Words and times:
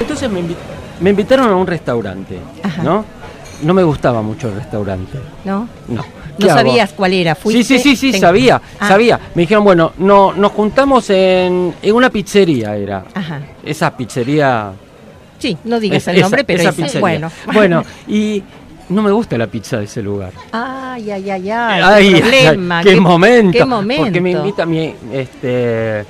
Entonces 0.00 0.30
me, 0.30 0.40
invi- 0.40 0.56
me 1.00 1.10
invitaron 1.10 1.48
a 1.50 1.56
un 1.56 1.66
restaurante, 1.66 2.38
Ajá. 2.62 2.82
¿no? 2.82 3.04
No 3.62 3.72
me 3.74 3.82
gustaba 3.82 4.20
mucho 4.22 4.48
el 4.48 4.56
restaurante. 4.56 5.18
¿No? 5.44 5.68
No. 5.88 6.04
No 6.38 6.46
sabías 6.48 6.92
cuál 6.92 7.14
era. 7.14 7.34
Sí, 7.34 7.40
Fuiste, 7.40 7.64
sí, 7.64 7.78
sí, 7.78 7.96
sí, 7.96 8.12
te- 8.12 8.18
sabía, 8.18 8.60
Ah, 8.78 8.88
sabía. 8.88 9.18
Me 9.34 9.42
dijeron, 9.42 9.64
bueno, 9.64 9.92
no, 9.96 10.34
nos 10.34 10.52
juntamos 10.52 11.08
en, 11.08 11.74
en 11.80 11.94
una 11.94 12.10
pizzería, 12.10 12.76
era. 12.76 13.04
Ajá. 13.14 13.40
Esa 13.64 13.96
pizzería. 13.96 14.72
Sí, 15.38 15.56
no 15.64 15.80
digas 15.80 15.96
es- 16.02 16.08
el 16.08 16.16
esa- 16.16 16.22
nombre, 16.24 16.44
pero 16.44 16.60
esa 16.60 16.68
esa- 16.70 16.76
pizzería. 16.82 17.00
bueno. 17.00 17.30
Bueno, 17.54 17.82
y 18.08 18.42
no 18.90 19.00
me 19.02 19.10
gusta 19.12 19.38
la 19.38 19.46
pizza 19.46 19.78
de 19.78 19.84
ese 19.84 20.02
lugar. 20.02 20.32
Ay, 20.52 21.10
ay, 21.10 21.30
ay, 21.30 21.50
ay. 21.50 21.80
Ay, 21.82 22.12
qué 22.12 22.20
problema. 22.20 22.78
ay, 22.80 22.84
qué, 22.84 23.00
momento. 23.00 23.58
Qué 23.58 23.64
momento. 23.64 24.04
Porque 24.04 24.20
me 24.20 24.30
invita 24.32 24.66
mi, 24.66 24.94
este, 25.12 26.00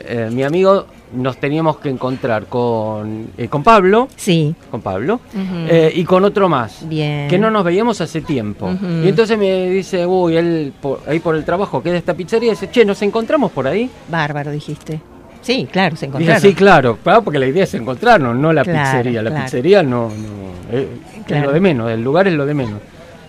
eh, 0.00 0.28
mi 0.32 0.42
amigo, 0.42 0.86
nos 1.16 1.38
teníamos 1.38 1.78
que 1.78 1.88
encontrar 1.88 2.46
con, 2.46 3.28
eh, 3.36 3.48
con 3.48 3.62
Pablo, 3.62 4.08
Sí. 4.16 4.54
con 4.70 4.80
Pablo, 4.82 5.20
eh, 5.68 5.92
y 5.94 6.04
con 6.04 6.24
otro 6.24 6.48
más. 6.48 6.88
Bien. 6.88 7.28
Que 7.28 7.38
no 7.38 7.50
nos 7.50 7.64
veíamos 7.64 8.00
hace 8.00 8.20
tiempo. 8.20 8.70
Y 9.04 9.08
entonces 9.08 9.36
me 9.38 9.68
dice, 9.70 10.06
uy, 10.06 10.36
él 10.36 10.72
por- 10.80 11.00
ahí 11.06 11.18
por 11.18 11.34
el 11.36 11.44
trabajo 11.44 11.82
queda 11.82 11.96
esta 11.96 12.14
pizzería, 12.14 12.50
dice, 12.50 12.70
che, 12.70 12.84
¿nos 12.84 13.00
encontramos 13.02 13.50
por 13.52 13.66
ahí? 13.66 13.90
Bárbaro, 14.08 14.50
dijiste. 14.50 15.00
Sí, 15.42 15.68
claro, 15.70 15.94
se 15.96 16.06
Dije, 16.06 16.16
encontraron. 16.16 16.42
sí, 16.42 16.54
claro, 16.54 16.98
claro, 17.02 17.22
porque 17.22 17.38
la 17.38 17.46
idea 17.46 17.64
es 17.64 17.74
encontrarnos, 17.74 18.34
no 18.36 18.52
la 18.52 18.62
Claro, 18.64 18.80
pizzería. 18.90 19.22
La 19.22 19.30
claro. 19.30 19.44
pizzería 19.44 19.82
no, 19.82 20.08
no 20.08 20.76
eh, 20.76 20.88
es 21.28 21.42
lo 21.42 21.52
de 21.52 21.60
menos, 21.60 21.90
el 21.90 22.02
lugar 22.02 22.26
es 22.26 22.34
lo 22.34 22.44
de 22.46 22.54
menos. 22.54 22.80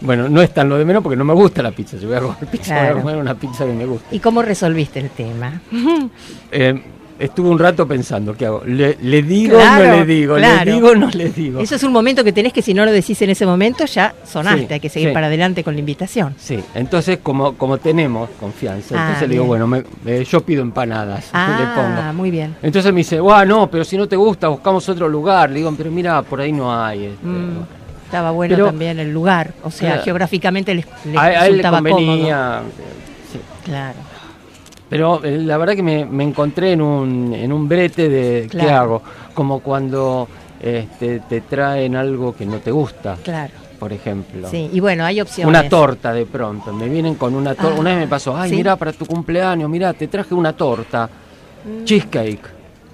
Bueno, 0.02 0.28
no 0.30 0.42
es 0.44 0.52
tan 0.54 0.70
lo 0.70 0.78
de 0.78 0.86
menos 0.86 1.02
porque 1.04 1.16
no 1.16 1.23
me 1.26 1.34
gusta 1.34 1.62
la 1.64 1.72
pizza. 1.72 1.98
Si 2.00 2.06
voy 2.06 2.16
a 2.16 2.20
comer 2.22 2.38
pizza, 2.52 2.73
voy 2.76 2.84
Claro. 2.84 2.98
a 2.98 3.02
comer 3.02 3.17
una 3.17 3.34
pizza 3.36 3.66
que 3.66 3.73
me 3.73 3.86
gusta. 3.86 4.08
¿Y 4.16 4.20
cómo 4.20 4.42
resolviste 4.42 5.00
el 5.00 5.09
tema? 5.09 5.59
Eh, 6.52 6.81
estuve 7.20 7.50
un 7.50 7.60
rato 7.60 7.88
pensando, 7.88 8.36
¿qué 8.36 8.46
hago? 8.46 8.64
¿Le, 8.66 8.98
le 9.02 9.22
digo 9.24 9.58
o 9.58 9.60
Claro, 9.60 9.86
no 9.86 9.92
le 9.98 10.06
digo? 10.06 10.36
claro. 10.36 10.66
¿Le 10.66 10.72
digo 10.72 10.90
o 10.90 10.96
no 10.96 11.10
le 11.10 11.30
digo? 11.30 11.59
Eso 11.59 11.76
es 11.76 11.84
un 11.84 11.92
momento 11.92 12.24
que 12.24 12.32
tenés 12.32 12.54
que 12.54 12.62
si 12.62 12.74
no 12.74 12.86
lo 12.86 12.92
decís 12.92 13.22
en 13.22 13.30
ese 13.30 13.46
momento 13.46 13.86
ya 13.86 14.14
sonaste, 14.26 14.68
Sí, 14.68 14.74
hay 14.74 14.80
que 14.80 14.90
seguir 14.90 15.09
sí. 15.09 15.14
para 15.14 15.28
adelante 15.28 15.64
con 15.64 15.74
la 15.74 15.80
invitación. 15.80 16.36
Sí, 16.38 16.59
entonces 16.76 17.20
como, 17.24 17.54
como 17.56 17.78
tenemos 17.78 18.30
confianza, 18.40 18.96
Ah, 18.98 19.02
entonces 19.08 19.28
le 19.30 19.34
digo, 19.36 19.46
bueno, 19.46 19.68
me- 19.68 19.84
eh, 20.06 20.26
yo 20.30 20.42
pido 20.42 20.62
empanadas, 20.62 21.26
le 21.34 21.40
Ah, 21.40 21.74
pongo. 21.76 22.14
muy 22.14 22.32
bien. 22.32 22.56
Entonces 22.62 22.92
me 22.94 23.00
dice, 23.00 23.20
bueno, 23.20 23.46
no, 23.59 23.72
pero 23.72 23.84
si 23.84 23.98
no 23.98 24.08
te 24.08 24.16
gusta, 24.16 24.48
buscamos 24.50 24.88
otro 24.90 25.08
lugar. 25.09 25.50
Le 25.50 25.58
digo, 25.58 25.74
pero 25.78 25.90
mira, 25.92 26.22
por 26.22 26.42
ahí 26.42 26.52
no 26.52 26.74
hay. 26.74 27.06
este, 27.06 27.26
Mm, 27.26 27.64
estaba 28.06 28.31
bueno 28.31 28.56
Pero- 28.56 28.66
también 28.68 29.00
el 29.00 29.12
lugar, 29.12 29.52
o 29.64 29.70
sea, 29.72 29.90
Claro. 29.90 30.04
geográficamente 30.04 30.74
les, 30.74 30.86
les 31.06 31.18
a, 31.18 31.22
a 31.24 31.48
él 31.48 31.58
le 31.58 31.64
cómodo. 31.64 31.78
convenía. 31.94 32.62
sí. 33.31 33.40
Claro. 33.66 33.96
Pero 34.90 35.24
eh, 35.24 35.38
la 35.40 35.58
verdad 35.58 35.76
que 35.76 35.84
me, 35.84 36.06
me 36.06 36.24
encontré 36.24 36.72
en 36.74 36.82
un, 36.82 37.34
en 37.34 37.52
un 37.52 37.68
brete 37.68 38.08
de 38.10 38.42
qué 38.50 38.58
Claro. 38.60 38.76
hago. 38.76 39.02
Como 39.34 39.60
cuando 39.60 40.28
este, 40.62 41.20
te 41.22 41.42
traen 41.42 41.96
algo 41.96 42.34
que 42.36 42.46
no 42.46 42.58
te 42.60 42.72
gusta, 42.72 43.18
Claro. 43.24 43.54
por 43.80 43.92
ejemplo. 43.94 44.50
Sí, 44.50 44.70
y 44.72 44.80
bueno, 44.80 45.04
hay 45.06 45.20
opciones. 45.22 45.50
Una 45.50 45.68
torta 45.70 46.14
de 46.14 46.26
pronto. 46.26 46.72
Me 46.74 46.88
vienen 46.90 47.16
con 47.16 47.36
una 47.36 47.54
torta. 47.54 47.76
Ah, 47.76 47.80
una 47.80 47.90
vez 47.92 48.00
me 48.00 48.08
pasó, 48.08 48.36
ay, 48.38 48.50
¿sí? 48.52 48.56
mira, 48.56 48.76
para 48.78 48.94
tu 48.94 49.06
cumpleaños, 49.06 49.70
mira, 49.70 49.94
te 49.94 50.08
traje 50.08 50.34
una 50.34 50.54
torta. 50.54 51.10
Mm. 51.66 51.84
Cheesecake. 51.84 52.42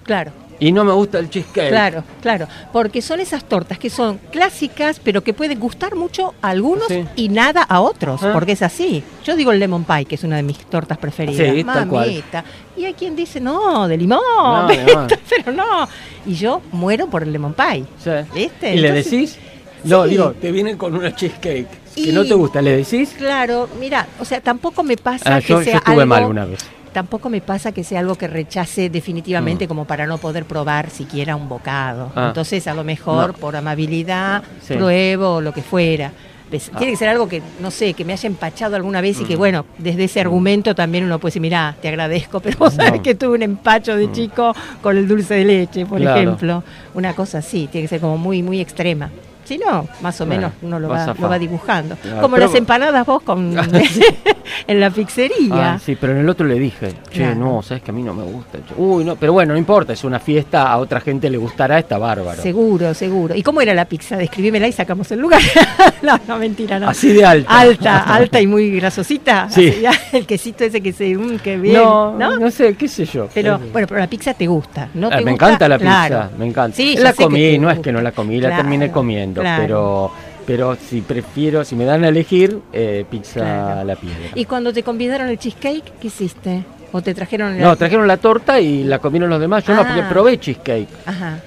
Claro. 0.04 0.32
Y 0.64 0.72
no 0.72 0.86
me 0.86 0.94
gusta 0.94 1.20
el 1.20 1.30
cheesecake. 1.30 1.70
Claro, 1.70 2.04
claro, 2.22 2.48
porque 2.72 3.02
son 3.02 3.20
esas 3.20 3.44
tortas 3.44 3.78
que 3.78 3.90
son 3.90 4.18
clásicas, 4.32 5.00
pero 5.04 5.22
que 5.22 5.34
pueden 5.34 5.60
gustar 5.60 5.96
mucho 5.96 6.34
a 6.42 6.50
algunos 6.52 6.88
Sí. 6.88 7.04
y 7.18 7.28
nada 7.30 7.64
a 7.64 7.82
otros, 7.82 8.24
Ah. 8.24 8.30
porque 8.32 8.54
es 8.54 8.62
así. 8.62 9.04
Yo 9.26 9.36
digo 9.36 9.52
el 9.52 9.60
lemon 9.60 9.84
pie, 9.84 10.06
que 10.06 10.16
es 10.16 10.24
una 10.24 10.38
de 10.38 10.44
mis 10.44 10.58
tortas 10.60 10.98
preferidas. 10.98 11.54
Sí, 11.56 11.64
tal 11.66 11.88
cual. 11.90 12.08
Mamita. 12.08 12.44
Y 12.78 12.86
hay 12.86 12.94
quien 12.94 13.16
dice, 13.16 13.42
no, 13.42 13.88
de 13.88 13.98
limón, 13.98 14.22
No, 14.38 14.68
pero 15.30 15.52
no. 15.52 15.88
Y 16.26 16.34
yo 16.36 16.62
muero 16.72 17.08
por 17.08 17.24
el 17.24 17.34
lemon 17.34 17.54
pie. 17.54 17.84
Sí. 18.02 18.12
¿Viste? 18.34 18.74
¿Y 18.74 18.80
le 18.80 18.92
decís? 18.94 19.38
No, 19.84 20.06
digo, 20.06 20.32
te 20.40 20.50
vienen 20.52 20.78
con 20.78 20.96
una 20.96 21.14
cheesecake 21.14 21.68
que 21.94 22.02
Y- 22.02 22.12
no 22.14 22.24
te 22.24 22.34
gusta, 22.36 22.62
¿le 22.62 22.78
decís? 22.78 23.14
Claro, 23.18 23.68
mira, 23.82 24.08
o 24.18 24.24
sea, 24.24 24.40
tampoco 24.40 24.82
me 24.82 24.96
pasa 24.96 25.36
Ah, 25.36 25.42
que 25.42 25.48
yo, 25.50 25.58
yo 25.60 25.64
sea 25.66 25.78
estuve 25.80 25.94
algo, 25.96 26.06
mal 26.06 26.24
una 26.24 26.46
vez. 26.46 26.60
Tampoco 26.94 27.30
me 27.30 27.42
pasa 27.42 27.72
que 27.72 27.84
sea 27.84 28.00
algo 28.00 28.16
que 28.16 28.28
rechace 28.28 28.90
definitivamente 28.90 29.66
Mm. 29.66 29.68
como 29.68 29.86
para 29.86 30.06
no 30.06 30.18
poder 30.20 30.46
probar 30.46 30.90
siquiera 30.90 31.36
un 31.36 31.50
bocado. 31.50 32.12
Ah. 32.16 32.28
Entonces, 32.28 32.68
a 32.68 32.74
lo 32.74 32.84
mejor 32.84 33.28
No. 33.34 33.34
por 33.34 33.56
amabilidad 33.56 34.44
Sí. 34.62 34.76
pruebo 34.76 35.42
lo 35.42 35.52
que 35.52 35.62
fuera. 35.62 36.12
Ves, 36.52 36.70
Ah. 36.72 36.78
Tiene 36.78 36.94
que 36.94 36.98
ser 36.98 37.10
algo 37.10 37.28
que, 37.28 37.42
no 37.60 37.72
sé, 37.72 37.94
que 37.96 38.06
me 38.06 38.14
haya 38.14 38.28
empachado 38.28 38.76
alguna 38.76 39.02
vez 39.02 39.20
y 39.20 39.26
que, 39.26 39.36
Mm. 39.36 39.40
bueno, 39.40 39.66
desde 39.80 40.04
ese 40.04 40.22
argumento 40.22 40.76
también 40.76 41.04
uno 41.04 41.18
puede 41.18 41.32
decir, 41.32 41.42
mirá, 41.42 41.76
te 41.82 41.88
agradezco, 41.88 42.40
pero 42.42 42.58
vos 42.60 42.74
sabés 42.76 43.02
que 43.02 43.16
tuve 43.16 43.36
un 43.36 43.42
empacho 43.42 43.96
de 43.98 44.08
Mm. 44.08 44.12
chico 44.12 44.54
con 44.82 44.96
el 44.96 45.08
dulce 45.08 45.34
de 45.34 45.46
leche, 45.46 45.86
por 45.88 46.00
Claro. 46.00 46.20
ejemplo. 46.22 46.64
Una 46.94 47.14
cosa 47.16 47.40
así, 47.40 47.68
tiene 47.72 47.86
que 47.86 47.90
ser 47.90 48.02
como 48.02 48.18
muy, 48.20 48.44
muy 48.44 48.62
extrema. 48.62 49.10
Si 49.44 49.58
no, 49.58 49.88
más 50.02 50.20
o 50.22 50.26
Bueno, 50.26 50.42
menos 50.42 50.54
uno 50.62 50.80
lo 50.80 50.90
va, 50.90 51.14
lo 51.20 51.30
va 51.30 51.38
dibujando. 51.40 51.96
Claro, 51.98 52.22
Como 52.22 52.38
las 52.38 52.54
empanadas 52.56 53.06
vos 53.06 53.22
con 53.24 53.56
en 54.68 54.80
la 54.80 54.90
pizzería. 54.90 55.74
Ah, 55.74 55.80
sí, 55.80 55.98
pero 56.00 56.14
en 56.14 56.20
el 56.20 56.30
otro 56.30 56.46
le 56.48 56.58
dije, 56.60 56.94
che, 57.12 57.20
Claro. 57.20 57.36
no, 57.36 57.62
sabes 57.62 57.84
que 57.84 57.92
a 57.92 57.94
mí 57.94 58.04
no 58.04 58.14
me 58.14 58.24
gusta. 58.24 58.60
Uy, 58.78 59.04
no, 59.04 59.16
pero 59.16 59.34
bueno, 59.34 59.54
no 59.54 59.60
importa, 59.60 59.94
es 59.94 60.04
una 60.04 60.20
fiesta, 60.20 60.72
a 60.72 60.78
otra 60.78 61.00
gente 61.02 61.30
le 61.30 61.38
gustará, 61.38 61.80
está 61.80 61.98
bárbaro. 61.98 62.42
Seguro, 62.42 62.94
seguro. 62.94 63.36
¿Y 63.36 63.44
cómo 63.44 63.62
era 63.62 63.74
la 63.74 63.86
pizza? 63.86 64.16
Describímela 64.18 64.68
y 64.68 64.72
sacamos 64.72 65.12
el 65.12 65.20
lugar. 65.20 65.42
no, 66.02 66.20
no, 66.28 66.38
mentira, 66.38 66.80
no. 66.80 66.90
Así 66.90 67.12
de 67.14 67.26
alta. 67.26 67.60
Alta, 67.60 68.00
alta 68.04 68.40
y 68.42 68.48
muy 68.48 68.72
grasosita. 68.78 69.50
Sí. 69.50 69.74
Ya, 69.82 69.92
el 70.14 70.26
quesito 70.26 70.64
ese 70.64 70.82
que 70.82 70.94
se... 70.94 71.16
mm, 71.16 71.40
que 71.40 71.58
bien, 71.58 71.76
no, 71.76 72.18
¿no? 72.18 72.38
no, 72.38 72.52
sé, 72.52 72.76
qué 72.76 72.88
sé 72.88 73.06
yo. 73.06 73.28
Pero 73.34 73.60
bueno, 73.72 73.88
pero 73.88 74.00
la 74.00 74.08
pizza 74.08 74.34
te 74.34 74.48
gusta, 74.48 74.90
¿no? 74.94 75.08
ah, 75.08 75.18
te 75.18 75.26
me 75.26 75.32
gusta? 75.32 75.46
encanta 75.48 75.68
la 75.68 75.78
pizza, 75.78 76.08
Claro. 76.08 76.30
me 76.38 76.46
encanta. 76.48 76.76
Sí, 76.78 76.96
la 76.98 77.14
comí, 77.14 77.58
no 77.58 77.70
es 77.70 77.80
que 77.80 77.92
no 77.92 78.02
la 78.02 78.12
comí, 78.12 78.40
la 78.40 78.50
Claro, 78.50 78.64
terminé 78.64 78.92
comiendo, 78.92 79.33
claro. 79.42 79.62
pero 79.64 80.12
pero 80.46 80.76
si 80.76 81.00
prefiero, 81.02 81.64
si 81.64 81.74
me 81.76 81.86
dan 81.86 82.04
a 82.04 82.10
elegir, 82.10 82.60
eh, 82.74 83.06
pizza 83.10 83.40
Claro. 83.40 83.80
a 83.80 83.84
la 83.86 83.96
piedra. 83.96 84.30
¿Y 84.36 84.44
cuando 84.46 84.74
te 84.74 84.84
convidaron 84.84 85.30
el 85.30 85.38
cheesecake, 85.40 85.94
qué 86.02 86.08
hiciste? 86.08 86.66
¿O 86.92 87.02
te 87.02 87.14
trajeron 87.14 87.54
el... 87.54 87.62
No, 87.62 87.76
trajeron 87.78 88.08
la 88.08 88.18
torta 88.18 88.60
y 88.60 88.84
la 88.84 89.00
comieron 89.00 89.30
los 89.30 89.40
demás. 89.40 89.64
Yo 89.66 89.74
no, 89.74 89.84
porque 89.86 90.02
Ah. 90.02 90.10
probé 90.10 90.38
cheesecake. 90.38 90.90
Ajá. 91.06 91.40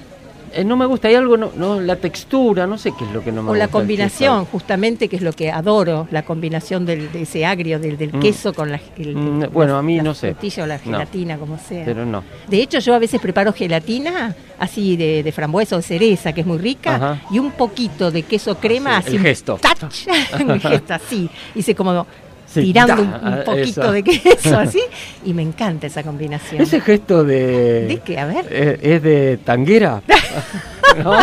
Eh, 0.57 0.63
no 0.63 0.75
me 0.75 0.87
gusta, 0.87 1.07
hay 1.07 1.13
algo, 1.13 1.37
no, 1.37 1.51
no, 1.55 1.79
la 1.79 1.97
textura, 1.97 2.65
no 2.65 2.79
sé 2.79 2.91
qué 2.97 3.05
es 3.05 3.11
lo 3.11 3.23
que 3.23 3.31
no 3.31 3.43
me 3.43 3.49
O 3.49 3.51
gusta. 3.51 3.59
la 3.59 3.65
del 3.65 3.71
combinación, 3.71 4.45
justamente, 4.45 5.07
que 5.07 5.15
es 5.17 5.21
lo 5.21 5.31
que 5.31 5.51
adoro, 5.51 6.07
la 6.09 6.23
combinación 6.23 6.83
del, 6.83 7.11
de 7.11 7.21
ese 7.21 7.45
agrio, 7.45 7.79
del, 7.79 7.95
del 7.95 8.11
Mm. 8.13 8.19
queso 8.19 8.53
con 8.53 8.71
la, 8.71 8.79
el- 8.97 9.15
Mm, 9.15 9.39
la- 9.41 9.47
bueno, 9.49 9.77
a 9.77 9.83
mí 9.83 9.97
la 9.97 10.03
no 10.03 10.13
sé. 10.15 10.35
o 10.63 10.65
la 10.65 10.77
No. 10.77 10.83
gelatina, 10.83 11.37
como 11.37 11.59
sea. 11.59 11.85
Pero 11.85 12.05
no. 12.07 12.23
De 12.47 12.59
hecho, 12.59 12.79
yo 12.79 12.95
a 12.95 12.99
veces 12.99 13.21
preparo 13.21 13.53
gelatina 13.53 14.35
así 14.57 14.97
de, 14.97 15.21
de 15.21 15.31
frambuesa 15.31 15.75
o 15.77 15.81
cereza, 15.83 16.33
que 16.33 16.41
es 16.41 16.47
muy 16.47 16.57
rica, 16.57 16.95
Ajá. 16.95 17.21
y 17.29 17.37
un 17.37 17.51
poquito 17.51 18.09
de 18.09 18.23
queso 18.23 18.55
crema, 18.57 18.97
Ah, 18.97 19.01
sí, 19.03 19.09
así 19.09 19.15
el 19.17 19.21
un 19.21 19.27
gesto. 19.27 19.59
touch, 19.61 20.07
un 20.47 20.59
gesto 20.59 20.93
así, 20.95 21.29
hice 21.53 21.75
como 21.75 22.07
Sí, 22.47 22.61
tirando 22.61 23.01
un, 23.01 23.13
ah, 23.13 23.41
poquito 23.45 23.81
eso. 23.83 23.91
de 23.91 24.03
queso 24.03 24.57
así, 24.57 24.81
y 25.25 25.33
me 25.33 25.41
encanta 25.41 25.87
esa 25.87 26.01
combinación. 26.01 26.61
Ese 26.61 26.79
gesto 26.81 27.23
de. 27.23 27.87
¿De 27.87 27.99
qué? 28.03 28.17
A 28.17 28.25
ver. 28.25 28.47
eh, 28.49 28.79
¿Es 28.81 29.03
de 29.03 29.37
tanguera? 29.43 30.01
¿No? 31.03 31.17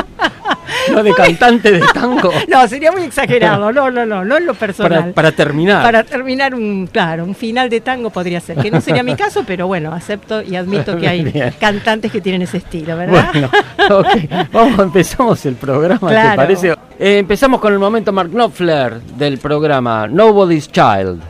¿No 0.92 1.02
de 1.02 1.12
cantante 1.14 1.70
de 1.72 1.80
tango? 1.92 2.30
No, 2.48 2.66
sería 2.68 2.92
muy 2.92 3.02
exagerado, 3.02 3.72
no, 3.72 3.90
no, 3.90 4.04
no, 4.06 4.24
no 4.24 4.36
en 4.36 4.46
lo 4.46 4.54
personal. 4.54 5.00
Para, 5.00 5.12
para 5.12 5.32
terminar. 5.32 5.82
Para 5.82 6.04
terminar 6.04 6.54
un, 6.54 6.86
claro, 6.86 7.24
un 7.24 7.34
final 7.34 7.68
de 7.70 7.80
tango 7.80 8.10
podría 8.10 8.40
ser, 8.40 8.56
que 8.58 8.70
no 8.70 8.80
sería 8.80 9.02
mi 9.02 9.14
caso, 9.16 9.44
pero 9.46 9.66
bueno, 9.66 9.92
acepto 9.92 10.42
y 10.42 10.56
admito 10.56 10.96
que 10.96 11.08
hay 11.08 11.24
Bien. 11.32 11.54
cantantes 11.58 12.10
que 12.12 12.20
tienen 12.20 12.42
ese 12.42 12.58
estilo, 12.58 12.96
¿verdad? 12.96 13.28
Bueno, 13.32 13.50
ok, 13.98 14.50
vamos, 14.52 14.78
empezamos 14.80 15.44
el 15.46 15.54
programa, 15.54 16.00
¿te 16.08 16.14
Claro. 16.14 16.36
parece? 16.36 16.70
Eh, 16.98 17.18
empezamos 17.18 17.60
con 17.60 17.72
el 17.72 17.78
momento 17.78 18.12
Mark 18.12 18.30
Knopfler 18.30 19.00
del 19.00 19.38
programa 19.38 20.06
Nobody's 20.06 20.70
Child. 20.70 21.20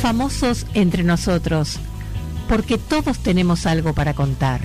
Famosos 0.00 0.66
entre 0.74 1.02
nosotros, 1.04 1.78
porque 2.52 2.76
todos 2.76 3.18
tenemos 3.20 3.64
algo 3.64 3.94
para 3.94 4.12
contar. 4.12 4.60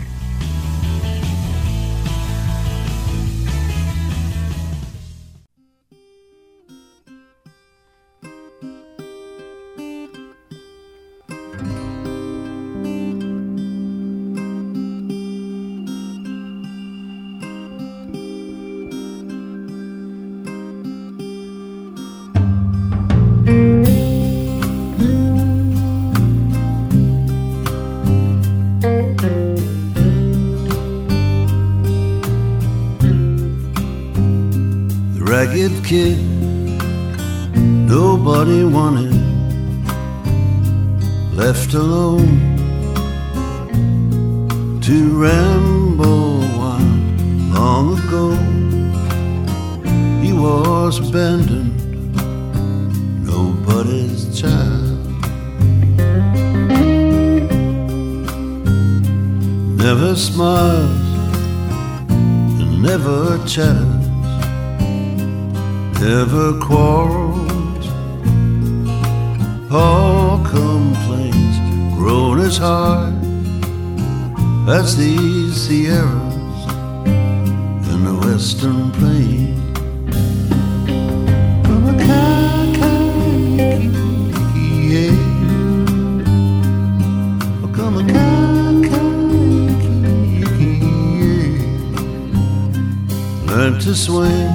To 93.82 93.96
swing 93.96 94.48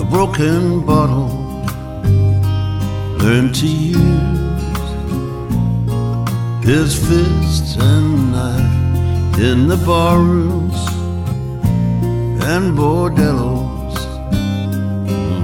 a 0.00 0.06
broken 0.10 0.84
bottle. 0.84 1.28
Learn 3.18 3.52
to 3.52 3.66
use 3.68 4.80
his 6.64 6.96
fists 6.96 7.76
and 7.76 8.32
knife 8.32 9.38
in 9.38 9.68
the 9.68 9.76
barrooms 9.76 10.80
and 12.42 12.76
bordellos 12.76 13.96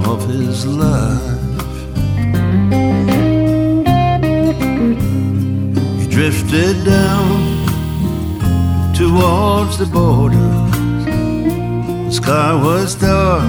of 0.09 0.27
his 0.29 0.67
life. 0.67 1.21
He 6.01 6.07
drifted 6.09 6.85
down 6.85 7.39
towards 8.93 9.79
the 9.79 9.87
border. 9.87 10.72
Sky 12.13 12.53
was 12.55 12.95
dark, 12.95 13.49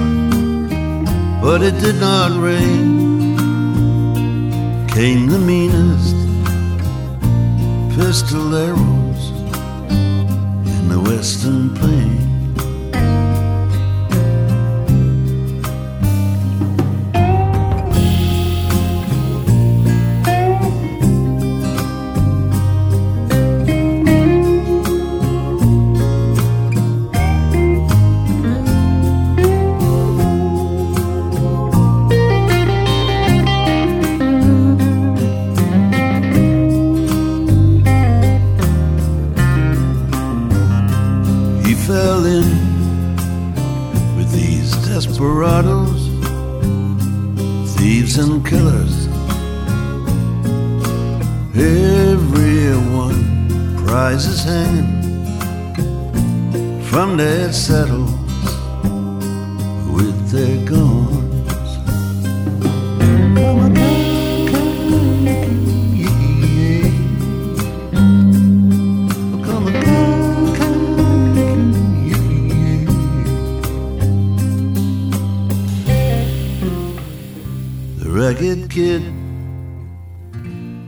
but 1.42 1.60
it 1.60 1.78
did 1.80 1.96
not 1.96 2.32
rain. 2.40 3.36
Came 4.88 5.26
the 5.26 5.38
meanest 5.38 6.16
pistoleros 7.94 9.22
in 9.90 10.88
the 10.88 10.98
western 10.98 11.74
plain. 11.74 12.33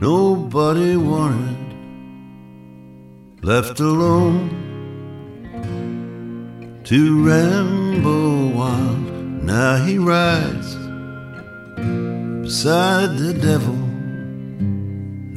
Nobody 0.01 0.97
wanted, 0.97 1.57
left 3.43 3.81
alone 3.81 4.51
to 6.85 7.25
ramble 7.25 8.51
wild. 8.51 9.13
Now 9.43 9.77
he 9.77 9.99
rides 9.99 10.75
beside 12.43 13.17
the 13.19 13.33
devil, 13.41 13.77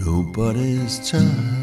nobody's 0.06 1.10
child. 1.10 1.59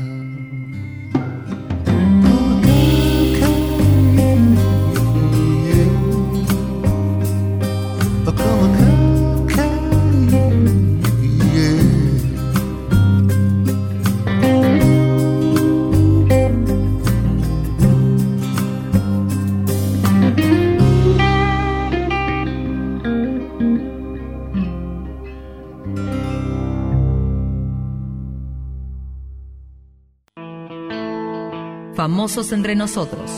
Entre 32.27 32.75
nosotros. 32.75 33.31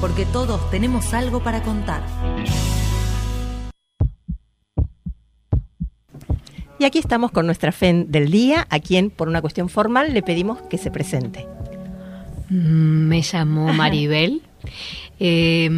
Porque 0.00 0.24
todos 0.24 0.70
tenemos 0.70 1.12
algo 1.14 1.42
para 1.42 1.64
contar. 1.64 2.00
Y 6.78 6.84
aquí 6.84 7.00
estamos 7.00 7.32
con 7.32 7.44
nuestra 7.44 7.72
FEN 7.72 8.12
del 8.12 8.30
día, 8.30 8.68
a 8.70 8.78
quien 8.78 9.10
por 9.10 9.26
una 9.26 9.40
cuestión 9.40 9.68
formal 9.68 10.14
le 10.14 10.22
pedimos 10.22 10.62
que 10.62 10.78
se 10.78 10.92
presente. 10.92 11.44
Mm, 12.50 13.08
Me 13.08 13.20
llamo 13.20 13.72
Maribel. 13.72 14.42
Eh, 15.18 15.68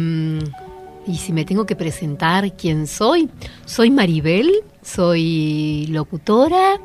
y 1.07 1.17
si 1.17 1.33
me 1.33 1.43
tengo 1.43 1.65
que 1.65 1.75
presentar 1.75 2.55
quién 2.55 2.85
soy, 2.85 3.31
soy 3.65 3.89
Maribel, 3.89 4.51
soy 4.83 5.87
locutora, 5.87 6.79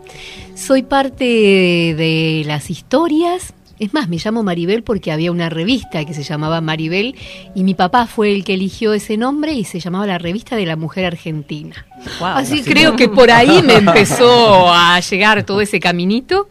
soy 0.55 0.83
parte 0.83 1.25
de 1.25 2.43
las 2.47 2.71
historias. 2.71 3.53
Es 3.81 3.95
más, 3.95 4.09
me 4.11 4.19
llamo 4.23 4.43
Maribel 4.43 4.83
porque 4.83 5.11
había 5.11 5.33
una 5.33 5.49
revista 5.49 6.05
que 6.05 6.13
se 6.15 6.23
llamaba 6.23 6.61
Maribel 6.61 7.17
y 7.55 7.65
mi 7.65 7.73
papá 7.75 8.07
fue 8.07 8.31
el 8.31 8.45
que 8.45 8.55
eligió 8.55 8.93
ese 8.93 9.17
nombre 9.17 9.55
y 9.55 9.65
se 9.65 9.81
llamaba 9.81 10.07
la 10.07 10.19
revista 10.19 10.55
de 10.55 10.67
la 10.67 10.77
mujer 10.77 11.07
argentina. 11.07 11.87
Así 12.23 12.63
creo 12.63 12.95
que 12.97 13.09
por 13.09 13.31
ahí 13.31 13.63
me 13.63 13.75
empezó 13.77 14.71
a 14.73 15.01
llegar 15.01 15.45
todo 15.45 15.63
ese 15.63 15.81
caminito 15.81 16.49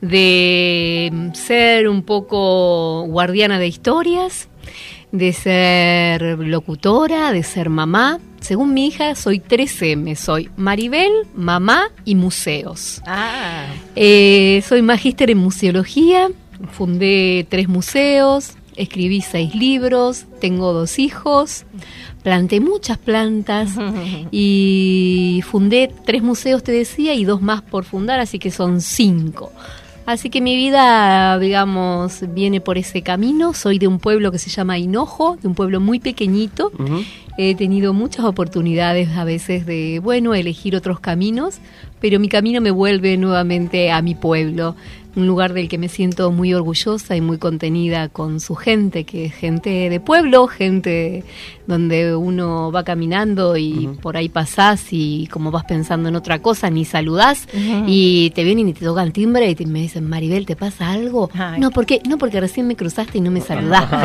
de 0.00 1.30
ser 1.34 1.88
un 1.88 2.02
poco 2.02 3.02
guardiana 3.08 3.58
de 3.58 3.66
historias, 3.66 4.48
de 5.10 5.32
ser 5.32 6.22
locutora, 6.38 7.32
de 7.32 7.42
ser 7.42 7.70
mamá. 7.70 8.20
Según 8.40 8.72
mi 8.72 8.86
hija, 8.86 9.14
soy 9.16 9.40
3M. 9.40 10.14
Soy 10.14 10.48
Maribel, 10.56 11.10
mamá 11.34 11.90
y 12.04 12.14
museos. 12.14 13.02
Ah, 13.06 13.66
Eh, 13.96 14.62
soy 14.66 14.82
magíster 14.82 15.30
en 15.30 15.38
museología, 15.38 16.28
fundé 16.70 17.46
tres 17.48 17.68
museos, 17.68 18.54
escribí 18.76 19.20
seis 19.20 19.54
libros, 19.54 20.26
tengo 20.40 20.72
dos 20.72 20.98
hijos, 20.98 21.64
planté 22.22 22.60
muchas 22.60 22.98
plantas 22.98 23.70
y 24.30 25.42
fundé 25.46 25.92
tres 26.04 26.22
museos, 26.22 26.62
te 26.62 26.72
decía, 26.72 27.14
y 27.14 27.24
dos 27.24 27.42
más 27.42 27.62
por 27.62 27.84
fundar, 27.84 28.20
así 28.20 28.38
que 28.38 28.50
son 28.50 28.80
cinco. 28.80 29.52
Así 30.08 30.30
que 30.30 30.40
mi 30.40 30.56
vida, 30.56 31.38
digamos, 31.38 32.24
viene 32.32 32.62
por 32.62 32.78
ese 32.78 33.02
camino. 33.02 33.52
Soy 33.52 33.78
de 33.78 33.86
un 33.86 33.98
pueblo 33.98 34.32
que 34.32 34.38
se 34.38 34.48
llama 34.48 34.78
Hinojo, 34.78 35.36
de 35.42 35.48
un 35.48 35.54
pueblo 35.54 35.80
muy 35.80 36.00
pequeñito. 36.00 36.72
He 37.36 37.54
tenido 37.54 37.92
muchas 37.92 38.24
oportunidades 38.24 39.10
a 39.10 39.24
veces 39.24 39.66
de, 39.66 40.00
bueno, 40.02 40.34
elegir 40.34 40.76
otros 40.76 40.98
caminos, 40.98 41.58
pero 42.00 42.18
mi 42.20 42.30
camino 42.30 42.62
me 42.62 42.70
vuelve 42.70 43.18
nuevamente 43.18 43.90
a 43.90 44.00
mi 44.00 44.14
pueblo. 44.14 44.76
Un 45.18 45.26
lugar 45.26 45.52
del 45.52 45.68
que 45.68 45.78
me 45.78 45.88
siento 45.88 46.30
muy 46.32 46.54
orgullosa 46.54 47.16
y 47.16 47.20
muy 47.20 47.38
contenida 47.38 48.08
con 48.08 48.40
su 48.40 48.54
gente, 48.54 49.04
que 49.04 49.26
es 49.26 49.34
gente 49.34 49.90
de 49.90 50.00
pueblo, 50.00 50.46
gente 50.46 51.24
donde 51.66 52.16
uno 52.16 52.72
va 52.72 52.82
caminando 52.84 53.56
y 53.58 53.90
por 54.00 54.16
ahí 54.16 54.28
pasás 54.30 54.86
y 54.90 55.26
como 55.30 55.50
vas 55.50 55.64
pensando 55.64 56.08
en 56.08 56.16
otra 56.16 56.40
cosa, 56.40 56.70
ni 56.70 56.84
saludás 56.86 57.46
y 57.86 58.30
te 58.34 58.42
vienen 58.44 58.68
y 58.68 58.72
te 58.72 58.84
tocan 58.86 59.12
timbre 59.12 59.50
y 59.50 59.54
te- 59.54 59.66
me 59.66 59.80
dicen, 59.82 60.08
Maribel, 60.08 60.46
¿te 60.46 60.56
pasa 60.56 60.90
algo? 60.90 61.28
Ay. 61.34 61.60
No, 61.60 61.70
porque 61.70 62.00
no 62.08 62.16
porque 62.16 62.40
recién 62.40 62.66
me 62.66 62.74
cruzaste 62.76 63.18
y 63.18 63.20
no 63.20 63.30
me 63.30 63.40
saludaste. 63.42 63.96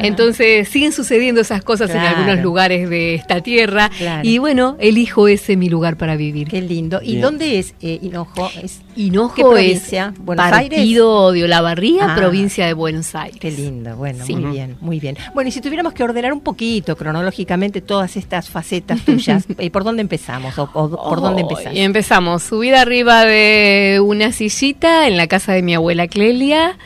Entonces 0.06 0.68
siguen 0.68 0.92
sucediendo 0.92 1.40
esas 1.42 1.62
cosas 1.62 1.90
en 1.90 1.98
algunos 1.98 2.40
lugares 2.42 2.88
de 2.90 3.14
esta 3.14 3.40
tierra 3.40 3.90
Claro. 3.96 4.28
y 4.28 4.38
bueno, 4.38 4.76
elijo 4.80 5.28
ese 5.28 5.56
mi 5.56 5.68
lugar 5.68 5.96
para 5.96 6.16
vivir. 6.16 6.48
Qué 6.48 6.60
lindo. 6.62 7.00
¿Y 7.02 7.10
Bien. 7.12 7.20
dónde 7.20 7.58
es 7.58 7.74
eh, 7.82 7.98
Hinojo? 8.02 8.50
Es, 8.62 8.80
Hinojo 8.96 9.34
¿Qué 9.34 9.42
provincia? 9.42 10.12
es 10.14 10.24
¿Buenos 10.24 10.45
partido 10.50 11.32
de 11.32 11.44
Olavarría, 11.44 12.12
Ah. 12.12 12.16
provincia 12.16 12.66
de 12.66 12.72
Buenos 12.74 13.14
Aires. 13.14 13.38
Qué 13.40 13.50
lindo, 13.50 13.96
bueno, 13.96 14.24
Sí. 14.24 14.36
muy 14.36 14.50
bien, 14.52 14.76
muy 14.80 15.00
bien. 15.00 15.16
Bueno, 15.34 15.48
y 15.48 15.52
si 15.52 15.60
tuviéramos 15.60 15.92
que 15.92 16.02
ordenar 16.04 16.32
un 16.32 16.40
poquito 16.40 16.96
cronológicamente 16.96 17.80
todas 17.80 18.16
estas 18.16 18.48
facetas 18.48 19.02
tuyas, 19.04 19.44
eh, 19.58 19.70
¿por 19.70 19.84
dónde 19.84 20.02
empezamos? 20.02 20.58
¿O, 20.58 20.64
o 20.72 20.90
por 21.08 21.20
dónde 21.20 21.42
empezás? 21.42 21.74
Y 21.74 21.80
empezamos, 21.80 22.42
subida 22.42 22.80
arriba 22.82 23.24
de 23.24 24.00
una 24.04 24.32
sillita 24.32 25.08
en 25.08 25.16
la 25.16 25.26
casa 25.26 25.52
de 25.52 25.62
mi 25.62 25.74
abuela 25.74 26.06
Clelia. 26.08 26.76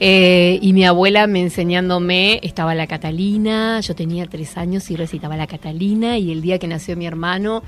eh, 0.00 0.58
y 0.62 0.72
mi 0.72 0.84
abuela 0.84 1.26
me 1.26 1.40
enseñándome, 1.40 2.40
estaba 2.42 2.74
la 2.74 2.86
Catalina, 2.86 3.80
yo 3.80 3.94
tenía 3.94 4.26
tres 4.26 4.56
años 4.56 4.90
y 4.90 4.96
recitaba 4.96 5.36
la 5.36 5.46
Catalina. 5.46 6.18
Y 6.18 6.32
el 6.32 6.42
día 6.42 6.58
que 6.58 6.66
nació 6.66 6.96
mi 6.96 7.06
hermano, 7.06 7.62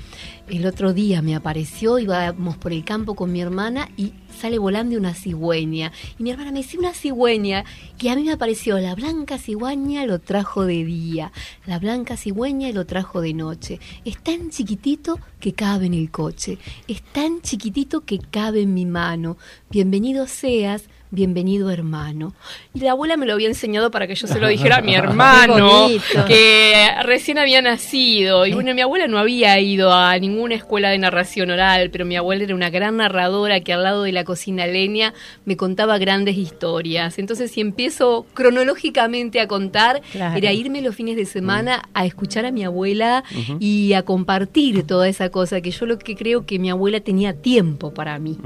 el 0.49 0.65
otro 0.65 0.93
día 0.93 1.21
me 1.21 1.35
apareció, 1.35 1.99
íbamos 1.99 2.57
por 2.57 2.71
el 2.73 2.83
campo 2.83 3.15
con 3.15 3.31
mi 3.31 3.41
hermana 3.41 3.89
y 3.97 4.13
sale 4.39 4.57
volando 4.57 4.97
una 4.97 5.13
cigüeña. 5.13 5.91
Y 6.17 6.23
mi 6.23 6.31
hermana 6.31 6.51
me 6.51 6.59
dice, 6.59 6.77
una 6.77 6.93
cigüeña. 6.93 7.65
Y 7.99 8.07
a 8.07 8.15
mí 8.15 8.23
me 8.23 8.31
apareció, 8.31 8.79
la 8.79 8.95
blanca 8.95 9.37
cigüeña 9.37 10.05
lo 10.05 10.19
trajo 10.19 10.65
de 10.65 10.85
día, 10.85 11.31
la 11.65 11.79
blanca 11.79 12.15
cigüeña 12.15 12.71
lo 12.71 12.85
trajo 12.85 13.21
de 13.21 13.33
noche. 13.33 13.79
Es 14.05 14.17
tan 14.23 14.49
chiquitito 14.49 15.19
que 15.39 15.53
cabe 15.53 15.87
en 15.87 15.93
el 15.93 16.09
coche, 16.09 16.57
es 16.87 17.01
tan 17.01 17.41
chiquitito 17.41 18.01
que 18.01 18.19
cabe 18.19 18.61
en 18.61 18.73
mi 18.73 18.85
mano. 18.85 19.37
Bienvenido 19.69 20.27
seas. 20.27 20.83
Bienvenido 21.11 21.71
hermano. 21.71 22.35
Y 22.71 22.81
la 22.81 22.91
abuela 22.91 23.17
me 23.17 23.25
lo 23.25 23.33
había 23.33 23.47
enseñado 23.47 23.89
para 23.89 24.05
que 24.05 24.13
yo 24.13 24.27
se 24.27 24.39
lo 24.39 24.47
dijera 24.47 24.77
a 24.77 24.81
mi 24.81 24.93
hermano, 24.93 25.87
que 26.27 26.85
recién 27.01 27.39
había 27.39 27.63
nacido. 27.63 28.45
Y 28.45 28.53
bueno, 28.53 28.75
mi 28.75 28.81
abuela 28.81 29.07
no 29.07 29.17
había 29.17 29.59
ido 29.59 29.91
a 29.91 30.15
ninguna 30.19 30.53
escuela 30.53 30.91
de 30.91 30.99
narración 30.99 31.49
oral, 31.49 31.89
pero 31.89 32.05
mi 32.05 32.15
abuela 32.15 32.43
era 32.43 32.53
una 32.53 32.69
gran 32.69 32.97
narradora 32.97 33.59
que 33.61 33.73
al 33.73 33.81
lado 33.81 34.03
de 34.03 34.11
la 34.11 34.23
cocina 34.23 34.67
leña 34.67 35.15
me 35.45 35.57
contaba 35.57 35.97
grandes 35.97 36.37
historias. 36.37 37.17
Entonces, 37.17 37.49
si 37.49 37.61
empiezo 37.61 38.27
cronológicamente 38.35 39.39
a 39.41 39.47
contar, 39.47 40.03
Claro. 40.11 40.37
era 40.37 40.53
irme 40.53 40.83
los 40.83 40.93
fines 40.95 41.15
de 41.15 41.25
semana 41.25 41.89
a 41.95 42.05
escuchar 42.05 42.45
a 42.45 42.51
mi 42.51 42.63
abuela 42.63 43.23
y 43.59 43.93
a 43.93 44.03
compartir 44.03 44.83
toda 44.83 45.07
esa 45.09 45.29
cosa, 45.29 45.59
que 45.61 45.71
yo 45.71 45.87
lo 45.87 45.97
que 45.97 46.15
creo 46.15 46.45
que 46.45 46.59
mi 46.59 46.69
abuela 46.69 46.99
tenía 46.99 47.33
tiempo 47.33 47.95
para 47.95 48.19
mí. 48.19 48.37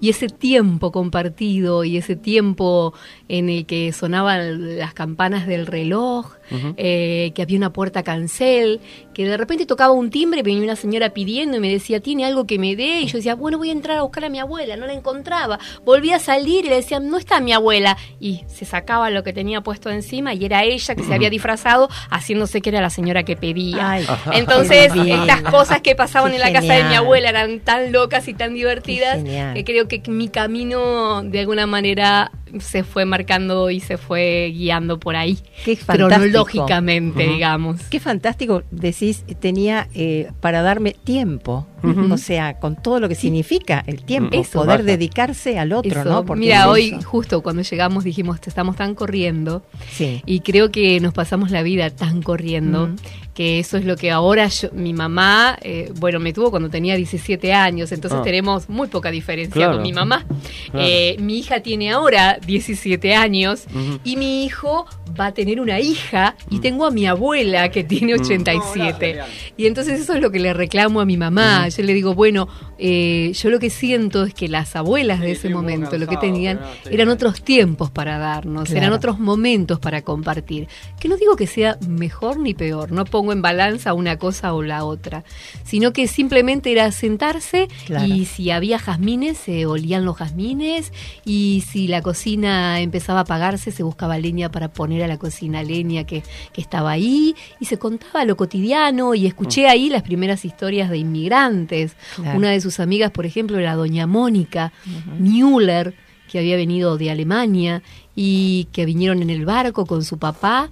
Y 0.00 0.08
ese 0.10 0.28
tiempo 0.28 0.92
compartido 0.92 1.82
y 1.82 1.96
ese 1.96 2.11
tiempo 2.16 2.94
en 3.28 3.48
el 3.48 3.66
que 3.66 3.92
sonaban 3.92 4.78
las 4.78 4.94
campanas 4.94 5.46
del 5.46 5.66
reloj, 5.66 6.36
eh, 6.76 7.32
que 7.34 7.42
había 7.42 7.56
una 7.56 7.72
puerta 7.72 8.02
cancel, 8.02 8.80
que 9.14 9.26
de 9.26 9.36
repente 9.36 9.66
tocaba 9.66 9.92
un 9.92 10.10
timbre 10.10 10.40
y 10.40 10.42
venía 10.42 10.62
una 10.62 10.76
señora 10.76 11.10
pidiendo 11.10 11.56
y 11.56 11.60
me 11.60 11.70
decía, 11.70 12.00
¿tiene 12.00 12.24
algo 12.24 12.46
que 12.46 12.58
me 12.58 12.76
dé? 12.76 13.00
Y 13.00 13.06
yo 13.06 13.18
decía, 13.18 13.34
bueno, 13.34 13.58
voy 13.58 13.70
a 13.70 13.72
entrar 13.72 13.98
a 13.98 14.02
buscar 14.02 14.24
a 14.24 14.28
mi 14.28 14.38
abuela, 14.38 14.76
no 14.76 14.86
la 14.86 14.92
encontraba. 14.92 15.58
Volví 15.84 16.12
a 16.12 16.18
salir 16.18 16.64
y 16.64 16.68
le 16.68 16.76
decían, 16.76 17.08
no 17.08 17.18
está 17.18 17.40
mi 17.40 17.52
abuela. 17.52 17.96
Y 18.20 18.44
se 18.46 18.64
sacaba 18.64 19.10
lo 19.10 19.22
que 19.22 19.32
tenía 19.32 19.60
puesto 19.60 19.90
encima 19.90 20.34
y 20.34 20.44
era 20.44 20.64
ella 20.64 20.94
que 20.94 21.02
se 21.02 21.14
había 21.14 21.30
disfrazado 21.30 21.88
haciéndose 22.10 22.60
que 22.60 22.70
era 22.70 22.80
la 22.80 22.90
señora 22.90 23.22
que 23.22 23.36
pedía. 23.36 23.90
Ay, 23.90 24.06
Entonces, 24.32 24.92
estas 24.94 25.42
cosas 25.42 25.80
que 25.80 25.94
pasaban 25.94 26.30
Qué 26.30 26.36
en 26.36 26.40
la 26.40 26.52
casa 26.52 26.74
de 26.74 26.84
mi 26.84 26.94
abuela 26.94 27.28
eran 27.30 27.60
tan 27.60 27.92
locas 27.92 28.28
y 28.28 28.34
tan 28.34 28.54
divertidas 28.54 29.18
que 29.22 29.64
creo 29.64 29.88
que 29.88 30.02
mi 30.08 30.28
camino 30.28 31.22
de 31.22 31.40
alguna 31.40 31.66
manera 31.66 32.30
se 32.60 32.84
fue 32.84 33.04
marcando 33.04 33.70
y 33.70 33.80
se 33.80 33.96
fue 33.96 34.52
guiando 34.54 34.98
por 34.98 35.16
ahí. 35.16 35.38
Qué 35.64 35.76
fantástico. 35.76 36.41
Cronológicamente, 36.44 37.26
digamos. 37.28 37.80
Qué 37.90 38.00
fantástico, 38.00 38.62
decís, 38.70 39.24
tenía 39.40 39.88
eh, 39.94 40.30
para 40.40 40.62
darme 40.62 40.94
tiempo. 41.04 41.66
O 42.12 42.16
sea, 42.16 42.60
con 42.60 42.76
todo 42.80 43.00
lo 43.00 43.08
que 43.08 43.16
significa 43.16 43.82
el 43.88 44.04
tiempo, 44.04 44.40
Eso. 44.40 44.60
poder 44.60 44.84
dedicarse 44.84 45.58
al 45.58 45.72
otro, 45.72 46.02
Eso. 46.02 46.04
¿no? 46.08 46.24
Porque 46.24 46.38
Mira, 46.42 46.60
es 46.60 46.66
hoy 46.66 46.96
justo 47.02 47.42
cuando 47.42 47.62
llegamos 47.62 48.04
dijimos, 48.04 48.40
"Te 48.40 48.50
estamos 48.50 48.76
tan 48.76 48.94
corriendo 48.94 49.64
Sí. 49.90 50.22
y 50.24 50.40
creo 50.40 50.70
que 50.70 51.00
nos 51.00 51.12
pasamos 51.12 51.50
la 51.50 51.62
vida 51.64 51.90
tan 51.90 52.22
corriendo 52.22 52.86
Mm. 52.86 52.96
Que 53.34 53.58
eso 53.58 53.78
es 53.78 53.84
lo 53.86 53.96
que 53.96 54.10
ahora 54.10 54.46
yo- 54.48 54.68
mi 54.72 54.92
mamá, 54.92 55.58
eh, 55.62 55.90
bueno, 55.98 56.20
me 56.20 56.32
tuvo 56.34 56.50
cuando 56.50 56.68
tenía 56.68 56.96
17 56.96 57.52
años, 57.54 57.90
entonces 57.92 58.18
Ah. 58.20 58.22
tenemos 58.22 58.68
muy 58.68 58.88
poca 58.88 59.10
diferencia 59.10 59.54
Claro. 59.54 59.72
con 59.74 59.82
mi 59.82 59.92
mamá. 59.92 60.26
Claro. 60.70 60.86
Eh, 60.86 61.16
mi 61.18 61.38
hija 61.38 61.60
tiene 61.60 61.90
ahora 61.92 62.38
17 62.46 63.14
años 63.14 63.64
y 64.04 64.16
mi 64.16 64.44
hijo 64.44 64.86
va 65.18 65.26
a 65.26 65.32
tener 65.32 65.60
una 65.60 65.80
hija 65.80 66.36
y 66.50 66.60
tengo 66.60 66.84
a 66.86 66.90
mi 66.90 67.06
abuela 67.06 67.70
que 67.70 67.84
tiene 67.84 68.14
87. 68.14 69.18
y 69.56 69.66
entonces 69.66 70.00
eso 70.00 70.14
es 70.14 70.20
lo 70.20 70.30
que 70.30 70.38
le 70.38 70.52
reclamo 70.52 71.00
a 71.00 71.04
mi 71.06 71.16
mamá. 71.16 71.68
Yo 71.68 71.82
le 71.84 71.94
digo, 71.94 72.14
bueno, 72.14 72.48
eh, 72.84 73.32
yo 73.34 73.48
lo 73.50 73.60
que 73.60 73.70
siento 73.70 74.24
es 74.24 74.34
que 74.34 74.48
las 74.48 74.74
abuelas 74.74 75.20
de 75.20 75.30
ese 75.30 75.48
momento 75.50 75.96
lo 75.98 76.08
que 76.08 76.16
tenían 76.16 76.58
eran 76.90 77.10
otros 77.10 77.40
tiempos 77.42 77.92
para 77.92 78.18
darnos, 78.18 78.64
Claro. 78.64 78.78
eran 78.78 78.92
otros 78.92 79.20
momentos 79.20 79.78
para 79.78 80.02
compartir. 80.02 80.66
Que 80.98 81.08
no 81.08 81.16
digo 81.16 81.36
que 81.36 81.46
sea 81.46 81.78
mejor 81.86 82.38
ni 82.40 82.54
peor, 82.54 82.90
no 82.90 83.04
pongo 83.04 83.32
en 83.32 83.40
balanza 83.40 83.94
una 83.94 84.16
cosa 84.18 84.52
o 84.52 84.62
la 84.64 84.84
otra, 84.84 85.22
sino 85.64 85.92
que 85.92 86.08
simplemente 86.08 86.72
era 86.72 86.90
sentarse 86.90 87.68
Claro. 87.86 88.04
y 88.12 88.24
si 88.24 88.50
había 88.50 88.80
jazmines, 88.80 89.38
se 89.38 89.64
olían 89.66 90.04
los 90.04 90.16
jazmines 90.16 90.92
y 91.24 91.62
si 91.70 91.86
la 91.86 92.02
cocina 92.02 92.80
empezaba 92.80 93.20
a 93.20 93.22
apagarse, 93.22 93.70
se 93.70 93.84
buscaba 93.84 94.18
leña 94.18 94.50
para 94.50 94.72
poner 94.72 95.04
a 95.04 95.06
la 95.06 95.18
cocina 95.18 95.62
leña 95.62 96.02
que, 96.04 96.24
que 96.52 96.60
estaba 96.60 96.90
ahí 96.90 97.36
y 97.60 97.66
se 97.66 97.78
contaba 97.78 98.24
lo 98.24 98.36
cotidiano 98.36 99.14
y 99.14 99.26
escuché 99.26 99.68
ahí 99.68 99.88
las 99.88 100.02
primeras 100.02 100.44
historias 100.44 100.90
de 100.90 100.98
inmigrantes. 100.98 101.92
Claro. 102.16 102.38
Una 102.38 102.50
de 102.50 102.60
sus 102.60 102.71
amigas, 102.80 103.10
por 103.10 103.26
ejemplo, 103.26 103.58
era 103.58 103.74
doña 103.74 104.06
Mónica 104.06 104.72
Müller, 105.18 105.94
que 106.30 106.38
había 106.38 106.56
venido 106.56 106.96
de 106.96 107.10
Alemania 107.10 107.82
y 108.16 108.68
que 108.72 108.86
vinieron 108.86 109.22
en 109.22 109.30
el 109.30 109.44
barco 109.44 109.86
con 109.86 110.04
su 110.04 110.18
papá 110.18 110.70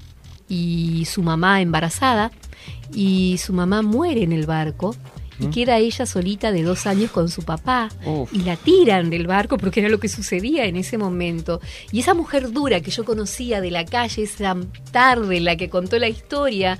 y 0.49 1.05
su 1.05 1.23
mamá 1.23 1.61
embarazada 1.61 2.33
y 2.95 3.39
su 3.39 3.53
mamá 3.53 3.83
muere 3.83 4.23
en 4.23 4.33
el 4.33 4.47
barco 4.47 4.95
y 5.41 5.47
queda 5.47 5.79
ella 5.79 6.05
solita 6.05 6.53
de 6.53 6.63
dos 6.63 6.87
años 6.87 7.11
con 7.11 7.31
su 7.31 7.43
papá 7.43 7.89
Uf. 8.05 8.33
y 8.33 8.41
la 8.41 8.57
tiran 8.57 9.09
del 9.09 9.27
barco 9.27 9.57
porque 9.57 9.81
era 9.81 9.89
lo 9.89 9.99
que 9.99 10.09
sucedía 10.09 10.67
en 10.67 10.77
ese 10.77 10.99
momento. 10.99 11.61
Y 11.93 12.01
esa 12.01 12.13
mujer 12.15 12.53
dura 12.53 12.81
que 12.81 12.91
yo 12.91 13.05
conocía 13.05 13.61
de 13.61 13.71
la 13.71 13.87
calle 13.87 14.25
esa 14.25 14.57
tarde 14.93 15.41
la 15.41 15.57
que 15.57 15.71
contó 15.71 15.99
la 15.99 16.09
historia, 16.09 16.79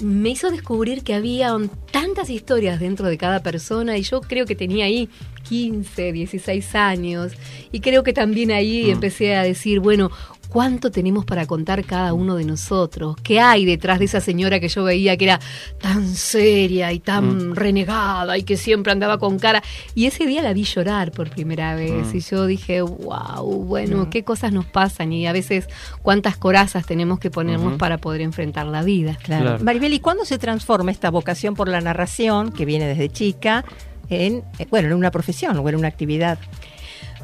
me 0.00 0.30
hizo 0.30 0.50
descubrir 0.50 1.02
que 1.02 1.14
había 1.14 1.56
tantas 1.90 2.30
historias 2.30 2.80
dentro 2.80 3.08
de 3.08 3.16
cada 3.16 3.42
persona 3.42 3.96
y 3.96 4.02
yo 4.02 4.20
creo 4.20 4.46
que 4.46 4.56
tenía 4.56 4.86
ahí 4.86 5.08
15, 5.48 6.12
16 6.12 6.74
años. 6.74 7.32
Y 7.70 7.80
creo 7.80 8.02
que 8.02 8.12
también 8.12 8.50
ahí 8.50 8.90
empecé 8.90 9.36
a 9.36 9.42
decir, 9.42 9.80
bueno, 9.80 10.10
¿cuánto 10.54 10.92
tenemos 10.92 11.24
para 11.24 11.46
contar 11.46 11.84
cada 11.84 12.14
uno 12.14 12.36
de 12.36 12.44
nosotros? 12.44 13.16
¿Qué 13.24 13.40
hay 13.40 13.64
detrás 13.64 13.98
de 13.98 14.04
esa 14.04 14.20
señora 14.20 14.60
que 14.60 14.68
yo 14.68 14.84
veía 14.84 15.16
que 15.16 15.24
era 15.24 15.40
tan 15.80 16.06
seria 16.14 16.92
y 16.92 17.00
tan 17.00 17.56
renegada 17.56 18.38
y 18.38 18.44
que 18.44 18.56
siempre 18.56 18.92
andaba 18.92 19.18
con 19.18 19.40
cara? 19.40 19.64
Y 19.96 20.06
ese 20.06 20.26
día 20.26 20.42
la 20.42 20.52
vi 20.52 20.62
llorar 20.62 21.10
por 21.10 21.28
primera 21.28 21.74
vez 21.74 22.14
y 22.14 22.20
yo 22.20 22.46
dije, 22.46 22.82
wow, 22.82 23.64
bueno, 23.64 24.08
qué 24.10 24.22
cosas 24.22 24.52
nos 24.52 24.64
pasan 24.64 25.12
y 25.12 25.26
a 25.26 25.32
veces 25.32 25.66
cuántas 26.02 26.36
corazas 26.36 26.86
tenemos 26.86 27.18
que 27.18 27.32
ponernos 27.32 27.76
para 27.76 27.98
poder 27.98 28.20
enfrentar 28.20 28.66
la 28.66 28.84
vida. 28.84 29.18
Claro. 29.24 29.44
Claro. 29.44 29.64
Maribel, 29.64 29.92
¿y 29.92 29.98
cuándo 29.98 30.24
se 30.24 30.38
transforma 30.38 30.92
esta 30.92 31.10
vocación 31.10 31.56
por 31.56 31.66
la 31.66 31.80
narración, 31.80 32.52
que 32.52 32.64
viene 32.64 32.86
desde 32.86 33.08
chica, 33.08 33.64
en, 34.08 34.44
eh, 34.60 34.68
bueno, 34.70 34.86
en 34.86 34.94
una 34.94 35.10
profesión 35.10 35.58
o 35.58 35.68
en 35.68 35.74
una 35.74 35.88
actividad? 35.88 36.38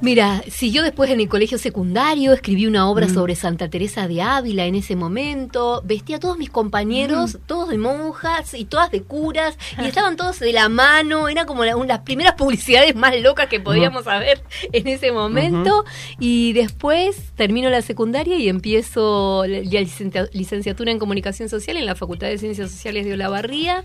Mira, 0.02 0.42
siguió 0.50 0.82
después 0.82 1.10
en 1.10 1.20
el 1.20 1.28
colegio 1.28 1.58
secundario, 1.58 2.32
escribí 2.32 2.66
una 2.66 2.88
obra 2.88 3.06
sobre 3.10 3.34
Santa 3.36 3.68
Teresa 3.68 4.08
de 4.08 4.22
Ávila 4.22 4.64
en 4.64 4.74
ese 4.74 4.96
momento, 4.96 5.82
vestí 5.84 6.14
a 6.14 6.18
todos 6.18 6.38
mis 6.38 6.48
compañeros, 6.48 7.36
todos 7.46 7.68
de 7.68 7.76
monjas 7.76 8.54
y 8.54 8.64
todas 8.64 8.90
de 8.90 9.02
curas, 9.02 9.58
y 9.78 9.84
estaban 9.84 10.16
todos 10.16 10.38
de 10.40 10.54
la 10.54 10.70
mano, 10.70 11.28
era 11.28 11.44
como 11.44 11.66
la- 11.66 11.74
las 11.84 11.98
primeras 11.98 12.32
publicidades 12.38 12.94
más 12.96 13.14
locas 13.20 13.48
que 13.48 13.60
podíamos 13.60 14.06
haber 14.06 14.42
en 14.72 14.88
ese 14.88 15.12
momento, 15.12 15.84
y 16.18 16.54
después 16.54 17.18
termino 17.36 17.68
la 17.68 17.82
secundaria 17.82 18.38
y 18.38 18.48
empiezo 18.48 19.44
la 19.46 19.58
la 19.60 19.80
licencia- 19.82 20.30
licenciatura 20.32 20.90
en 20.92 20.98
comunicación 20.98 21.50
social 21.50 21.76
en 21.76 21.84
la 21.84 21.94
Facultad 21.94 22.28
de 22.28 22.38
Ciencias 22.38 22.70
Sociales 22.70 23.04
de 23.04 23.12
Olavarría, 23.12 23.84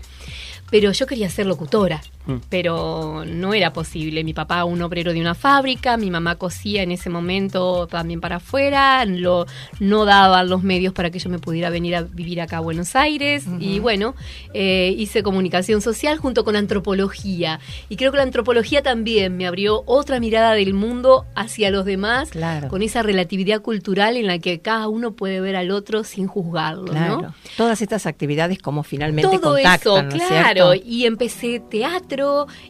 pero 0.70 0.92
yo 0.92 1.06
quería 1.06 1.28
ser 1.28 1.44
locutora. 1.46 2.00
Mm. 2.26 2.36
pero 2.48 3.24
no 3.26 3.54
era 3.54 3.72
posible. 3.72 4.24
Mi 4.24 4.34
papá, 4.34 4.64
un 4.64 4.82
obrero 4.82 5.12
de 5.12 5.20
una 5.20 5.34
fábrica, 5.34 5.96
mi 5.96 6.10
mamá 6.10 6.34
cosía 6.36 6.82
en 6.82 6.90
ese 6.90 7.08
momento 7.08 7.86
también 7.86 8.20
para 8.20 8.36
afuera, 8.36 9.04
lo, 9.04 9.46
no 9.78 10.04
daban 10.04 10.48
los 10.48 10.62
medios 10.62 10.92
para 10.92 11.10
que 11.10 11.18
yo 11.18 11.30
me 11.30 11.38
pudiera 11.38 11.70
venir 11.70 11.94
a 11.94 12.02
vivir 12.02 12.40
acá 12.40 12.58
a 12.58 12.60
Buenos 12.60 12.96
Aires. 12.96 13.44
Y 13.60 13.78
bueno, 13.78 14.14
eh, 14.54 14.94
hice 14.98 15.22
comunicación 15.22 15.80
social 15.80 16.18
junto 16.18 16.44
con 16.44 16.56
antropología. 16.56 17.60
Y 17.88 17.96
creo 17.96 18.10
que 18.10 18.16
la 18.18 18.24
antropología 18.24 18.82
también 18.82 19.36
me 19.36 19.46
abrió 19.46 19.84
otra 19.86 20.18
mirada 20.18 20.52
del 20.54 20.74
mundo 20.74 21.26
hacia 21.34 21.70
los 21.70 21.84
demás, 21.84 22.30
Claro. 22.30 22.68
con 22.68 22.82
esa 22.82 23.02
relatividad 23.02 23.62
cultural 23.62 24.16
en 24.16 24.26
la 24.26 24.38
que 24.38 24.60
cada 24.60 24.88
uno 24.88 25.12
puede 25.12 25.40
ver 25.40 25.54
al 25.56 25.70
otro 25.70 26.02
sin 26.04 26.26
juzgarlo. 26.26 26.86
Claro. 26.86 27.22
¿no? 27.22 27.34
Todas 27.56 27.80
estas 27.82 28.06
actividades 28.06 28.58
como 28.58 28.82
finalmente 28.82 29.38
todo 29.38 29.54
contactan, 29.54 30.08
eso, 30.08 30.16
¿no 30.16 30.22
es 30.22 30.28
claro. 30.28 30.74
Y 30.74 31.06
empecé 31.06 31.60
teatro 31.60 32.15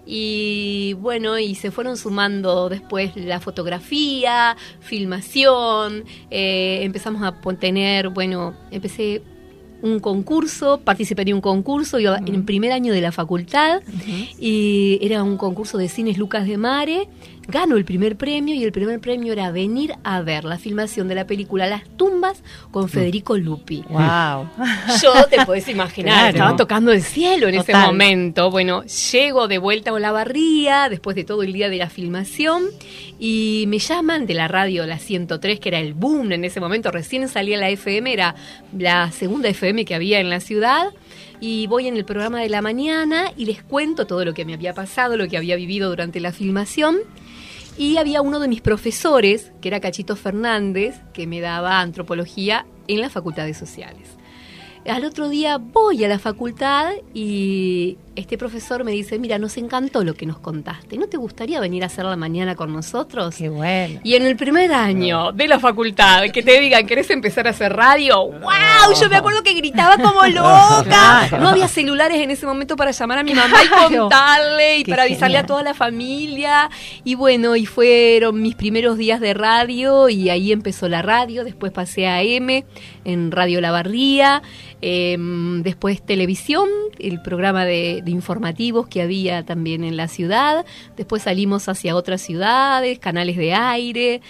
y 0.04 0.94
bueno, 0.94 1.38
y 1.38 1.54
se 1.54 1.70
fueron 1.70 1.96
sumando 1.96 2.68
después 2.68 3.16
la 3.16 3.40
fotografía, 3.40 4.56
filmación, 4.80 6.04
eh, 6.30 6.80
empezamos 6.82 7.22
a 7.22 7.32
tener, 7.56 8.08
bueno, 8.08 8.54
empecé 8.70 9.22
un 9.82 10.00
concurso, 10.00 10.80
participé 10.82 11.22
en 11.22 11.34
un 11.34 11.40
concurso, 11.40 11.98
iba 11.98 12.18
en 12.18 12.44
primer 12.44 12.72
año 12.72 12.92
de 12.92 13.00
la 13.00 13.12
facultad 13.12 13.82
y 14.38 14.98
era 15.02 15.22
un 15.22 15.36
concurso 15.36 15.78
de 15.78 15.88
cines 15.88 16.18
Lucas 16.18 16.46
de 16.46 16.56
Mare. 16.56 17.08
Gano 17.48 17.76
el 17.76 17.84
primer 17.84 18.16
premio 18.16 18.54
y 18.54 18.64
el 18.64 18.72
primer 18.72 18.98
premio 19.00 19.32
era 19.32 19.50
venir 19.52 19.92
a 20.02 20.20
ver 20.22 20.44
la 20.44 20.58
filmación 20.58 21.06
de 21.08 21.14
la 21.14 21.26
película 21.26 21.66
Las 21.66 21.84
tumbas 21.96 22.42
con 22.72 22.88
Federico 22.88 23.36
Lupi. 23.36 23.84
Wow. 23.88 24.48
Yo 25.02 25.12
te 25.30 25.44
puedes 25.46 25.68
imaginar, 25.68 26.14
Claro. 26.14 26.28
estaba 26.30 26.56
tocando 26.56 26.92
el 26.92 27.02
cielo 27.02 27.46
en 27.48 27.54
ese 27.56 27.72
momento. 27.74 28.50
Bueno, 28.50 28.82
llego 28.84 29.46
de 29.48 29.58
vuelta 29.58 29.90
a 29.94 30.00
la 30.00 30.10
barría 30.12 30.88
después 30.88 31.14
de 31.14 31.24
todo 31.24 31.42
el 31.44 31.52
día 31.52 31.68
de 31.68 31.76
la 31.76 31.88
filmación 31.88 32.64
y 33.18 33.64
me 33.68 33.78
llaman 33.78 34.26
de 34.26 34.34
la 34.34 34.48
radio 34.48 34.84
La 34.86 34.98
103, 34.98 35.60
que 35.60 35.68
era 35.68 35.78
el 35.78 35.94
boom 35.94 36.32
en 36.32 36.44
ese 36.44 36.58
momento. 36.60 36.90
Recién 36.90 37.28
salía 37.28 37.56
la 37.58 37.70
FM, 37.70 38.12
era 38.12 38.34
la 38.76 39.12
segunda 39.12 39.48
FM 39.48 39.84
que 39.84 39.94
había 39.94 40.18
en 40.20 40.30
la 40.30 40.40
ciudad. 40.40 40.88
Y 41.38 41.66
voy 41.66 41.86
en 41.86 41.96
el 41.96 42.04
programa 42.06 42.40
de 42.40 42.48
la 42.48 42.62
mañana 42.62 43.30
y 43.36 43.44
les 43.44 43.62
cuento 43.62 44.06
todo 44.06 44.24
lo 44.24 44.32
que 44.32 44.44
me 44.46 44.54
había 44.54 44.72
pasado, 44.72 45.16
lo 45.18 45.28
que 45.28 45.36
había 45.36 45.54
vivido 45.54 45.90
durante 45.90 46.18
la 46.18 46.32
filmación. 46.32 46.96
Y 47.78 47.98
había 47.98 48.22
uno 48.22 48.40
de 48.40 48.48
mis 48.48 48.62
profesores, 48.62 49.52
que 49.60 49.68
era 49.68 49.80
Cachito 49.80 50.16
Fernández, 50.16 51.00
que 51.12 51.26
me 51.26 51.40
daba 51.40 51.80
antropología 51.80 52.66
en 52.88 53.00
las 53.00 53.12
facultades 53.12 53.58
sociales. 53.58 54.08
Al 54.86 55.04
otro 55.04 55.28
día 55.28 55.58
voy 55.58 56.04
a 56.04 56.08
la 56.08 56.18
facultad 56.18 56.92
y 57.12 57.98
este 58.16 58.38
profesor 58.38 58.82
me 58.82 58.92
dice, 58.92 59.18
mira, 59.18 59.38
nos 59.38 59.56
encantó 59.56 60.02
lo 60.02 60.14
que 60.14 60.26
nos 60.26 60.38
contaste. 60.38 60.96
¿No 60.96 61.06
te 61.06 61.16
gustaría 61.18 61.60
venir 61.60 61.82
a 61.82 61.86
hacer 61.86 62.04
la 62.04 62.16
mañana 62.16 62.54
con 62.56 62.72
nosotros? 62.72 63.36
Qué 63.36 63.48
bueno. 63.48 64.00
Y 64.02 64.14
en 64.14 64.24
el 64.24 64.36
primer 64.36 64.72
año 64.72 65.32
de 65.32 65.46
la 65.46 65.60
facultad, 65.60 66.24
que 66.32 66.42
te 66.42 66.60
digan, 66.60 66.86
¿querés 66.86 67.10
empezar 67.10 67.46
a 67.46 67.50
hacer 67.50 67.74
radio? 67.74 68.24
¡Wow! 68.24 69.00
Yo 69.00 69.08
me 69.08 69.16
acuerdo 69.16 69.42
que 69.42 69.52
gritaba 69.54 69.96
como 69.98 70.22
loca. 70.26 71.28
No 71.38 71.48
había 71.48 71.68
celulares 71.68 72.18
en 72.20 72.30
ese 72.30 72.46
momento 72.46 72.74
para 72.76 72.90
llamar 72.90 73.18
a 73.18 73.22
mi 73.22 73.34
mamá 73.34 73.58
y 73.64 73.68
contarle 73.98 74.78
y 74.78 74.84
para 74.84 75.02
avisarle 75.02 75.38
a 75.38 75.46
toda 75.46 75.62
la 75.62 75.74
familia. 75.74 76.70
Y 77.04 77.14
bueno, 77.14 77.54
y 77.54 77.66
fueron 77.66 78.40
mis 78.40 78.54
primeros 78.54 78.96
días 78.96 79.20
de 79.20 79.34
radio 79.34 80.08
y 80.08 80.30
ahí 80.30 80.52
empezó 80.52 80.88
la 80.88 81.02
radio. 81.02 81.44
Después 81.44 81.70
pasé 81.72 82.06
a 82.06 82.22
M 82.22 82.64
en 83.04 83.30
Radio 83.30 83.60
La 83.60 83.70
Barría. 83.70 84.42
em, 84.80 85.62
después 85.62 86.04
televisión, 86.04 86.68
el 86.98 87.20
programa 87.22 87.64
de, 87.64 88.02
de 88.06 88.12
informativos 88.12 88.88
que 88.88 89.02
había 89.02 89.44
también 89.44 89.84
en 89.84 89.98
la 89.98 90.08
ciudad. 90.08 90.64
Después 90.96 91.24
salimos 91.24 91.68
hacia 91.68 91.94
otras 91.94 92.22
ciudades, 92.22 92.98
canales 92.98 93.36
de 93.36 93.52
aire. 93.52 94.22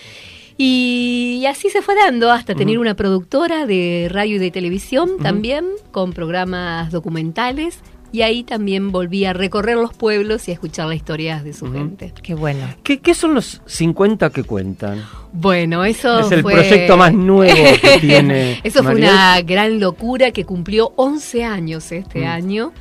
Y 0.59 1.45
así 1.49 1.69
se 1.69 1.83
fue 1.83 1.95
dando 1.95 2.33
hasta 2.33 2.55
tener 2.55 2.79
una 2.79 2.95
productora 2.95 3.67
de 3.67 4.09
radio 4.11 4.37
y 4.37 4.39
de 4.39 4.51
televisión 4.51 5.11
también, 5.23 5.67
con 5.93 6.13
programas 6.15 6.91
documentales. 6.91 7.81
Y 8.13 8.23
ahí 8.23 8.45
también 8.45 8.93
volví 8.93 9.27
a 9.27 9.35
recorrer 9.35 9.77
los 9.77 9.93
pueblos 9.93 10.49
y 10.49 10.53
a 10.53 10.55
escuchar 10.55 10.87
las 10.87 10.97
historias 10.97 11.45
de 11.45 11.53
su 11.53 11.71
gente. 11.71 12.15
Qué 12.23 12.35
bueno. 12.35 12.67
¿Qué, 12.83 13.01
qué 13.01 13.15
son 13.15 13.35
los 13.35 13.61
50 13.67 14.31
que 14.31 14.45
cuentan? 14.45 15.05
Bueno, 15.33 15.85
eso 15.85 16.21
es 16.21 16.33
el 16.33 16.41
fue... 16.41 16.53
proyecto 16.55 16.97
más 16.97 17.13
nuevo 17.13 17.55
que 17.83 17.99
tiene. 18.01 18.61
Eso 18.63 18.83
fue 18.83 18.95
una 18.95 19.43
gran 19.43 19.79
locura 19.81 20.31
que 20.31 20.45
cumplió 20.47 20.93
11 20.97 21.45
años 21.45 21.93
este 21.93 22.21
Mm. 22.21 22.27
año. 22.29 22.73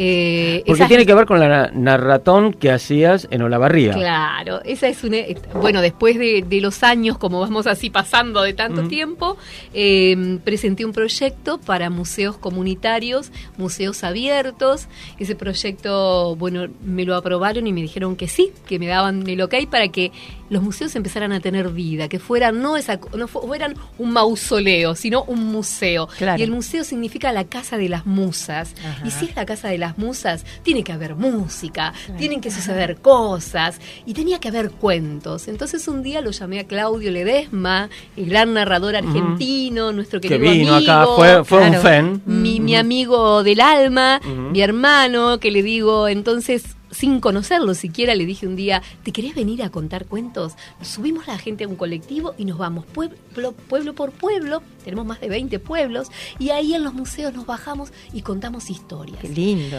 Eh, 0.00 0.62
Porque 0.64 0.84
tiene 0.84 1.04
que 1.04 1.12
ver 1.12 1.26
con 1.26 1.40
la 1.40 1.72
narratón 1.74 2.52
que 2.52 2.70
hacías 2.70 3.26
en 3.32 3.42
Olavarría. 3.42 3.94
Claro, 3.94 4.60
esa 4.64 4.86
es 4.86 5.02
una. 5.02 5.16
Bueno, 5.54 5.80
después 5.80 6.16
de, 6.20 6.44
de 6.48 6.60
los 6.60 6.84
años, 6.84 7.18
como 7.18 7.40
vamos 7.40 7.66
así 7.66 7.90
pasando 7.90 8.42
de 8.42 8.52
tanto 8.52 8.84
tiempo, 8.86 9.36
eh, 9.74 10.38
presenté 10.44 10.84
un 10.84 10.92
proyecto 10.92 11.58
para 11.58 11.90
museos 11.90 12.36
comunitarios, 12.36 13.32
museos 13.56 14.04
abiertos. 14.04 14.86
Ese 15.18 15.34
proyecto, 15.34 16.36
bueno, 16.36 16.68
me 16.80 17.04
lo 17.04 17.16
aprobaron 17.16 17.66
y 17.66 17.72
me 17.72 17.82
dijeron 17.82 18.14
que 18.14 18.28
sí, 18.28 18.52
que 18.68 18.78
me 18.78 18.86
daban 18.86 19.28
el 19.28 19.40
ok 19.40 19.54
para 19.68 19.88
que 19.88 20.12
los 20.50 20.62
museos 20.62 20.94
empezaran 20.96 21.32
a 21.32 21.40
tener 21.40 21.68
vida, 21.70 22.08
que 22.08 22.18
fueran 22.18 22.60
no 22.60 22.76
esa, 22.76 22.98
no 23.16 23.28
fueran 23.28 23.74
un 23.98 24.12
mausoleo, 24.12 24.94
sino 24.94 25.24
un 25.24 25.44
museo. 25.46 26.08
Claro. 26.18 26.40
Y 26.40 26.42
el 26.42 26.50
museo 26.50 26.84
significa 26.84 27.32
la 27.32 27.44
casa 27.44 27.76
de 27.76 27.88
las 27.88 28.06
musas. 28.06 28.74
Ajá. 28.84 29.06
Y 29.06 29.10
si 29.10 29.26
es 29.26 29.36
la 29.36 29.46
casa 29.46 29.68
de 29.68 29.78
las 29.78 29.98
musas, 29.98 30.44
tiene 30.62 30.82
que 30.82 30.92
haber 30.92 31.14
música, 31.14 31.92
tienen 32.18 32.40
que 32.40 32.50
suceder 32.50 32.96
cosas 32.96 33.80
y 34.06 34.14
tenía 34.14 34.40
que 34.40 34.48
haber 34.48 34.70
cuentos. 34.70 35.48
Entonces 35.48 35.86
un 35.88 36.02
día 36.02 36.20
lo 36.20 36.30
llamé 36.30 36.60
a 36.60 36.64
Claudio 36.64 37.10
Ledesma, 37.10 37.88
el 38.16 38.28
gran 38.28 38.54
narrador 38.54 38.96
argentino, 38.96 39.92
nuestro 39.92 40.20
Que 40.20 40.28
querido 40.28 40.52
vino 40.52 40.74
amigo. 40.74 40.92
acá, 40.92 41.06
fue, 41.14 41.44
fue 41.44 41.58
un 41.62 41.68
claro. 41.68 41.82
fan. 41.82 42.22
Mi, 42.26 42.60
mi 42.60 42.76
amigo 42.76 43.42
del 43.42 43.60
alma, 43.60 44.20
mi 44.24 44.60
hermano, 44.60 45.38
que 45.38 45.50
le 45.50 45.62
digo, 45.62 46.08
entonces, 46.08 46.64
sin 46.98 47.20
conocerlo 47.20 47.74
siquiera, 47.74 48.16
le 48.16 48.26
dije 48.26 48.44
un 48.44 48.56
día, 48.56 48.82
¿te 49.04 49.12
querés 49.12 49.36
venir 49.36 49.62
a 49.62 49.70
contar 49.70 50.06
cuentos? 50.06 50.54
Subimos 50.82 51.28
la 51.28 51.38
gente 51.38 51.62
a 51.62 51.68
un 51.68 51.76
colectivo 51.76 52.34
y 52.36 52.44
nos 52.44 52.58
vamos 52.58 52.86
pueblo, 52.86 53.52
pueblo 53.68 53.94
por 53.94 54.10
pueblo, 54.10 54.62
tenemos 54.82 55.06
más 55.06 55.20
de 55.20 55.28
20 55.28 55.60
pueblos, 55.60 56.08
y 56.40 56.50
ahí 56.50 56.74
en 56.74 56.82
los 56.82 56.94
museos 56.94 57.32
nos 57.32 57.46
bajamos 57.46 57.92
y 58.12 58.22
contamos 58.22 58.68
historias. 58.68 59.20
Qué 59.20 59.28
lindo. 59.28 59.76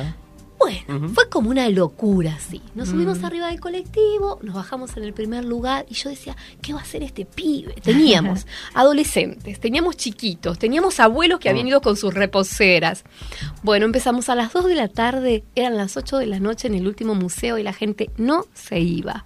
Bueno, 0.59 1.09
fue 1.09 1.29
como 1.29 1.49
una 1.49 1.69
locura, 1.69 2.37
sí. 2.37 2.61
Nos 2.75 2.89
subimos 2.89 3.19
Mm. 3.19 3.25
arriba 3.25 3.47
del 3.47 3.59
colectivo, 3.61 4.39
nos 4.43 4.55
bajamos 4.55 4.95
en 4.97 5.03
el 5.05 5.13
primer 5.13 5.45
lugar 5.45 5.85
y 5.89 5.93
yo 5.95 6.09
decía, 6.09 6.35
¿qué 6.61 6.73
va 6.73 6.79
a 6.79 6.83
hacer 6.83 7.01
este 7.01 7.25
pibe? 7.25 7.73
Teníamos 7.81 8.45
adolescentes, 8.73 9.59
teníamos 9.59 9.95
chiquitos, 9.97 10.59
teníamos 10.59 10.99
abuelos 10.99 11.39
que 11.39 11.49
habían 11.49 11.67
ido 11.67 11.81
con 11.81 11.95
sus 11.95 12.13
reposeras. 12.13 13.03
Bueno, 13.63 13.85
empezamos 13.85 14.27
a 14.29 14.35
las 14.35 14.51
2 14.53 14.65
de 14.65 14.75
la 14.75 14.89
tarde, 14.89 15.43
eran 15.55 15.77
las 15.77 15.95
8 15.95 16.17
de 16.17 16.25
la 16.25 16.39
noche 16.39 16.67
en 16.67 16.75
el 16.75 16.87
último 16.87 17.15
museo 17.15 17.57
y 17.57 17.63
la 17.63 17.73
gente 17.73 18.09
no 18.17 18.45
se 18.53 18.79
iba. 18.79 19.25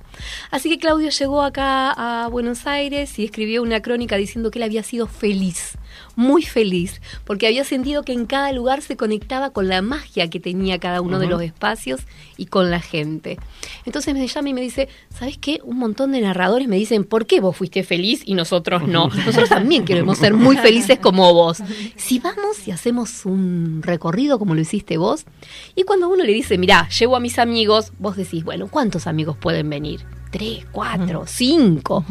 Así 0.52 0.69
que 0.69 0.78
Claudio 0.78 1.10
llegó 1.10 1.41
acá 1.41 1.91
a 1.91 2.28
Buenos 2.28 2.67
Aires 2.67 3.17
y 3.17 3.26
escribió 3.26 3.63
una 3.63 3.82
crónica 3.82 4.17
diciendo 4.17 4.52
que 4.52 4.60
él 4.60 4.63
había 4.63 4.84
sido 4.84 5.08
feliz, 5.08 5.78
muy 6.15 6.43
feliz, 6.43 7.02
porque 7.26 7.47
había 7.47 7.63
sentido 7.63 8.04
que 8.04 8.13
en 8.13 8.26
cada 8.26 8.52
lugar 8.52 8.82
se 8.82 8.95
conectaba 8.97 9.52
con 9.52 9.67
la 9.67 9.82
magia 9.82 10.30
que 10.30 10.39
tenía 10.39 10.80
cada 10.80 11.02
uno 11.02 11.19
de 11.19 11.28
los 11.28 11.41
espacios 11.41 12.02
y 12.38 12.47
con 12.47 12.69
la 12.69 12.80
gente. 12.80 13.38
Entonces 13.86 14.13
me 14.13 14.28
llama 14.28 14.49
y 14.49 14.54
me 14.54 14.62
dice, 14.62 14.89
¿sabes 15.10 15.38
qué? 15.38 15.60
Un 15.63 15.78
montón 15.78 16.12
de 16.12 16.21
narradores 16.21 16.67
me 16.67 16.78
dicen, 16.78 17.04
¿por 17.04 17.26
qué 17.26 17.39
vos 17.39 17.58
fuiste 17.58 17.84
feliz 17.84 18.21
y 18.26 18.34
nosotros 18.34 18.88
no? 18.88 19.08
Nosotros 19.08 19.49
también 19.49 19.86
queremos 19.86 20.17
ser 20.17 20.34
muy 20.34 20.58
felices 20.58 20.99
como 20.99 21.34
vos. 21.34 21.62
Si 21.95 22.19
vamos 22.19 22.67
y 22.67 22.71
hacemos 22.71 23.26
un 23.26 23.82
recorrido 23.84 24.39
como 24.39 24.56
lo 24.56 24.62
hiciste 24.62 24.97
vos, 24.97 25.26
y 25.76 25.84
cuando 25.84 26.10
uno 26.10 26.23
le 26.23 26.34
dice, 26.34 26.58
mirá, 26.58 26.88
llevo 26.89 27.15
a 27.15 27.19
mis 27.19 27.39
amigos, 27.39 27.91
vos 27.99 28.15
decís, 28.15 28.43
bueno, 28.43 28.67
¿cuántos 28.67 29.08
amigos 29.08 29.38
pueden 29.38 29.69
venir? 29.69 30.06
Tres, 30.34 30.65
cuatro, 30.72 31.26
cinco. 31.28 32.04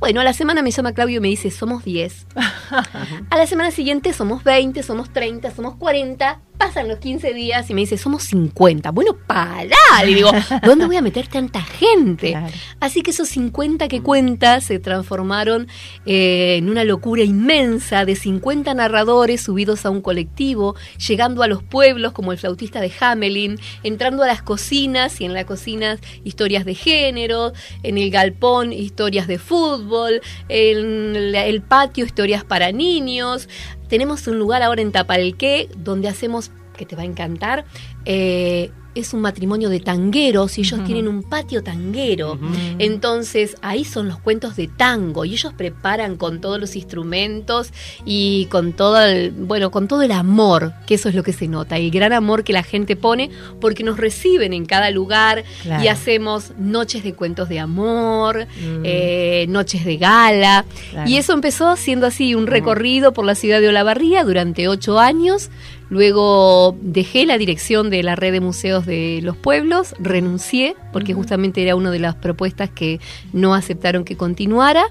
Bueno, 0.00 0.20
a 0.20 0.24
la 0.24 0.34
semana 0.34 0.60
me 0.60 0.70
llama 0.70 0.92
Claudio 0.92 1.16
y 1.16 1.20
me 1.20 1.28
dice, 1.28 1.50
somos 1.50 1.82
diez. 1.82 2.26
A 3.30 3.36
la 3.38 3.46
semana 3.46 3.70
siguiente 3.70 4.12
somos 4.12 4.44
20, 4.44 4.82
somos 4.82 5.10
30, 5.10 5.50
somos 5.50 5.76
40. 5.76 6.42
Pasan 6.60 6.88
los 6.88 6.98
15 6.98 7.32
días 7.32 7.70
y 7.70 7.74
me 7.74 7.80
dice, 7.80 7.96
somos 7.96 8.24
50. 8.24 8.90
Bueno, 8.90 9.16
pará. 9.26 10.04
Le 10.04 10.14
digo, 10.14 10.30
¿dónde 10.62 10.84
voy 10.84 10.96
a 10.96 11.00
meter 11.00 11.26
tanta 11.26 11.62
gente? 11.62 12.32
Claro. 12.32 12.54
Así 12.80 13.00
que 13.00 13.12
esos 13.12 13.30
50 13.30 13.88
que 13.88 14.02
cuenta 14.02 14.60
se 14.60 14.78
transformaron 14.78 15.68
eh, 16.04 16.56
en 16.58 16.68
una 16.68 16.84
locura 16.84 17.22
inmensa 17.22 18.04
de 18.04 18.14
50 18.14 18.74
narradores 18.74 19.40
subidos 19.40 19.86
a 19.86 19.90
un 19.90 20.02
colectivo, 20.02 20.76
llegando 21.08 21.42
a 21.42 21.46
los 21.46 21.62
pueblos 21.62 22.12
como 22.12 22.30
el 22.30 22.36
flautista 22.36 22.82
de 22.82 22.92
Hamelin, 23.00 23.58
entrando 23.82 24.22
a 24.22 24.26
las 24.26 24.42
cocinas 24.42 25.18
y 25.22 25.24
en 25.24 25.32
las 25.32 25.46
cocinas 25.46 25.98
historias 26.24 26.66
de 26.66 26.74
género, 26.74 27.54
en 27.82 27.96
el 27.96 28.10
galpón 28.10 28.74
historias 28.74 29.26
de 29.26 29.38
fútbol, 29.38 30.20
en 30.50 31.34
el 31.34 31.62
patio 31.62 32.04
historias 32.04 32.44
para 32.44 32.70
niños. 32.70 33.48
Tenemos 33.90 34.28
un 34.28 34.38
lugar 34.38 34.62
ahora 34.62 34.82
en 34.82 34.92
Tapalqué 34.92 35.68
donde 35.76 36.08
hacemos 36.08 36.52
que 36.76 36.86
te 36.86 36.94
va 36.94 37.02
a 37.02 37.06
encantar. 37.06 37.64
Eh, 38.04 38.70
es 38.94 39.14
un 39.14 39.20
matrimonio 39.20 39.68
de 39.68 39.80
tangueros 39.80 40.58
y 40.58 40.62
ellos 40.62 40.84
tienen 40.84 41.06
un 41.08 41.22
patio 41.22 41.62
tanguero. 41.62 42.38
Entonces 42.78 43.56
ahí 43.62 43.84
son 43.84 44.08
los 44.08 44.18
cuentos 44.18 44.56
de 44.56 44.66
tango 44.68 45.24
y 45.24 45.32
ellos 45.34 45.52
preparan 45.56 46.16
con 46.16 46.40
todos 46.40 46.58
los 46.58 46.74
instrumentos 46.76 47.72
y 48.04 48.46
con 48.46 48.72
todo 48.72 49.00
el, 49.00 49.30
bueno, 49.32 49.70
con 49.70 49.86
todo 49.86 50.02
el 50.02 50.12
amor, 50.12 50.72
que 50.86 50.94
eso 50.94 51.08
es 51.08 51.14
lo 51.14 51.22
que 51.22 51.32
se 51.32 51.46
nota, 51.46 51.76
el 51.76 51.90
gran 51.90 52.12
amor 52.12 52.42
que 52.42 52.52
la 52.52 52.62
gente 52.62 52.96
pone 52.96 53.30
porque 53.60 53.84
nos 53.84 53.96
reciben 53.98 54.52
en 54.52 54.66
cada 54.66 54.90
lugar 54.90 55.44
Claro. 55.62 55.84
y 55.84 55.88
hacemos 55.88 56.52
noches 56.58 57.04
de 57.04 57.14
cuentos 57.14 57.48
de 57.48 57.60
amor, 57.60 58.46
Mm. 58.46 58.82
eh, 58.84 59.46
noches 59.48 59.84
de 59.84 59.96
gala. 59.96 60.64
Claro. 60.90 61.08
Y 61.08 61.16
eso 61.16 61.32
empezó 61.32 61.76
siendo 61.76 62.06
así 62.06 62.34
un 62.34 62.46
recorrido 62.46 63.12
por 63.12 63.24
la 63.24 63.34
ciudad 63.34 63.60
de 63.60 63.68
Olavarría 63.68 64.24
durante 64.24 64.68
ocho 64.68 64.98
años. 64.98 65.50
Luego 65.90 66.76
dejé 66.80 67.26
la 67.26 67.36
dirección 67.36 67.90
de 67.90 68.02
la 68.04 68.14
red 68.14 68.32
de 68.32 68.40
museos 68.40 68.86
de 68.86 69.20
los 69.22 69.36
pueblos, 69.36 69.94
renuncié 69.98 70.76
porque 70.92 71.14
justamente 71.14 71.62
era 71.62 71.74
una 71.74 71.90
de 71.90 71.98
las 71.98 72.14
propuestas 72.14 72.70
que 72.70 73.00
no 73.32 73.54
aceptaron 73.54 74.04
que 74.04 74.16
continuara. 74.16 74.84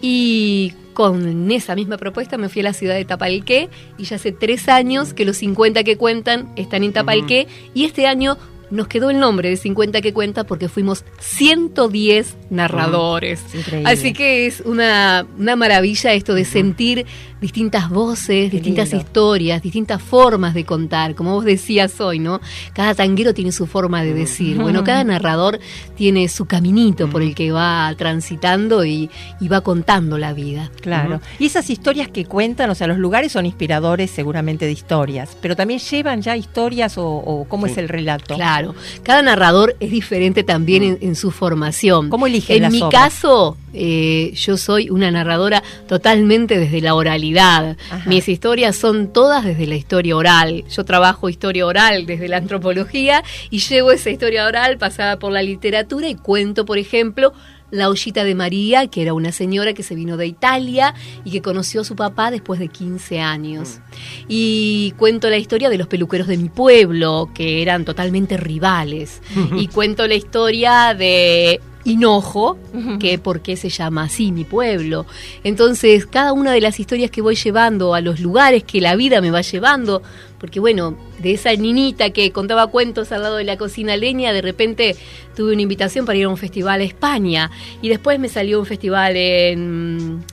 Y 0.00 0.72
con 0.94 1.50
esa 1.50 1.74
misma 1.74 1.98
propuesta 1.98 2.38
me 2.38 2.48
fui 2.48 2.60
a 2.60 2.64
la 2.64 2.72
ciudad 2.72 2.94
de 2.94 3.04
Tapalqué 3.04 3.68
y 3.98 4.04
ya 4.04 4.16
hace 4.16 4.32
tres 4.32 4.68
años 4.68 5.12
que 5.12 5.26
los 5.26 5.36
50 5.36 5.84
que 5.84 5.98
cuentan 5.98 6.50
están 6.56 6.84
en 6.84 6.94
Tapalqué 6.94 7.48
y 7.74 7.84
este 7.84 8.06
año 8.06 8.38
nos 8.70 8.88
quedó 8.88 9.10
el 9.10 9.18
nombre 9.20 9.48
de 9.50 9.56
50 9.56 10.00
que 10.00 10.12
cuenta 10.12 10.44
porque 10.44 10.68
fuimos 10.68 11.04
110 11.20 12.36
narradores. 12.50 13.42
Así 13.84 14.12
que 14.12 14.46
es 14.46 14.60
una, 14.60 15.26
una 15.38 15.56
maravilla 15.56 16.12
esto 16.12 16.34
de 16.34 16.44
sentir 16.44 17.06
distintas 17.40 17.90
voces, 17.90 18.50
Qué 18.50 18.56
distintas 18.56 18.88
lindo. 18.90 19.04
historias, 19.04 19.62
distintas 19.62 20.02
formas 20.02 20.54
de 20.54 20.64
contar. 20.64 21.14
Como 21.14 21.34
vos 21.34 21.44
decías 21.44 22.00
hoy, 22.00 22.18
¿no? 22.18 22.40
Cada 22.72 22.94
tanguero 22.94 23.34
tiene 23.34 23.52
su 23.52 23.66
forma 23.66 24.02
de 24.02 24.14
decir. 24.14 24.56
Bueno, 24.56 24.82
cada 24.84 25.04
narrador 25.04 25.60
tiene 25.96 26.28
su 26.28 26.46
caminito 26.46 27.08
por 27.10 27.22
el 27.22 27.34
que 27.34 27.52
va 27.52 27.94
transitando 27.96 28.84
y, 28.84 29.10
y 29.40 29.48
va 29.48 29.60
contando 29.60 30.16
la 30.18 30.32
vida. 30.32 30.70
Claro. 30.80 31.20
Y 31.38 31.46
esas 31.46 31.68
historias 31.70 32.08
que 32.08 32.24
cuentan, 32.24 32.70
o 32.70 32.74
sea, 32.74 32.86
los 32.86 32.98
lugares 32.98 33.32
son 33.32 33.44
inspiradores 33.46 34.10
seguramente 34.10 34.64
de 34.64 34.72
historias, 34.72 35.36
pero 35.40 35.54
también 35.54 35.78
llevan 35.80 36.22
ya 36.22 36.36
historias 36.36 36.96
o, 36.98 37.06
o 37.06 37.44
cómo 37.48 37.66
Sí. 37.66 37.72
es 37.72 37.78
el 37.78 37.88
relato. 37.88 38.34
Claro, 38.36 38.55
cada 39.02 39.22
narrador 39.22 39.76
es 39.80 39.90
diferente 39.90 40.42
también 40.44 40.82
en, 40.82 40.98
en 41.00 41.16
su 41.16 41.30
formación. 41.30 42.08
¿Cómo 42.10 42.26
eligen 42.26 42.56
En 42.56 42.62
las 42.62 42.72
mi 42.72 42.82
obras? 42.82 43.02
caso, 43.02 43.56
eh, 43.72 44.32
yo 44.34 44.56
soy 44.56 44.90
una 44.90 45.10
narradora 45.10 45.62
totalmente 45.88 46.58
desde 46.58 46.80
la 46.80 46.94
oralidad. 46.94 47.76
Ajá. 47.90 48.08
Mis 48.08 48.28
historias 48.28 48.76
son 48.76 49.12
todas 49.12 49.44
desde 49.44 49.66
la 49.66 49.76
historia 49.76 50.16
oral. 50.16 50.64
Yo 50.70 50.84
trabajo 50.84 51.28
historia 51.28 51.66
oral 51.66 52.06
desde 52.06 52.28
la 52.28 52.38
antropología 52.38 53.22
y 53.50 53.58
llevo 53.58 53.92
esa 53.92 54.10
historia 54.10 54.46
oral 54.46 54.78
pasada 54.78 55.18
por 55.18 55.32
la 55.32 55.42
literatura 55.42 56.08
y 56.08 56.14
cuento, 56.14 56.64
por 56.64 56.78
ejemplo, 56.78 57.32
la 57.70 57.88
ollita 57.88 58.24
de 58.24 58.34
María, 58.34 58.86
que 58.86 59.02
era 59.02 59.14
una 59.14 59.32
señora 59.32 59.72
que 59.72 59.82
se 59.82 59.94
vino 59.94 60.16
de 60.16 60.26
Italia 60.26 60.94
y 61.24 61.30
que 61.30 61.42
conoció 61.42 61.80
a 61.80 61.84
su 61.84 61.96
papá 61.96 62.30
después 62.30 62.60
de 62.60 62.68
15 62.68 63.20
años. 63.20 63.80
Y 64.28 64.94
cuento 64.98 65.30
la 65.30 65.38
historia 65.38 65.68
de 65.68 65.78
los 65.78 65.88
peluqueros 65.88 66.26
de 66.26 66.36
mi 66.36 66.48
pueblo, 66.48 67.30
que 67.34 67.62
eran 67.62 67.84
totalmente 67.84 68.36
rivales. 68.36 69.20
y 69.56 69.68
cuento 69.68 70.06
la 70.06 70.14
historia 70.14 70.94
de 70.94 71.60
Hinojo, 71.86 72.58
que 72.98 73.18
por 73.18 73.40
qué 73.40 73.56
se 73.56 73.68
llama 73.68 74.04
así 74.04 74.32
mi 74.32 74.44
pueblo. 74.44 75.06
Entonces, 75.44 76.04
cada 76.06 76.32
una 76.32 76.52
de 76.52 76.60
las 76.60 76.80
historias 76.80 77.12
que 77.12 77.22
voy 77.22 77.36
llevando 77.36 77.94
a 77.94 78.00
los 78.00 78.18
lugares 78.18 78.64
que 78.64 78.80
la 78.80 78.96
vida 78.96 79.20
me 79.20 79.30
va 79.30 79.40
llevando, 79.40 80.02
porque 80.38 80.60
bueno, 80.60 80.96
de 81.18 81.32
esa 81.32 81.52
niñita 81.54 82.10
que 82.10 82.30
contaba 82.32 82.66
cuentos 82.68 83.12
al 83.12 83.22
lado 83.22 83.36
de 83.36 83.44
la 83.44 83.56
cocina 83.56 83.96
leña, 83.96 84.32
de 84.32 84.42
repente 84.42 84.96
tuve 85.34 85.52
una 85.52 85.62
invitación 85.62 86.06
para 86.06 86.18
ir 86.18 86.24
a 86.24 86.28
un 86.28 86.36
festival 86.36 86.80
a 86.80 86.84
España 86.84 87.50
y 87.82 87.88
después 87.88 88.18
me 88.18 88.28
salió 88.28 88.60
un 88.60 88.66
festival 88.66 89.16
en 89.16 90.24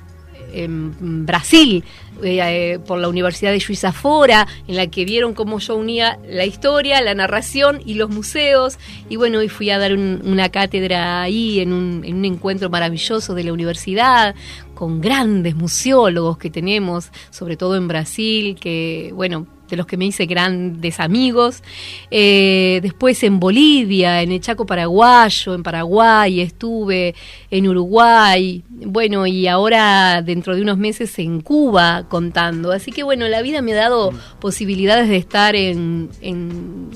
Brasil 1.26 1.84
eh, 2.22 2.40
eh, 2.42 2.80
por 2.86 3.00
la 3.00 3.10
Universidad 3.10 3.52
de 3.52 3.60
Juiz 3.60 3.82
Fora, 3.94 4.48
en 4.68 4.76
la 4.76 4.86
que 4.88 5.04
vieron 5.04 5.34
cómo 5.34 5.58
yo 5.60 5.76
unía 5.76 6.20
la 6.30 6.46
historia, 6.46 7.02
la 7.02 7.16
narración 7.16 7.82
y 7.84 7.96
los 7.96 8.10
museos. 8.12 8.78
Y 9.10 9.16
bueno, 9.16 9.40
hoy 9.40 9.50
fui 9.50 9.72
a 9.72 9.80
dar 9.80 9.94
un- 9.94 10.22
una 10.24 10.50
cátedra 10.50 11.24
ahí 11.24 11.60
en 11.60 11.74
un, 11.74 12.04
en 12.06 12.18
un 12.18 12.26
encuentro 12.26 12.70
maravilloso 12.70 13.34
de 13.34 13.44
la 13.44 13.52
universidad 13.54 14.36
con 14.76 15.02
grandes 15.02 15.56
museólogos 15.56 16.38
que 16.38 16.52
tenemos, 16.52 17.10
sobre 17.32 17.58
todo 17.58 17.76
en 17.76 17.88
Brasil, 17.88 18.56
que 18.60 19.12
bueno, 19.16 19.48
de 19.70 19.78
los 19.78 19.86
que 19.86 19.98
me 19.98 20.06
hice 20.06 20.26
grandes 20.26 21.00
amigos. 21.00 21.64
Eh, 22.12 22.80
después 22.82 23.24
en 23.24 23.40
Bolivia, 23.40 24.22
en 24.22 24.32
el 24.32 24.42
Chaco 24.42 24.66
paraguayo, 24.66 25.54
en 25.54 25.64
Paraguay, 25.64 26.42
estuve 26.42 27.16
en 27.50 27.68
Uruguay, 27.68 28.64
bueno, 28.70 29.26
y 29.28 29.48
ahora 29.48 30.22
dentro 30.22 30.56
de 30.56 30.62
unos 30.62 30.78
meses 30.78 31.18
en 31.20 31.42
Cuba 31.42 32.06
contando. 32.10 32.72
Así 32.72 32.92
que 32.92 33.04
bueno, 33.04 33.28
la 33.28 33.42
vida 33.42 33.62
me 33.62 33.74
ha 33.74 33.78
dado 33.78 34.12
posibilidades 34.40 35.10
de 35.10 35.18
estar 35.18 35.56
en, 35.56 36.10
en 36.22 36.90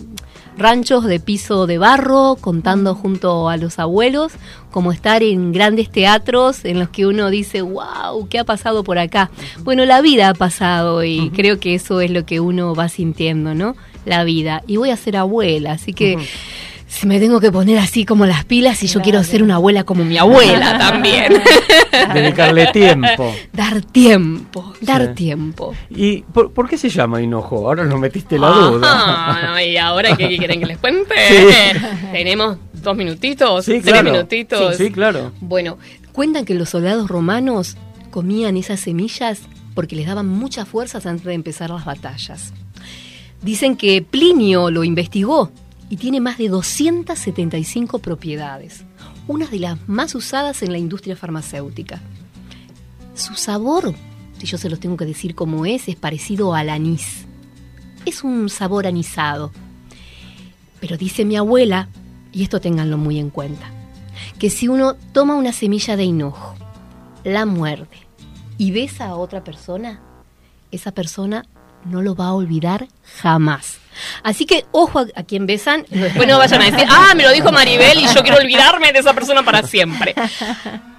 ranchos 0.58 1.06
de 1.06 1.20
piso 1.20 1.68
de 1.68 1.78
barro, 1.78 2.38
contando 2.40 2.96
junto 2.96 3.50
a 3.50 3.58
los 3.58 3.80
abuelos, 3.80 4.34
como 4.72 4.92
estar 4.92 5.24
en 5.24 5.52
grandes 5.52 5.90
teatros 5.90 6.66
en 6.66 6.80
los 6.80 6.90
que 6.90 7.06
uno 7.06 7.30
dice, 7.30 7.62
wow, 7.62 8.28
¿qué 8.30 8.40
ha 8.40 8.44
pasado 8.44 8.84
por 8.84 9.00
acá? 9.00 9.30
Bueno, 9.64 9.86
la 9.86 10.02
vida 10.02 10.30
ha 10.30 10.34
pasado 10.34 11.04
y 11.04 11.30
creo 11.32 11.60
que 11.60 11.76
eso 11.76 12.02
es 12.02 12.12
lo 12.12 12.26
que 12.26 12.40
uno 12.40 12.76
va 12.76 12.90
sintiendo, 12.90 13.54
¿no? 13.54 13.76
La 14.06 14.24
vida. 14.24 14.64
Y 14.68 14.78
voy 14.78 14.90
a 14.90 14.98
ser 14.98 15.18
abuela, 15.18 15.74
así 15.74 15.94
que... 15.94 16.18
Si 16.88 17.06
me 17.06 17.20
tengo 17.20 17.40
que 17.42 17.52
poner 17.52 17.78
así 17.80 18.06
como 18.06 18.26
las 18.26 18.46
pilas 18.46 18.82
y 18.82 18.88
yo 18.88 19.02
quiero 19.02 19.22
ser 19.24 19.44
una 19.44 19.56
abuela 19.56 19.84
como 19.84 20.06
mi 20.06 20.18
abuela 20.18 20.78
también. 20.80 21.34
Dedicarle 22.14 22.68
tiempo. 22.68 23.34
dar 23.52 23.82
tiempo, 23.82 24.74
dar 24.82 25.08
Sí. 25.10 25.14
tiempo. 25.14 25.76
¿Y 25.90 26.22
por, 26.22 26.54
por 26.54 26.70
qué 26.70 26.78
se 26.78 26.90
llama 26.90 27.22
hinojo? 27.22 27.68
Ahora 27.68 27.84
nos 27.84 28.00
metiste 28.00 28.40
la 28.40 28.50
duda. 28.50 28.88
Ah, 29.56 29.62
y 29.64 29.76
ahora 29.78 30.16
qué 30.16 30.38
quieren 30.38 30.60
que 30.62 30.66
les 30.66 30.78
cuente. 30.78 31.14
Sí. 31.28 31.80
Tenemos 32.14 32.58
dos 32.74 32.96
minutitos, 32.96 33.66
Sí, 33.66 33.74
tres 33.82 33.84
claro. 33.94 34.12
minutitos. 34.12 34.78
Sí, 34.78 34.86
sí, 34.86 34.92
claro. 34.92 35.34
Bueno, 35.42 35.78
cuentan 36.14 36.46
que 36.46 36.54
los 36.54 36.70
soldados 36.70 37.10
romanos 37.10 37.76
comían 38.12 38.56
esas 38.58 38.80
semillas 38.80 39.42
porque 39.76 39.96
les 39.96 40.08
daban 40.08 40.28
muchas 40.28 40.68
fuerzas 40.68 41.06
antes 41.06 41.26
de 41.26 41.34
empezar 41.34 41.70
las 41.70 41.84
batallas. 41.86 42.54
Dicen 43.42 43.76
que 43.76 44.02
Plinio 44.02 44.72
lo 44.72 44.84
investigó 44.84 45.52
y 45.90 45.98
tiene 45.98 46.20
más 46.20 46.38
de 46.38 46.50
275 46.50 48.00
propiedades, 48.00 48.84
unas 49.28 49.52
de 49.52 49.60
las 49.60 49.88
más 49.88 50.16
usadas 50.16 50.62
en 50.64 50.72
la 50.72 50.78
industria 50.78 51.16
farmacéutica. 51.16 52.02
Su 53.14 53.36
sabor, 53.36 53.96
si 54.38 54.48
yo 54.48 54.58
se 54.58 54.70
los 54.70 54.80
tengo 54.80 54.98
que 54.98 55.06
decir 55.06 55.36
como 55.36 55.66
es, 55.66 55.88
es 55.88 55.96
parecido 55.96 56.54
al 56.54 56.70
anís. 56.70 57.26
Es 58.06 58.24
un 58.24 58.50
sabor 58.50 58.88
anisado. 58.88 59.52
Pero 60.80 60.98
dice 60.98 61.26
mi 61.26 61.36
abuela, 61.36 61.90
y 62.32 62.44
esto 62.44 62.62
ténganlo 62.62 62.98
muy 62.98 63.20
en 63.20 63.30
cuenta, 63.30 63.72
que 64.38 64.50
si 64.50 64.68
uno 64.68 64.96
toma 65.14 65.36
una 65.36 65.52
semilla 65.52 65.96
de 65.96 66.04
hinojo, 66.04 66.56
la 67.24 67.46
muerde 67.46 67.98
y 68.58 68.72
besa 68.72 69.08
a 69.08 69.16
otra 69.16 69.44
persona, 69.44 70.02
esa 70.72 70.92
persona 70.92 71.46
no 71.86 72.02
lo 72.02 72.16
va 72.16 72.28
a 72.28 72.34
olvidar 72.34 72.88
jamás. 73.22 73.80
Así 74.24 74.46
que 74.46 74.66
ojo 74.72 75.00
a, 75.00 75.08
a 75.16 75.24
quien 75.24 75.46
besan, 75.46 75.86
después 75.90 76.28
no 76.28 76.38
vayan 76.38 76.62
a 76.62 76.72
decir, 76.72 76.88
ah, 76.90 77.14
me 77.16 77.24
lo 77.24 77.32
dijo 77.32 77.52
Maribel 77.52 78.00
y 78.00 78.08
yo 78.14 78.22
quiero 78.22 78.38
olvidarme 78.38 78.92
de 78.92 79.00
esa 79.00 79.14
persona 79.14 79.44
para 79.44 79.64
siempre. 79.64 80.16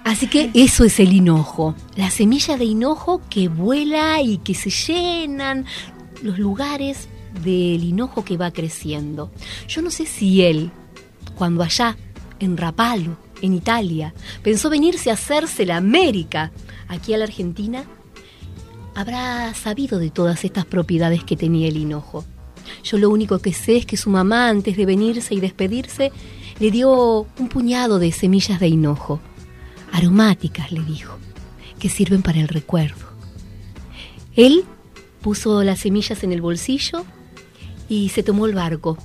Así 0.03 0.27
que 0.27 0.49
eso 0.53 0.83
es 0.83 0.99
el 0.99 1.13
hinojo, 1.13 1.75
la 1.95 2.09
semilla 2.09 2.57
de 2.57 2.65
hinojo 2.65 3.21
que 3.29 3.47
vuela 3.47 4.21
y 4.21 4.37
que 4.39 4.55
se 4.55 4.69
llenan 4.69 5.65
los 6.23 6.39
lugares 6.39 7.07
del 7.43 7.83
hinojo 7.83 8.23
que 8.23 8.37
va 8.37 8.51
creciendo. 8.51 9.31
Yo 9.67 9.81
no 9.81 9.91
sé 9.91 10.05
si 10.05 10.43
él, 10.43 10.71
cuando 11.35 11.63
allá, 11.63 11.97
en 12.39 12.57
Rapallo, 12.57 13.17
en 13.41 13.53
Italia, 13.53 14.13
pensó 14.43 14.69
venirse 14.69 15.09
a 15.09 15.13
hacerse 15.13 15.65
la 15.65 15.77
América 15.77 16.51
aquí 16.87 17.13
a 17.13 17.17
la 17.17 17.25
Argentina, 17.25 17.83
habrá 18.95 19.53
sabido 19.53 19.99
de 19.99 20.09
todas 20.09 20.43
estas 20.43 20.65
propiedades 20.65 21.23
que 21.23 21.37
tenía 21.37 21.67
el 21.67 21.77
hinojo. 21.77 22.25
Yo 22.83 22.97
lo 22.97 23.09
único 23.09 23.39
que 23.39 23.53
sé 23.53 23.77
es 23.77 23.85
que 23.85 23.97
su 23.97 24.09
mamá, 24.09 24.49
antes 24.49 24.77
de 24.77 24.85
venirse 24.85 25.33
y 25.35 25.39
despedirse, 25.39 26.11
le 26.59 26.71
dio 26.71 27.27
un 27.37 27.49
puñado 27.49 27.99
de 27.99 28.11
semillas 28.11 28.59
de 28.59 28.67
hinojo, 28.67 29.19
aromáticas, 29.91 30.71
le 30.71 30.83
dijo, 30.83 31.17
que 31.79 31.89
sirven 31.89 32.21
para 32.21 32.39
el 32.39 32.47
recuerdo. 32.47 33.07
Él 34.35 34.63
puso 35.21 35.63
las 35.63 35.79
semillas 35.79 36.23
en 36.23 36.31
el 36.31 36.41
bolsillo 36.41 37.05
y 37.87 38.09
se 38.09 38.23
tomó 38.23 38.45
el 38.45 38.55
barco. 38.55 38.97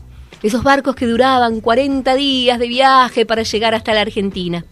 Esos 0.43 0.63
barcos 0.63 0.95
que 0.95 1.07
duraban 1.07 1.61
40 1.61 2.15
días 2.17 2.59
de 2.59 2.69
viaje 2.69 3.25
para 3.25 3.43
llegar 3.43 3.75
hasta 3.75 3.95
la 3.95 4.03
Argentina. 4.03 4.65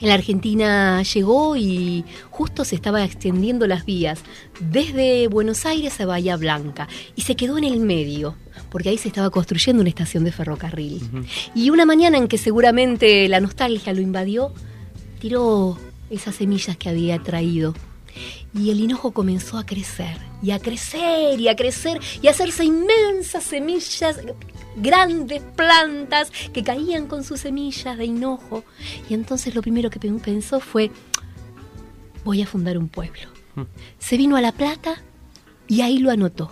En 0.00 0.08
la 0.08 0.14
Argentina 0.14 1.02
llegó 1.02 1.56
y 1.56 2.04
justo 2.30 2.64
se 2.64 2.74
estaba 2.74 3.04
extendiendo 3.04 3.66
las 3.66 3.84
vías 3.84 4.20
desde 4.60 5.28
Buenos 5.28 5.66
Aires 5.66 6.00
a 6.00 6.06
Bahía 6.06 6.36
Blanca 6.36 6.88
y 7.16 7.22
se 7.22 7.36
quedó 7.36 7.58
en 7.58 7.64
el 7.64 7.80
medio, 7.80 8.36
porque 8.70 8.90
ahí 8.90 8.98
se 8.98 9.08
estaba 9.08 9.30
construyendo 9.30 9.80
una 9.80 9.90
estación 9.90 10.24
de 10.24 10.32
ferrocarril. 10.32 11.00
Y 11.54 11.70
una 11.70 11.86
mañana 11.86 12.18
en 12.18 12.28
que 12.28 12.38
seguramente 12.38 13.28
la 13.28 13.40
nostalgia 13.40 13.92
lo 13.92 14.00
invadió, 14.00 14.52
tiró 15.20 15.78
esas 16.10 16.36
semillas 16.36 16.76
que 16.76 16.88
había 16.88 17.18
traído. 17.18 17.74
Y 18.54 18.70
el 18.70 18.80
hinojo 18.80 19.12
comenzó 19.12 19.58
a 19.58 19.66
crecer, 19.66 20.16
y 20.42 20.52
a 20.52 20.58
crecer, 20.58 21.38
y 21.38 21.48
a 21.48 21.56
crecer, 21.56 22.00
y 22.22 22.28
a 22.28 22.30
hacerse 22.30 22.64
inmensas 22.64 23.44
semillas, 23.44 24.20
grandes 24.76 25.42
plantas 25.56 26.30
que 26.52 26.62
caían 26.62 27.06
con 27.06 27.24
sus 27.24 27.40
semillas 27.40 27.98
de 27.98 28.06
hinojo. 28.06 28.64
Y 29.08 29.14
entonces 29.14 29.54
lo 29.54 29.62
primero 29.62 29.90
que 29.90 30.00
pensó 30.00 30.60
fue, 30.60 30.90
voy 32.24 32.42
a 32.42 32.46
fundar 32.46 32.78
un 32.78 32.88
pueblo. 32.88 33.28
Se 33.98 34.16
vino 34.16 34.36
a 34.36 34.40
La 34.40 34.52
Plata 34.52 35.02
y 35.66 35.80
ahí 35.82 35.98
lo 35.98 36.10
anotó. 36.10 36.50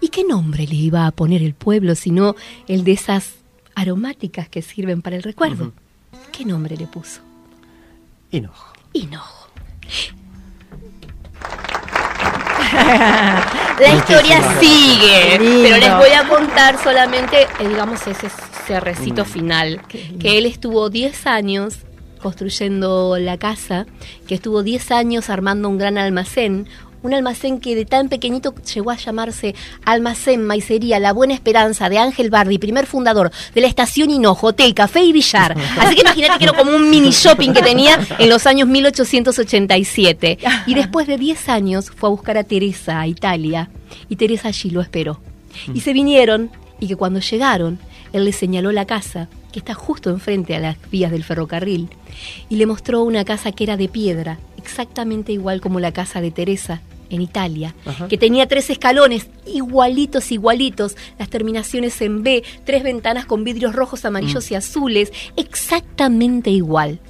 ¿Y 0.00 0.08
qué 0.08 0.24
nombre 0.24 0.66
le 0.66 0.74
iba 0.74 1.06
a 1.06 1.10
poner 1.10 1.42
el 1.42 1.54
pueblo 1.54 1.94
sino 1.94 2.34
el 2.66 2.84
de 2.84 2.92
esas 2.92 3.34
aromáticas 3.74 4.48
que 4.48 4.62
sirven 4.62 5.02
para 5.02 5.16
el 5.16 5.22
recuerdo? 5.22 5.72
¿Qué 6.32 6.44
nombre 6.44 6.76
le 6.76 6.86
puso? 6.86 7.20
Hinojo. 8.30 8.72
Hinojo. 8.92 9.48
La 13.80 13.94
historia 13.94 14.60
sigue, 14.60 15.38
pero 15.38 15.76
les 15.78 15.96
voy 15.96 16.10
a 16.10 16.28
contar 16.28 16.76
solamente, 16.82 17.42
eh, 17.42 17.68
digamos, 17.68 18.06
ese 18.06 18.28
cerrecito 18.66 19.24
final. 19.24 19.80
Que 19.88 20.38
él 20.38 20.46
estuvo 20.46 20.90
10 20.90 21.26
años 21.26 21.78
construyendo 22.20 23.16
la 23.18 23.38
casa, 23.38 23.86
que 24.28 24.34
estuvo 24.34 24.62
10 24.62 24.90
años 24.92 25.30
armando 25.30 25.68
un 25.68 25.78
gran 25.78 25.96
almacén, 25.98 26.68
un 27.02 27.14
almacén 27.14 27.60
que 27.60 27.74
de 27.74 27.84
tan 27.84 28.08
pequeñito 28.08 28.54
llegó 28.74 28.90
a 28.90 28.96
llamarse 28.96 29.54
Almacén 29.84 30.44
Maicería 30.44 30.98
La 30.98 31.12
Buena 31.12 31.34
Esperanza 31.34 31.88
de 31.88 31.98
Ángel 31.98 32.30
Bardi, 32.30 32.58
primer 32.58 32.86
fundador 32.86 33.30
de 33.54 33.60
la 33.60 33.66
estación 33.66 34.10
Hinojo, 34.10 34.48
Hotel, 34.48 34.74
Café 34.74 35.02
y 35.02 35.12
Billar. 35.12 35.56
Así 35.78 35.94
que 35.94 36.02
imagínate 36.02 36.38
que 36.38 36.44
era 36.44 36.52
como 36.52 36.74
un 36.74 36.90
mini 36.90 37.10
shopping 37.10 37.52
que 37.52 37.62
tenía 37.62 37.98
en 38.18 38.28
los 38.28 38.46
años 38.46 38.68
1887. 38.68 40.38
Y 40.66 40.74
después 40.74 41.06
de 41.06 41.18
10 41.18 41.48
años 41.48 41.90
fue 41.94 42.08
a 42.08 42.10
buscar 42.10 42.36
a 42.36 42.44
Teresa 42.44 43.00
a 43.00 43.06
Italia 43.06 43.70
y 44.08 44.16
Teresa 44.16 44.48
allí 44.48 44.70
lo 44.70 44.80
esperó. 44.80 45.20
Y 45.74 45.80
se 45.80 45.92
vinieron 45.92 46.50
y 46.78 46.88
que 46.88 46.96
cuando 46.96 47.20
llegaron, 47.20 47.78
él 48.12 48.24
le 48.24 48.32
señaló 48.32 48.72
la 48.72 48.86
casa 48.86 49.28
que 49.50 49.58
está 49.58 49.74
justo 49.74 50.10
enfrente 50.10 50.54
a 50.54 50.60
las 50.60 50.76
vías 50.90 51.10
del 51.10 51.24
ferrocarril 51.24 51.88
y 52.48 52.56
le 52.56 52.66
mostró 52.66 53.02
una 53.02 53.24
casa 53.24 53.52
que 53.52 53.64
era 53.64 53.76
de 53.76 53.88
piedra, 53.88 54.38
exactamente 54.56 55.32
igual 55.32 55.60
como 55.60 55.80
la 55.80 55.92
casa 55.92 56.20
de 56.20 56.30
Teresa 56.30 56.82
en 57.10 57.20
Italia, 57.20 57.74
que 58.08 58.16
tenía 58.16 58.46
tres 58.46 58.70
escalones 58.70 59.28
igualitos, 59.46 60.30
igualitos, 60.30 60.96
las 61.18 61.28
terminaciones 61.28 62.00
en 62.00 62.22
B, 62.22 62.44
tres 62.64 62.84
ventanas 62.84 63.26
con 63.26 63.42
vidrios 63.42 63.74
rojos, 63.74 64.04
amarillos 64.04 64.50
y 64.50 64.54
azules, 64.54 65.12
exactamente 65.36 66.50
igual. 66.50 67.00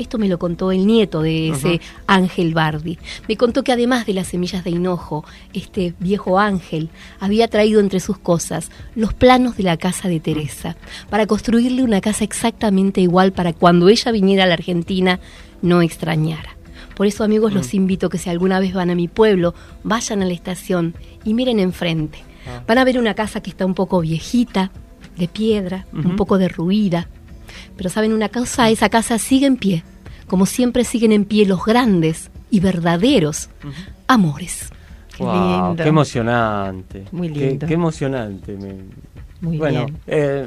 Esto 0.00 0.16
me 0.16 0.28
lo 0.28 0.38
contó 0.38 0.72
el 0.72 0.86
nieto 0.86 1.20
de 1.20 1.50
ese 1.50 1.82
Ángel 2.06 2.54
Bardi. 2.54 2.98
Me 3.28 3.36
contó 3.36 3.62
que 3.62 3.72
además 3.72 4.06
de 4.06 4.14
las 4.14 4.28
semillas 4.28 4.64
de 4.64 4.70
hinojo, 4.70 5.26
este 5.52 5.92
viejo 5.98 6.38
ángel 6.38 6.88
había 7.20 7.48
traído 7.48 7.80
entre 7.80 8.00
sus 8.00 8.16
cosas 8.16 8.70
los 8.94 9.12
planos 9.12 9.58
de 9.58 9.64
la 9.64 9.76
casa 9.76 10.08
de 10.08 10.18
Teresa, 10.18 10.74
para 11.10 11.26
construirle 11.26 11.82
una 11.82 12.00
casa 12.00 12.24
exactamente 12.24 13.02
igual 13.02 13.32
para 13.32 13.52
cuando 13.52 13.90
ella 13.90 14.10
viniera 14.10 14.44
a 14.44 14.46
la 14.46 14.54
Argentina 14.54 15.20
no 15.60 15.82
extrañara. 15.82 16.56
Por 16.96 17.06
eso, 17.06 17.22
amigos, 17.22 17.52
los 17.52 17.74
invito 17.74 18.08
que 18.08 18.16
si 18.16 18.30
alguna 18.30 18.58
vez 18.58 18.72
van 18.72 18.88
a 18.88 18.94
mi 18.94 19.06
pueblo, 19.06 19.54
vayan 19.84 20.22
a 20.22 20.24
la 20.24 20.32
estación 20.32 20.94
y 21.24 21.34
miren 21.34 21.60
enfrente. 21.60 22.24
Van 22.66 22.78
a 22.78 22.84
ver 22.84 22.98
una 22.98 23.12
casa 23.12 23.42
que 23.42 23.50
está 23.50 23.66
un 23.66 23.74
poco 23.74 24.00
viejita, 24.00 24.70
de 25.18 25.28
piedra, 25.28 25.86
un 25.92 26.16
poco 26.16 26.38
derruida. 26.38 27.08
Pero 27.76 27.90
saben 27.90 28.12
una 28.12 28.28
cosa, 28.28 28.68
esa 28.70 28.88
casa 28.88 29.18
sigue 29.18 29.46
en 29.46 29.56
pie, 29.56 29.82
como 30.26 30.46
siempre 30.46 30.84
siguen 30.84 31.12
en 31.12 31.24
pie 31.24 31.46
los 31.46 31.64
grandes 31.64 32.30
y 32.50 32.60
verdaderos 32.60 33.48
amores. 34.06 34.70
Qué 35.16 35.24
Wow, 35.24 35.68
lindo. 35.68 35.82
qué 35.82 35.88
emocionante. 35.88 37.04
Muy 37.12 37.32
Qué- 37.32 37.46
lindo. 37.50 37.66
Qué, 37.66 37.74
emocionante. 37.74 38.56
Muy 39.40 39.58
bueno, 39.58 39.84
bien. 39.86 39.98
eh, 40.06 40.46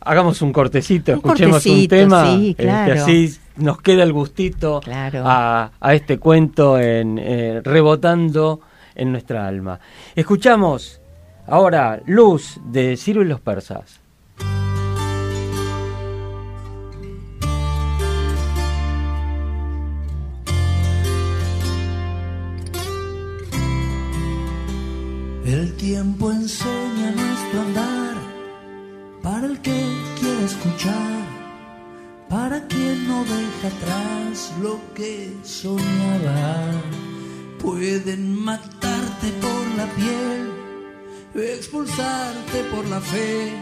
hagamos 0.00 0.40
un 0.42 0.52
cortecito, 0.52 1.12
Un 1.12 1.18
escuchemos 1.18 1.66
un 1.66 1.88
tema. 1.88 2.26
sí, 2.36 2.50
este, 2.50 2.62
claro. 2.62 2.92
así 3.02 3.36
nos 3.56 3.80
queda 3.82 4.02
el 4.04 4.12
gustito 4.12 4.80
Claro. 4.80 5.22
a, 5.26 5.72
a 5.80 5.94
este 5.94 6.18
cuento 6.18 6.78
en, 6.78 7.18
eh, 7.20 7.60
rebotando 7.64 8.60
en 8.94 9.10
nuestra 9.12 9.46
alma. 9.46 9.78
Escuchamos 10.14 11.00
ahora 11.46 12.00
Luz 12.06 12.58
de 12.64 12.96
Ciro 12.96 13.22
y 13.22 13.26
los 13.26 13.40
Persas. 13.40 14.00
El 25.58 25.74
tiempo 25.74 26.30
enseña 26.30 27.10
nuestro 27.10 27.60
andar 27.62 28.14
para 29.24 29.44
el 29.44 29.60
que 29.60 29.76
quiere 30.20 30.44
escuchar, 30.44 31.24
para 32.28 32.64
quien 32.68 33.08
no 33.08 33.24
deja 33.24 33.66
atrás 33.66 34.52
lo 34.62 34.78
que 34.94 35.36
soñaba. 35.42 36.70
Pueden 37.58 38.38
matarte 38.38 39.32
por 39.42 39.66
la 39.76 39.86
piel, 39.96 40.52
expulsarte 41.34 42.62
por 42.72 42.86
la 42.86 43.00
fe, 43.00 43.52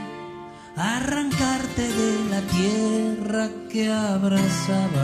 arrancarte 0.76 1.80
de 1.80 2.12
la 2.32 2.42
tierra 2.59 3.48
que 3.70 3.90
abrazabas. 3.90 4.96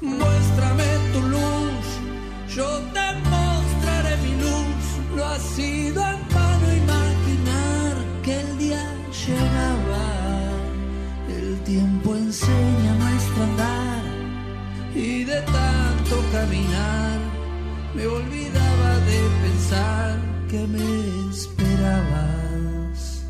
Muéstrame 0.00 0.84
tu 1.12 1.20
luz, 1.28 1.84
yo 2.56 2.66
te. 2.94 3.02
No 5.16 5.24
ha 5.24 5.38
sido 5.38 6.00
en 6.00 6.20
vano 6.34 6.66
imaginar 6.84 7.94
que 8.22 8.40
el 8.40 8.58
día 8.58 8.84
llegaba. 9.26 10.06
El 11.28 11.60
tiempo 11.64 12.14
enseña 12.16 12.94
nuestro 12.98 13.42
andar 13.44 14.02
y 14.94 15.24
de 15.24 15.40
tanto 15.42 16.14
caminar 16.32 17.18
me 17.94 18.06
olvidaba 18.06 18.98
de 19.10 19.20
pensar 19.42 20.18
que 20.50 20.66
me 20.66 21.30
esperabas. 21.30 23.22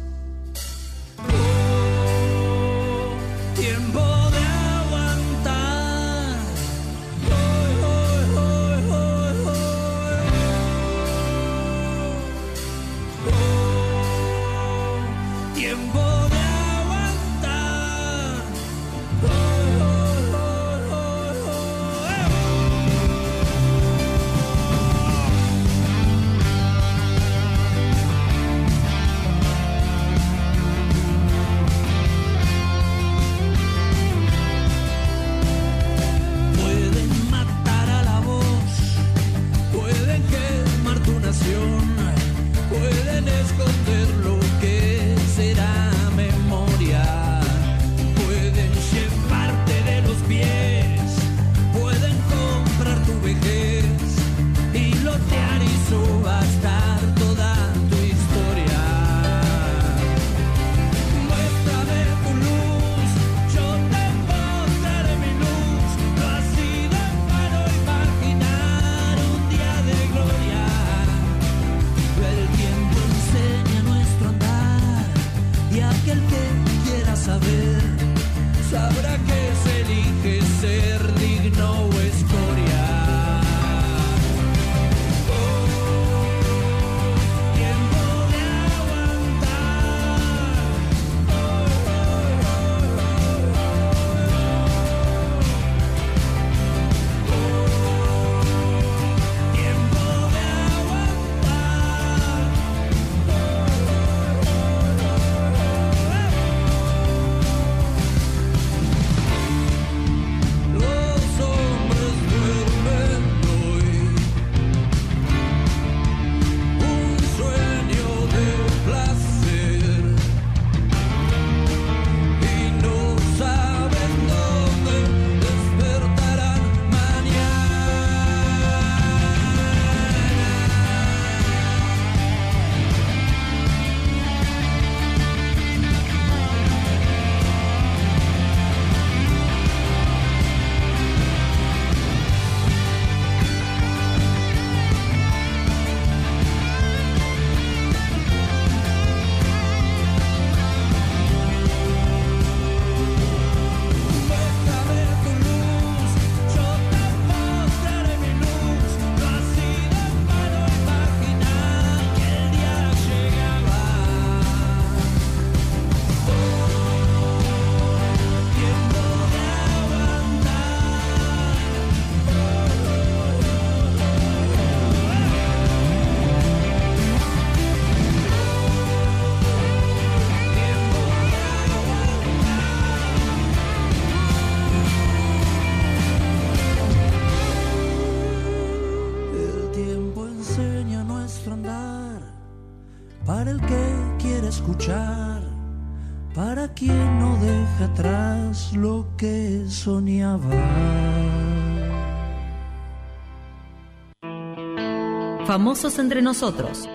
Famosos 205.72 205.98
entre 205.98 206.20
nosotros. 206.20 206.87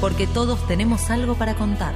Porque 0.00 0.26
todos 0.26 0.66
tenemos 0.66 1.10
algo 1.10 1.34
para 1.34 1.54
contar. 1.54 1.92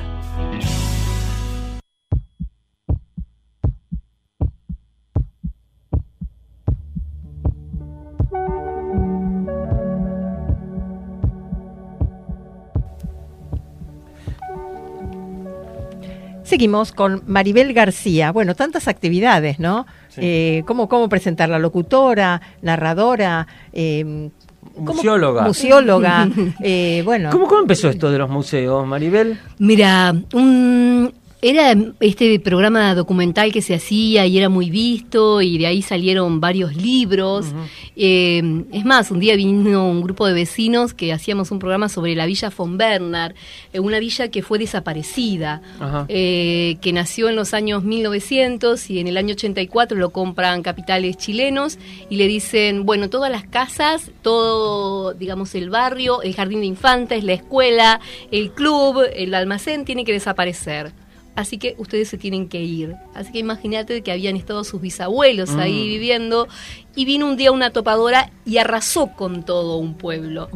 Seguimos 16.42 16.92
con 16.92 17.22
Maribel 17.26 17.72
García. 17.72 18.30
Bueno, 18.30 18.54
tantas 18.54 18.86
actividades, 18.86 19.58
¿no? 19.58 19.84
Sí. 20.08 20.20
Eh, 20.22 20.62
¿cómo, 20.66 20.88
¿Cómo 20.88 21.08
presentar 21.08 21.48
la 21.48 21.58
locutora, 21.58 22.40
narradora? 22.62 23.46
eh, 23.72 24.04
¿cómo- 24.04 24.45
Museóloga. 24.76 25.42
Museóloga. 25.42 26.28
eh, 26.62 27.02
bueno. 27.04 27.30
¿Cómo, 27.30 27.46
¿Cómo 27.46 27.60
empezó 27.62 27.88
esto 27.88 28.10
de 28.10 28.18
los 28.18 28.28
museos, 28.30 28.86
Maribel? 28.86 29.38
Mira, 29.58 30.14
un- 30.32 31.12
era 31.42 31.74
este 32.00 32.40
programa 32.40 32.94
documental 32.94 33.52
que 33.52 33.60
se 33.60 33.74
hacía 33.74 34.26
y 34.26 34.38
era 34.38 34.48
muy 34.48 34.70
visto 34.70 35.42
y 35.42 35.58
de 35.58 35.66
ahí 35.66 35.82
salieron 35.82 36.40
varios 36.40 36.76
libros. 36.76 37.46
Eh, 37.94 38.64
es 38.72 38.84
más, 38.86 39.10
un 39.10 39.20
día 39.20 39.36
vino 39.36 39.86
un 39.86 40.02
grupo 40.02 40.26
de 40.26 40.32
vecinos 40.32 40.94
que 40.94 41.12
hacíamos 41.12 41.50
un 41.50 41.58
programa 41.58 41.90
sobre 41.90 42.14
la 42.14 42.24
villa 42.24 42.50
von 42.56 42.78
Bernard, 42.78 43.34
eh, 43.72 43.80
una 43.80 43.98
villa 43.98 44.28
que 44.28 44.42
fue 44.42 44.58
desaparecida, 44.58 45.60
eh, 46.08 46.78
que 46.80 46.92
nació 46.94 47.28
en 47.28 47.36
los 47.36 47.52
años 47.52 47.84
1900 47.84 48.88
y 48.90 49.00
en 49.00 49.06
el 49.06 49.18
año 49.18 49.34
84 49.34 49.98
lo 49.98 50.10
compran 50.10 50.62
capitales 50.62 51.18
chilenos 51.18 51.78
y 52.08 52.16
le 52.16 52.28
dicen, 52.28 52.86
bueno, 52.86 53.10
todas 53.10 53.30
las 53.30 53.44
casas, 53.44 54.10
todo, 54.22 55.12
digamos, 55.12 55.54
el 55.54 55.68
barrio, 55.68 56.22
el 56.22 56.34
jardín 56.34 56.60
de 56.60 56.66
infantes, 56.66 57.24
la 57.24 57.34
escuela, 57.34 58.00
el 58.32 58.52
club, 58.52 59.02
el 59.14 59.34
almacén, 59.34 59.84
tiene 59.84 60.04
que 60.04 60.12
desaparecer. 60.12 60.92
Así 61.36 61.58
que 61.58 61.74
ustedes 61.78 62.08
se 62.08 62.16
tienen 62.16 62.48
que 62.48 62.62
ir. 62.62 62.96
Así 63.14 63.30
que 63.30 63.38
imagínate 63.38 64.02
que 64.02 64.10
habían 64.10 64.36
estado 64.36 64.64
sus 64.64 64.80
bisabuelos 64.80 65.50
ahí 65.50 65.86
viviendo 65.86 66.48
y 66.94 67.04
vino 67.04 67.26
un 67.26 67.36
día 67.36 67.52
una 67.52 67.70
topadora 67.70 68.30
y 68.46 68.56
arrasó 68.56 69.08
con 69.08 69.44
todo 69.44 69.76
un 69.76 69.94
pueblo. 69.94 70.48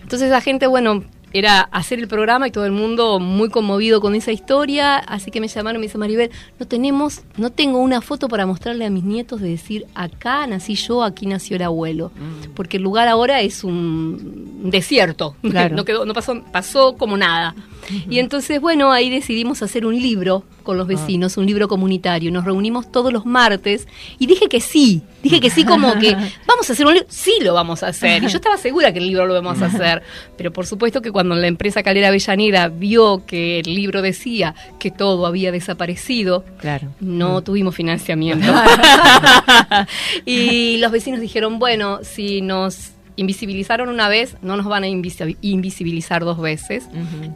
Entonces 0.00 0.30
la 0.30 0.40
gente, 0.40 0.68
bueno, 0.68 1.04
era 1.32 1.60
hacer 1.60 1.98
el 1.98 2.08
programa 2.08 2.48
y 2.48 2.50
todo 2.50 2.64
el 2.66 2.72
mundo 2.72 3.18
muy 3.20 3.48
conmovido 3.50 4.00
con 4.00 4.14
esa 4.14 4.32
historia, 4.32 4.96
así 4.96 5.30
que 5.30 5.40
me 5.40 5.48
llamaron 5.48 5.76
y 5.76 5.80
me 5.80 5.86
dice 5.86 5.98
Maribel, 5.98 6.30
no 6.58 6.66
tenemos, 6.66 7.22
no 7.36 7.50
tengo 7.50 7.78
una 7.78 8.00
foto 8.00 8.28
para 8.28 8.46
mostrarle 8.46 8.84
a 8.86 8.90
mis 8.90 9.04
nietos 9.04 9.40
de 9.40 9.48
decir 9.50 9.86
acá 9.94 10.46
nací 10.46 10.74
yo, 10.74 11.02
aquí 11.02 11.26
nació 11.26 11.56
el 11.56 11.62
abuelo, 11.62 12.12
porque 12.54 12.76
el 12.78 12.82
lugar 12.82 13.08
ahora 13.08 13.40
es 13.42 13.64
un 13.64 14.60
desierto, 14.70 15.34
Claro. 15.42 15.76
no 15.76 15.84
quedó, 15.84 16.04
no 16.04 16.14
pasó, 16.14 16.42
pasó 16.52 16.96
como 16.96 17.16
nada. 17.16 17.54
Y 18.10 18.18
entonces, 18.18 18.60
bueno, 18.60 18.92
ahí 18.92 19.08
decidimos 19.08 19.62
hacer 19.62 19.86
un 19.86 19.94
libro 19.98 20.44
con 20.62 20.76
los 20.76 20.86
vecinos, 20.86 21.38
un 21.38 21.46
libro 21.46 21.68
comunitario. 21.68 22.30
Nos 22.30 22.44
reunimos 22.44 22.92
todos 22.92 23.10
los 23.14 23.24
martes 23.24 23.88
y 24.18 24.26
dije 24.26 24.48
que 24.48 24.60
sí, 24.60 25.00
dije 25.22 25.40
que 25.40 25.48
sí 25.48 25.64
como 25.64 25.98
que 25.98 26.12
vamos 26.46 26.68
a 26.68 26.72
hacer 26.74 26.84
un 26.84 26.92
libro, 26.92 27.08
sí 27.08 27.32
lo 27.40 27.54
vamos 27.54 27.82
a 27.82 27.86
hacer. 27.88 28.22
Y 28.22 28.28
yo 28.28 28.36
estaba 28.36 28.58
segura 28.58 28.92
que 28.92 28.98
el 28.98 29.06
libro 29.06 29.24
lo 29.24 29.32
vamos 29.32 29.62
a 29.62 29.66
hacer. 29.74 30.02
Pero 30.36 30.52
por 30.52 30.66
supuesto 30.66 31.00
que 31.00 31.10
cuando 31.18 31.34
la 31.34 31.48
empresa 31.48 31.82
Calera 31.82 32.06
Avellaneda 32.08 32.68
vio 32.68 33.26
que 33.26 33.58
el 33.58 33.74
libro 33.74 34.02
decía 34.02 34.54
que 34.78 34.92
todo 34.92 35.26
había 35.26 35.50
desaparecido, 35.50 36.44
Claro. 36.60 36.90
no 37.00 37.42
tuvimos 37.42 37.74
financiamiento. 37.74 38.46
y 40.24 40.76
los 40.76 40.92
vecinos 40.92 41.20
dijeron, 41.20 41.58
bueno, 41.58 41.98
si 42.04 42.40
nos 42.40 42.92
invisibilizaron 43.18 43.88
una 43.88 44.08
vez, 44.08 44.36
no 44.42 44.56
nos 44.56 44.66
van 44.66 44.84
a 44.84 44.88
invisi- 44.88 45.36
invisibilizar 45.42 46.24
dos 46.24 46.40
veces. 46.40 46.88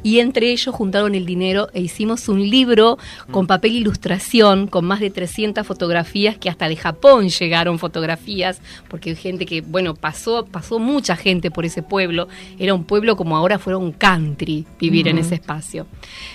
Y 0.03 0.21
entre 0.21 0.51
ellos 0.51 0.75
juntaron 0.75 1.15
el 1.15 1.27
dinero 1.27 1.69
e 1.75 1.81
hicimos 1.81 2.29
un 2.29 2.49
libro 2.49 2.99
con 3.31 3.47
papel 3.47 3.73
ilustración, 3.73 4.69
con 4.69 4.85
más 4.85 5.01
de 5.01 5.11
300 5.11 5.67
fotografías, 5.67 6.39
que 6.39 6.49
hasta 6.49 6.69
de 6.69 6.77
Japón 6.77 7.29
llegaron 7.29 7.79
fotografías, 7.79 8.61
porque 8.89 9.11
hay 9.11 9.17
gente 9.17 9.45
que, 9.45 9.61
bueno, 9.61 9.95
pasó, 9.95 10.47
pasó 10.47 10.79
mucha 10.79 11.17
gente 11.17 11.51
por 11.51 11.65
ese 11.65 11.83
pueblo. 11.83 12.29
Era 12.59 12.75
un 12.75 12.85
pueblo 12.85 13.17
como 13.17 13.37
ahora 13.37 13.59
fuera 13.59 13.77
un 13.77 13.93
country 13.93 14.65
vivir 14.79 15.09
en 15.09 15.19
ese 15.19 15.35
espacio. 15.35 15.87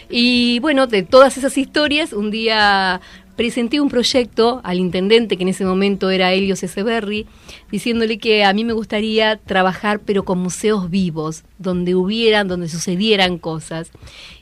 Y 0.10 0.60
bueno, 0.60 0.88
de 0.88 1.04
todas 1.04 1.38
esas 1.38 1.58
historias, 1.58 2.12
un 2.14 2.32
día 2.32 3.00
presenté 3.38 3.80
un 3.80 3.88
proyecto 3.88 4.60
al 4.64 4.80
intendente, 4.80 5.38
que 5.38 5.44
en 5.44 5.50
ese 5.50 5.64
momento 5.64 6.10
era 6.10 6.34
Helio 6.34 6.56
Ceseberri, 6.56 7.28
diciéndole 7.72 8.18
que 8.18 8.44
a 8.44 8.52
mí 8.52 8.66
me 8.66 8.74
gustaría 8.74 9.38
trabajar 9.38 10.02
pero 10.04 10.26
con 10.26 10.40
museos 10.40 10.90
vivos, 10.90 11.44
donde 11.60 11.94
hubieran, 11.94 12.48
donde 12.48 12.68
sucedieran 12.68 13.38
cosas. 13.38 13.92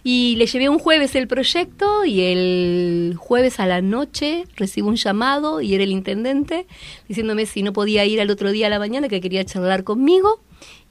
Y 0.03 0.37
le 0.37 0.47
llevé 0.47 0.69
un 0.69 0.79
jueves 0.79 1.13
el 1.15 1.27
proyecto 1.27 2.05
y 2.05 2.21
el 2.21 3.15
jueves 3.17 3.59
a 3.59 3.67
la 3.67 3.81
noche 3.81 4.45
recibo 4.55 4.87
un 4.87 4.95
llamado 4.95 5.59
y 5.59 5.75
era 5.75 5.83
el 5.83 5.91
intendente 5.91 6.65
diciéndome 7.09 7.45
si 7.45 7.63
no 7.63 7.73
podía 7.73 8.05
ir 8.05 8.21
al 8.21 8.31
otro 8.31 8.51
día 8.51 8.67
a 8.67 8.69
la 8.69 8.79
mañana, 8.79 9.09
que 9.09 9.19
quería 9.19 9.43
charlar 9.43 9.83
conmigo. 9.83 10.39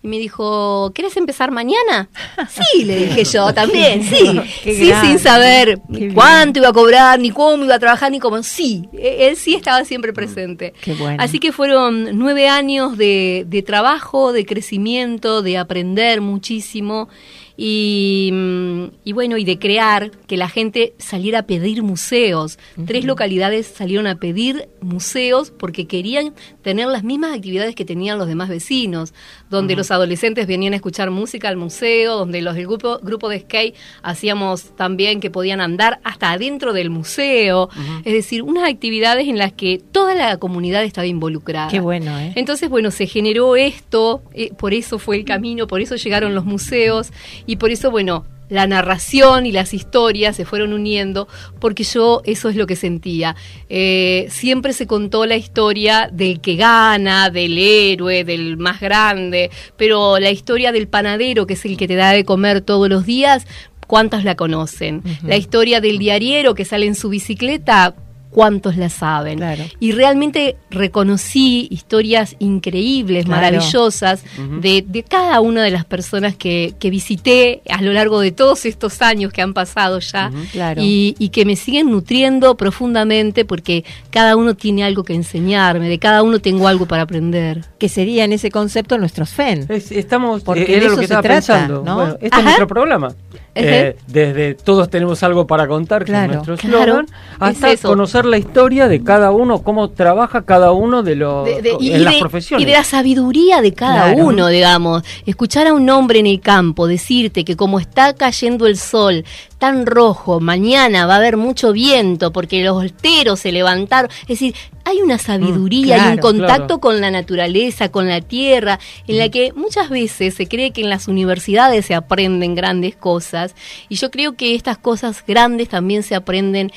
Y 0.05 0.07
me 0.07 0.19
dijo, 0.19 0.93
¿querés 0.95 1.17
empezar 1.17 1.51
mañana? 1.51 2.11
Sí, 2.51 2.85
le 2.85 3.07
dije 3.07 3.25
yo 3.25 3.55
también, 3.55 4.05
sí. 4.05 4.39
Qué 4.63 4.75
sí, 4.75 4.89
grande, 4.89 5.09
sin 5.09 5.19
saber 5.19 5.81
qué 5.91 5.99
bien. 5.99 6.15
cuánto 6.15 6.59
iba 6.59 6.69
a 6.69 6.73
cobrar, 6.75 7.19
ni 7.19 7.31
cómo 7.31 7.65
iba 7.65 7.77
a 7.77 7.79
trabajar, 7.79 8.13
ni 8.13 8.21
cómo. 8.21 8.43
Sí, 8.43 8.87
e- 8.93 9.29
él 9.29 9.37
sí 9.37 9.55
estaba 9.55 9.83
siempre 9.87 10.13
presente. 10.13 10.75
Qué 10.83 10.93
bueno. 10.93 11.17
Así 11.23 11.39
que 11.39 11.53
fueron 11.53 12.19
nueve 12.19 12.49
años 12.49 12.99
de, 12.99 13.45
de 13.49 13.63
trabajo, 13.63 14.33
de 14.35 14.45
crecimiento, 14.45 15.41
de 15.41 15.57
aprender 15.57 16.21
muchísimo. 16.21 17.09
Y, 17.57 18.31
mm, 18.33 18.85
y 19.05 19.13
bueno, 19.13 19.37
y 19.37 19.45
de 19.45 19.59
crear 19.59 20.11
que 20.27 20.37
la 20.37 20.49
gente 20.49 20.95
saliera 20.99 21.41
a 21.41 21.43
pedir 21.45 21.83
museos. 21.83 22.59
Tres 22.87 23.05
localidades 23.05 23.67
salieron 23.67 24.07
a 24.07 24.17
pedir 24.17 24.69
museos 24.81 25.53
porque 25.57 25.87
querían 25.87 26.35
tener 26.63 26.89
las 26.89 27.05
mismas 27.05 27.35
actividades 27.35 27.75
que 27.75 27.85
tenían 27.85 28.19
los 28.19 28.27
demás 28.27 28.49
vecinos, 28.49 29.15
donde 29.51 29.77
los 29.77 29.91
adolescentes 29.91 30.47
venían 30.47 30.73
a 30.73 30.77
escuchar 30.77 31.11
música 31.11 31.49
al 31.49 31.57
museo, 31.57 32.17
donde 32.17 32.43
los 32.43 32.55
del 32.55 32.67
grupo, 32.67 32.99
grupo 33.03 33.29
de 33.29 33.41
skate 33.41 33.75
hacíamos 34.03 34.75
también 34.77 35.21
que 35.21 35.31
podían 35.31 35.61
andar 35.61 36.01
hasta 36.05 36.33
adentro 36.33 36.73
del 36.73 36.91
museo. 36.91 37.69
Es 38.05 38.13
decir, 38.13 38.43
unas 38.43 38.69
actividades 38.69 39.29
en 39.29 39.39
las 39.39 39.53
que 39.53 39.81
toda 39.93 40.15
la 40.15 40.39
comunidad 40.39 40.85
estaba 40.85 41.07
involucrada. 41.07 41.69
Qué 41.69 41.81
bueno, 41.81 42.19
¿eh? 42.19 42.33
Entonces, 42.35 42.69
bueno, 42.69 42.91
se 42.91 43.07
generó 43.07 43.57
esto, 43.57 44.23
eh, 44.33 44.53
por 44.55 44.75
eso 44.75 44.99
fue 44.99 45.17
el 45.17 45.25
camino, 45.25 45.67
por 45.67 45.81
eso 45.81 45.97
llegaron 45.97 46.35
los 46.35 46.45
museos 46.45 47.13
y 47.47 47.57
por 47.57 47.71
eso, 47.71 47.91
bueno, 47.91 48.25
la 48.49 48.67
narración 48.67 49.47
y 49.47 49.53
las 49.53 49.73
historias 49.75 50.37
se 50.37 50.45
fueron 50.45 50.73
uniendo, 50.73 51.29
porque 51.61 51.83
yo 51.85 52.23
eso 52.25 52.49
es 52.49 52.57
lo 52.57 52.67
que 52.67 52.77
sentía. 52.77 53.37
Eh, 53.69 54.27
siempre 54.31 54.73
se 54.73 54.87
contó 54.87 55.27
la 55.27 55.37
historia 55.37 56.09
del 56.13 56.41
que 56.41 56.57
gana, 56.57 57.31
del 57.31 57.59
héroe, 57.59 58.25
del 58.25 58.57
más 58.57 58.81
grande, 58.81 59.51
pero 59.77 60.19
la 60.19 60.31
historia 60.31 60.73
del 60.73 60.89
panadero, 60.89 61.47
que 61.47 61.55
es 61.55 61.65
el 61.65 61.77
que 61.77 61.89
te 61.89 61.95
da 61.95 62.13
de 62.13 62.25
comer 62.25 62.61
todos 62.61 62.89
los 62.89 63.07
días, 63.07 63.47
¿cuántos 63.87 64.25
la 64.25 64.35
conocen? 64.35 65.03
La 65.23 65.37
historia 65.37 65.81
del 65.81 65.99
diariero 65.99 66.55
que 66.55 66.65
sale 66.65 66.87
en 66.87 66.95
su 66.95 67.09
bicicleta, 67.09 67.95
¿cuántos 68.35 68.77
la 68.77 68.89
saben? 68.89 69.39
Claro. 69.39 69.63
Y 69.79 69.93
realmente 69.93 70.57
reconocí 70.71 71.69
historias 71.71 72.35
increíbles, 72.41 73.25
Claro. 73.27 73.41
maravillosas, 73.43 74.25
de, 74.61 74.85
de 74.87 75.03
cada 75.05 75.41
una 75.41 75.63
de 75.63 75.71
las 75.71 75.85
personas 75.85 76.35
que, 76.37 76.75
que 76.79 76.91
visité 76.91 77.63
a 77.71 77.81
lo 77.83 77.93
largo 77.93 78.19
de 78.21 78.33
todos 78.33 78.65
estos 78.65 79.01
años 79.03 79.33
que 79.33 79.41
han 79.43 79.55
pasado 79.55 80.01
ya 80.01 80.33
Claro. 80.53 80.83
y, 80.83 81.15
y 81.19 81.29
que 81.29 81.45
me 81.45 81.55
siguen 81.57 81.91
nutriendo 81.91 82.57
profundamente 82.57 83.45
porque 83.45 83.85
cada 84.11 84.37
uno 84.37 84.55
tiene 84.55 84.83
algo 84.85 85.05
que 85.05 85.15
enseñarme, 85.15 85.89
de 85.89 85.99
cada 85.99 86.23
uno 86.23 86.41
tengo 86.41 86.67
algo 86.67 86.87
para 86.87 87.03
aprender. 87.03 87.65
Que 87.79 87.89
sería 87.89 88.25
en 88.25 88.33
ese 88.33 88.51
concepto 88.51 88.99
nuestros 88.99 89.31
FEN. 89.31 89.67
Es- 89.69 89.93
estamos, 89.93 90.43
Porque 90.43 90.63
eh, 90.65 90.81
de 90.81 90.87
eso 90.87 90.89
lo 90.91 90.97
que 90.97 91.03
se 91.03 91.09
trata, 91.09 91.29
pensando. 91.29 91.83
¿no? 91.85 91.95
Bueno, 91.97 92.17
este 92.21 92.39
es 92.39 92.45
nuestro 92.45 92.67
programa. 92.67 93.15
Eh, 93.57 93.97
desde 94.09 94.55
todos 94.55 94.91
tenemos 94.91 95.23
algo 95.23 95.47
para 95.47 95.69
contar, 95.69 96.05
que 96.05 96.11
Claro. 96.13 96.33
es 96.41 96.47
nuestro 96.49 96.57
Claro, 96.57 96.81
eslogan, 96.83 97.07
hasta 97.39 97.71
es 97.71 97.81
conocer 97.83 98.25
la 98.25 98.37
historia 98.39 98.89
de 98.89 99.03
cada 99.05 99.31
uno, 99.31 99.63
cómo 99.63 99.91
trabaja 99.91 100.43
cada 100.43 100.73
uno 100.73 101.03
de 101.05 101.15
los 101.17 101.45
De- 101.45 101.71
en 101.71 101.77
y 101.81 101.91
las 101.99 102.15
de, 102.15 102.21
profesiones. 102.21 102.63
y 102.63 102.67
de 102.67 102.73
la 102.77 102.85
sabiduría 102.85 103.63
de 103.63 103.73
cada 103.73 104.13
Claro. 104.13 104.27
uno, 104.29 104.49
digamos. 104.49 105.03
Escuchar 105.25 105.69
a 105.69 105.73
un 105.73 105.89
hombre 105.89 106.19
en 106.19 106.27
el 106.27 106.41
campo 106.41 106.87
decirte 106.89 107.45
que 107.45 107.55
como 107.57 107.79
está 107.79 108.15
cayendo 108.15 108.67
el 108.67 108.77
sol 108.77 109.25
tan 109.59 109.87
rojo, 109.87 110.41
mañana 110.41 111.07
va 111.07 111.15
a 111.15 111.19
haber 111.19 111.37
mucho 111.37 111.73
viento 111.73 112.33
porque 112.33 112.63
los 112.65 112.75
volteros 112.75 113.41
se 113.41 113.53
levantaron. 113.53 114.11
Es 114.23 114.29
decir, 114.29 114.55
hay 114.95 115.03
una 115.03 115.19
sabiduría 115.19 115.97
y 115.97 116.13
un 116.13 116.19
contacto 116.19 116.67
claro. 116.67 116.81
con 116.81 117.01
la 117.01 117.11
naturaleza, 117.11 117.91
con 117.91 118.09
la 118.09 118.21
tierra, 118.21 118.79
en 119.07 119.19
la 119.19 119.29
que 119.29 119.53
muchas 119.55 119.91
veces 119.91 120.35
se 120.35 120.47
cree 120.47 120.73
que 120.73 120.83
en 120.83 120.91
las 120.91 121.09
universidades 121.09 121.87
se 121.87 121.95
aprenden 121.95 122.55
grandes 122.55 122.97
cosas 122.97 123.55
y 123.89 123.97
yo 123.97 124.11
creo 124.11 124.35
que 124.35 124.55
estas 124.55 124.79
cosas 124.79 125.25
grandes 125.27 125.69
también 125.69 126.03
se 126.03 126.15
aprenden 126.15 126.73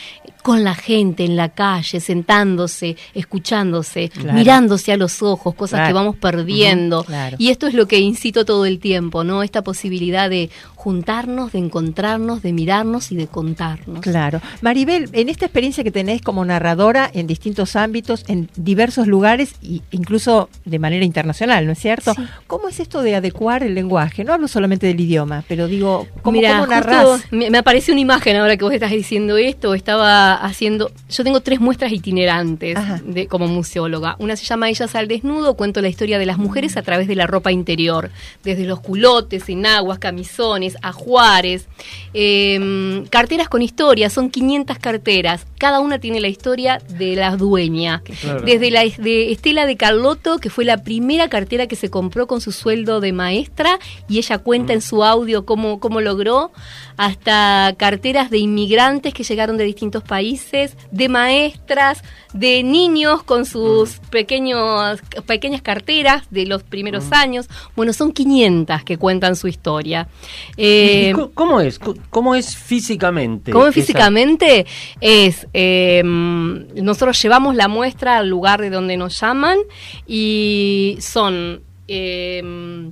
con 0.48 0.64
la 0.64 0.76
gente 0.76 1.26
en 1.26 1.36
la 1.36 1.50
calle, 1.50 2.00
sentándose, 2.00 2.96
escuchándose, 3.14 4.08
Claro. 4.10 4.34
mirándose 4.34 4.94
a 4.94 4.98
los 4.98 5.22
ojos, 5.22 5.54
cosas 5.56 5.80
Claro. 5.80 5.88
que 5.90 5.94
vamos 5.94 6.16
perdiendo. 6.16 7.04
Claro. 7.04 7.36
Y 7.38 7.50
esto 7.50 7.68
es 7.68 7.74
lo 7.74 7.86
que 7.86 8.00
incito 8.00 8.46
todo 8.46 8.66
el 8.66 8.80
tiempo, 8.80 9.26
¿no? 9.26 9.44
Esta 9.44 9.62
posibilidad 9.62 10.30
de 10.30 10.50
juntarnos, 10.76 11.52
de 11.52 11.60
encontrarnos, 11.60 12.42
de 12.42 12.54
mirarnos 12.54 13.12
y 13.12 13.18
de 13.18 13.28
contarnos. 13.28 14.00
Claro. 14.00 14.40
Maribel, 14.62 15.10
en 15.12 15.28
esta 15.28 15.46
experiencia 15.46 15.84
que 15.84 15.92
tenés 15.92 16.22
como 16.22 16.46
narradora 16.46 17.10
en 17.14 17.28
distintos 17.28 17.76
ámbitos, 17.76 18.24
en 18.30 18.50
diversos 18.56 19.06
lugares, 19.06 19.56
e 19.62 19.82
incluso 19.92 20.50
de 20.64 20.80
manera 20.80 21.04
internacional, 21.04 21.66
¿no 21.66 21.74
es 21.74 21.80
cierto? 21.80 22.14
Sí. 22.14 22.22
¿Cómo 22.48 22.70
es 22.70 22.80
esto 22.80 23.02
de 23.02 23.16
adecuar 23.16 23.64
el 23.64 23.76
lenguaje? 23.76 24.24
No 24.24 24.34
hablo 24.34 24.48
solamente 24.48 24.88
del 24.88 25.00
idioma, 25.02 25.44
pero 25.50 25.68
digo, 25.68 26.08
¿cómo, 26.22 26.38
Mira, 26.38 26.52
cómo 26.52 26.62
justo 26.68 26.74
narrás? 26.76 27.22
me, 27.32 27.50
me 27.50 27.58
apareció 27.58 27.94
una 27.94 28.02
imagen 28.02 28.38
ahora 28.38 28.56
que 28.56 28.64
vos 28.64 28.74
estás 28.74 28.92
diciendo 28.92 29.36
esto. 29.36 29.74
Estaba 29.74 30.37
haciendo. 30.38 30.92
Yo 31.10 31.24
tengo 31.24 31.42
tres 31.42 31.60
muestras 31.60 31.92
itinerantes 31.92 32.78
de, 33.04 33.28
como 33.28 33.48
museóloga. 33.48 34.16
Una 34.20 34.36
se 34.36 34.46
llama 34.46 34.70
Ellas 34.70 34.96
al 34.96 35.08
desnudo. 35.08 35.56
Cuento 35.56 35.82
la 35.82 35.90
historia 35.90 36.20
de 36.20 36.26
las 36.26 36.38
mujeres 36.38 36.78
a 36.78 36.82
través 36.82 37.08
de 37.08 37.16
la 37.16 37.28
ropa 37.28 37.52
interior. 37.52 38.10
Desde 38.44 38.66
los 38.66 38.80
culotes, 38.80 39.50
enaguas, 39.50 40.00
camisones, 40.00 40.78
ajuares. 40.82 41.68
eh, 42.14 43.04
carteras 43.10 43.50
con 43.50 43.62
historia. 43.62 44.10
Son 44.10 44.30
500 44.30 44.80
carteras. 44.80 45.46
Cada 45.58 45.80
una 45.80 46.00
tiene 46.00 46.20
la 46.20 46.28
historia 46.28 46.80
de 46.90 47.16
la 47.16 47.36
dueña. 47.36 48.02
Claro. 48.22 48.42
Desde 48.42 48.72
la 48.72 48.84
de 48.98 49.32
Estela 49.32 49.66
de 49.66 49.78
Carlotto, 49.78 50.38
que 50.40 50.50
fue 50.50 50.66
la 50.66 50.84
primera 50.84 51.30
cartera 51.30 51.68
que 51.68 51.76
se 51.76 51.90
compró 51.90 52.28
con 52.28 52.42
su 52.42 52.52
sueldo 52.52 53.00
de 53.00 53.12
maestra, 53.14 53.80
y 54.08 54.18
ella 54.18 54.38
cuenta 54.38 54.74
en 54.74 54.82
su 54.82 55.04
audio 55.04 55.46
cómo, 55.46 55.80
cómo 55.80 56.02
logró, 56.02 56.52
hasta 56.98 57.76
carteras 57.78 58.30
de 58.30 58.40
inmigrantes 58.40 59.14
que 59.14 59.24
llegaron 59.24 59.58
de 59.58 59.64
distintos 59.64 60.04
países, 60.04 60.27
de 60.92 61.10
maestras, 61.10 62.04
de 62.34 62.62
niños 62.64 63.24
con 63.24 63.46
sus 63.46 63.98
pequeños, 64.10 65.00
pequeñas 65.26 65.62
carteras 65.62 66.24
de 66.30 66.46
los 66.46 66.64
primeros 66.64 67.12
años. 67.12 67.48
Bueno, 67.76 67.94
son 67.94 68.12
500 68.12 68.84
que 68.84 68.98
cuentan 68.98 69.36
su 69.36 69.48
historia. 69.48 70.08
Eh, 70.58 71.10
¿Y 71.12 71.14
co- 71.14 71.32
¿Cómo 71.34 71.62
es? 71.62 71.80
¿Cómo 72.10 72.36
es 72.36 72.56
físicamente? 72.56 73.52
¿Cómo 73.52 73.66
esa- 73.66 73.74
físicamente? 73.74 74.66
Es, 75.02 75.48
eh, 75.54 76.02
nosotros 76.04 77.22
llevamos 77.22 77.56
la 77.56 77.68
muestra 77.68 78.18
al 78.18 78.28
lugar 78.30 78.62
de 78.62 78.70
donde 78.70 78.98
nos 78.98 79.20
llaman 79.20 79.58
y 80.06 80.98
son 81.00 81.62
eh, 81.88 82.42
mm, 82.44 82.88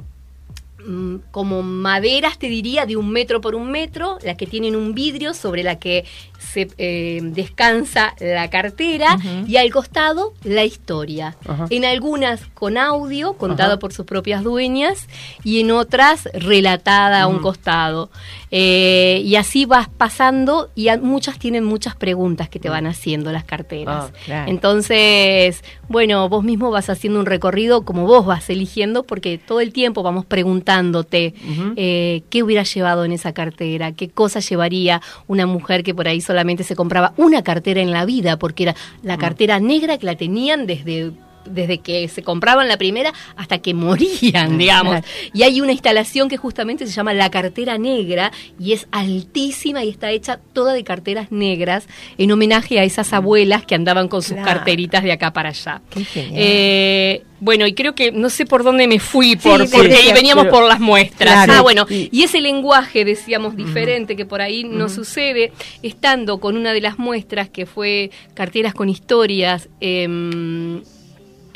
como 1.31 1.63
maderas, 1.63 2.37
te 2.37 2.47
diría, 2.47 2.85
de 2.85 2.95
un 2.95 3.09
metro 3.09 3.41
por 3.41 3.55
un 3.55 3.71
metro, 3.71 4.17
las 4.23 4.35
que 4.37 4.45
tienen 4.47 4.75
un 4.75 4.93
vidrio 4.93 5.33
sobre 5.33 5.63
la 5.63 5.77
que 5.79 6.05
se 6.39 6.67
eh, 6.77 7.19
descansa 7.23 8.13
la 8.19 8.49
cartera 8.49 9.17
y 9.47 9.57
al 9.57 9.71
costado 9.71 10.33
la 10.43 10.63
historia. 10.63 11.35
En 11.69 11.85
algunas 11.85 12.41
con 12.53 12.77
audio, 12.77 13.33
contado 13.33 13.73
Ajá. 13.73 13.79
por 13.79 13.93
sus 13.93 14.05
propias 14.05 14.43
dueñas, 14.43 15.07
y 15.43 15.59
en 15.61 15.71
otras 15.71 16.29
relatada 16.33 17.21
a 17.23 17.27
un 17.27 17.37
Mm. 17.37 17.41
costado. 17.41 18.09
Eh, 18.57 19.21
y 19.25 19.35
así 19.35 19.65
vas 19.65 19.89
pasando 19.89 20.69
y 20.75 20.87
muchas 21.01 21.37
tienen 21.39 21.65
muchas 21.65 21.93
preguntas 21.93 22.47
que 22.47 22.57
te 22.57 22.69
van 22.69 22.87
haciendo 22.87 23.33
las 23.33 23.43
carteras. 23.43 24.05
Ah, 24.13 24.17
claro. 24.23 24.49
Entonces, 24.49 25.61
bueno, 25.89 26.29
vos 26.29 26.41
mismo 26.41 26.71
vas 26.71 26.89
haciendo 26.89 27.19
un 27.19 27.25
recorrido 27.25 27.83
como 27.83 28.07
vos 28.07 28.25
vas 28.25 28.49
eligiendo 28.49 29.03
porque 29.03 29.37
todo 29.37 29.59
el 29.59 29.73
tiempo 29.73 30.03
vamos 30.03 30.23
preguntándote 30.25 31.33
eh, 31.75 32.23
qué 32.29 32.43
hubiera 32.43 32.63
llevado 32.63 33.03
en 33.03 33.11
esa 33.11 33.33
cartera, 33.33 33.91
qué 33.91 34.07
cosa 34.07 34.39
llevaría 34.39 35.01
una 35.27 35.45
mujer 35.47 35.83
que 35.83 35.93
por 35.93 36.07
ahí 36.07 36.21
solamente 36.21 36.63
se 36.63 36.77
compraba 36.77 37.13
una 37.17 37.43
cartera 37.43 37.81
en 37.81 37.91
la 37.91 38.05
vida 38.05 38.37
porque 38.39 38.63
era 38.63 38.75
Mm. 39.01 39.07
la 39.07 39.17
cartera 39.17 39.59
negra 39.59 39.97
que 39.97 40.05
la 40.05 40.15
tenían 40.15 40.65
desde 40.65 41.11
desde 41.45 41.79
que 41.79 42.07
se 42.07 42.23
compraban 42.23 42.67
la 42.67 42.77
primera 42.77 43.13
hasta 43.35 43.59
que 43.59 43.73
morían, 43.73 44.57
digamos. 44.57 45.01
Y 45.33 45.43
hay 45.43 45.61
una 45.61 45.71
instalación 45.71 46.29
que 46.29 46.37
justamente 46.37 46.85
se 46.85 46.91
llama 46.93 47.13
La 47.13 47.29
Cartera 47.31 47.77
Negra 47.77 48.31
y 48.59 48.73
es 48.73 48.87
altísima 48.91 49.83
y 49.83 49.89
está 49.89 50.11
hecha 50.11 50.39
toda 50.53 50.73
de 50.73 50.83
carteras 50.83 51.31
negras 51.31 51.87
en 52.17 52.31
homenaje 52.31 52.79
a 52.79 52.83
esas 52.83 53.13
abuelas 53.13 53.65
que 53.65 53.75
andaban 53.75 54.07
con 54.07 54.21
sus 54.21 54.33
Claro. 54.33 54.45
carteritas 54.47 55.03
de 55.03 55.11
acá 55.11 55.31
para 55.33 55.49
allá. 55.49 55.81
Qué. 56.13 56.29
Eh, 56.33 57.23
bueno, 57.39 57.67
y 57.67 57.73
creo 57.73 57.95
que 57.95 58.11
no 58.11 58.29
sé 58.29 58.45
por 58.45 58.63
dónde 58.63 58.87
me 58.87 58.99
fui, 58.99 59.35
por, 59.35 59.67
sí, 59.67 59.75
porque 59.75 59.93
ahí 59.95 60.13
veníamos 60.13 60.45
pero- 60.45 60.55
por 60.57 60.67
las 60.67 60.79
muestras. 60.79 61.45
Claro. 61.45 61.53
Ah, 61.53 61.61
bueno, 61.61 61.85
Y- 61.89 62.09
y 62.11 62.23
ese 62.23 62.41
lenguaje, 62.41 63.05
decíamos, 63.05 63.55
diferente 63.55 64.15
que 64.15 64.25
por 64.25 64.41
ahí 64.41 64.63
no 64.63 64.89
sucede, 64.89 65.51
estando 65.83 66.39
con 66.39 66.57
una 66.57 66.73
de 66.73 66.81
las 66.81 66.97
muestras 66.97 67.49
que 67.49 67.65
fue 67.65 68.09
Carteras 68.33 68.73
con 68.73 68.89
Historias. 68.89 69.69
em, 69.81 70.81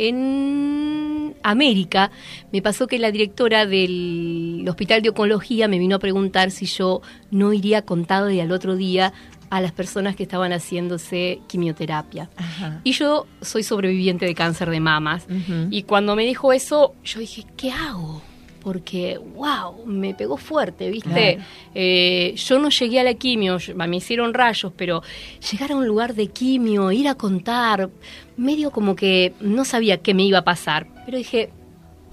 en 0.07 1.35
América 1.43 2.11
me 2.51 2.61
pasó 2.61 2.87
que 2.87 2.99
la 2.99 3.11
directora 3.11 3.65
del 3.65 4.65
Hospital 4.67 5.01
de 5.01 5.09
Oncología 5.09 5.67
me 5.67 5.79
vino 5.79 5.97
a 5.97 5.99
preguntar 5.99 6.51
si 6.51 6.65
yo 6.65 7.01
no 7.31 7.53
iría 7.53 7.83
contado 7.83 8.29
y 8.29 8.39
al 8.39 8.51
otro 8.51 8.75
día 8.75 9.13
a 9.49 9.61
las 9.61 9.71
personas 9.71 10.15
que 10.15 10.23
estaban 10.23 10.51
haciéndose 10.51 11.41
quimioterapia. 11.47 12.29
Ajá. 12.37 12.81
Y 12.83 12.91
yo 12.93 13.25
soy 13.41 13.63
sobreviviente 13.63 14.25
de 14.25 14.35
cáncer 14.35 14.69
de 14.69 14.79
mamas. 14.79 15.25
Y 15.71 15.83
cuando 15.83 16.15
me 16.15 16.25
dijo 16.25 16.53
eso, 16.53 16.93
yo 17.03 17.19
dije, 17.19 17.45
¿qué 17.57 17.71
hago? 17.71 18.21
Porque, 18.61 19.17
wow, 19.17 19.85
me 19.85 20.13
pegó 20.13 20.35
fuerte, 20.37 20.89
¿viste? 20.89 21.35
Claro. 21.35 21.49
Eh, 21.73 22.33
yo 22.35 22.59
no 22.59 22.69
llegué 22.69 22.99
a 22.99 23.03
la 23.03 23.13
quimio, 23.13 23.57
me 23.75 23.97
hicieron 23.97 24.33
rayos, 24.33 24.73
pero 24.75 25.01
llegar 25.51 25.71
a 25.71 25.75
un 25.75 25.87
lugar 25.87 26.13
de 26.13 26.27
quimio, 26.27 26.91
ir 26.91 27.07
a 27.07 27.15
contar, 27.15 27.89
medio 28.35 28.71
como 28.71 28.95
que 28.95 29.33
no 29.39 29.63
sabía 29.63 29.97
qué 29.97 30.13
me 30.13 30.23
iba 30.23 30.39
a 30.39 30.43
pasar. 30.43 30.87
Pero 31.05 31.17
dije, 31.17 31.51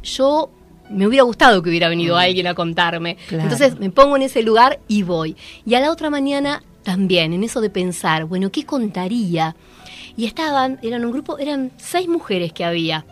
yo 0.02 0.50
me 0.88 1.06
hubiera 1.06 1.24
gustado 1.24 1.62
que 1.62 1.70
hubiera 1.70 1.88
venido 1.88 2.16
alguien 2.16 2.46
a 2.46 2.54
contarme. 2.54 3.16
Claro. 3.28 3.44
Entonces 3.44 3.78
me 3.78 3.90
pongo 3.90 4.16
en 4.16 4.22
ese 4.22 4.42
lugar 4.42 4.78
y 4.88 5.02
voy. 5.02 5.36
Y 5.64 5.74
a 5.74 5.80
la 5.80 5.90
otra 5.90 6.10
mañana 6.10 6.62
también, 6.82 7.32
en 7.32 7.42
eso 7.42 7.60
de 7.60 7.70
pensar, 7.70 8.26
bueno, 8.26 8.50
¿qué 8.52 8.64
contaría? 8.64 9.56
Y 10.16 10.24
estaban, 10.26 10.78
eran 10.82 11.04
un 11.04 11.10
grupo, 11.10 11.38
eran 11.38 11.72
seis 11.76 12.08
mujeres 12.08 12.52
que 12.52 12.64
había 12.64 13.04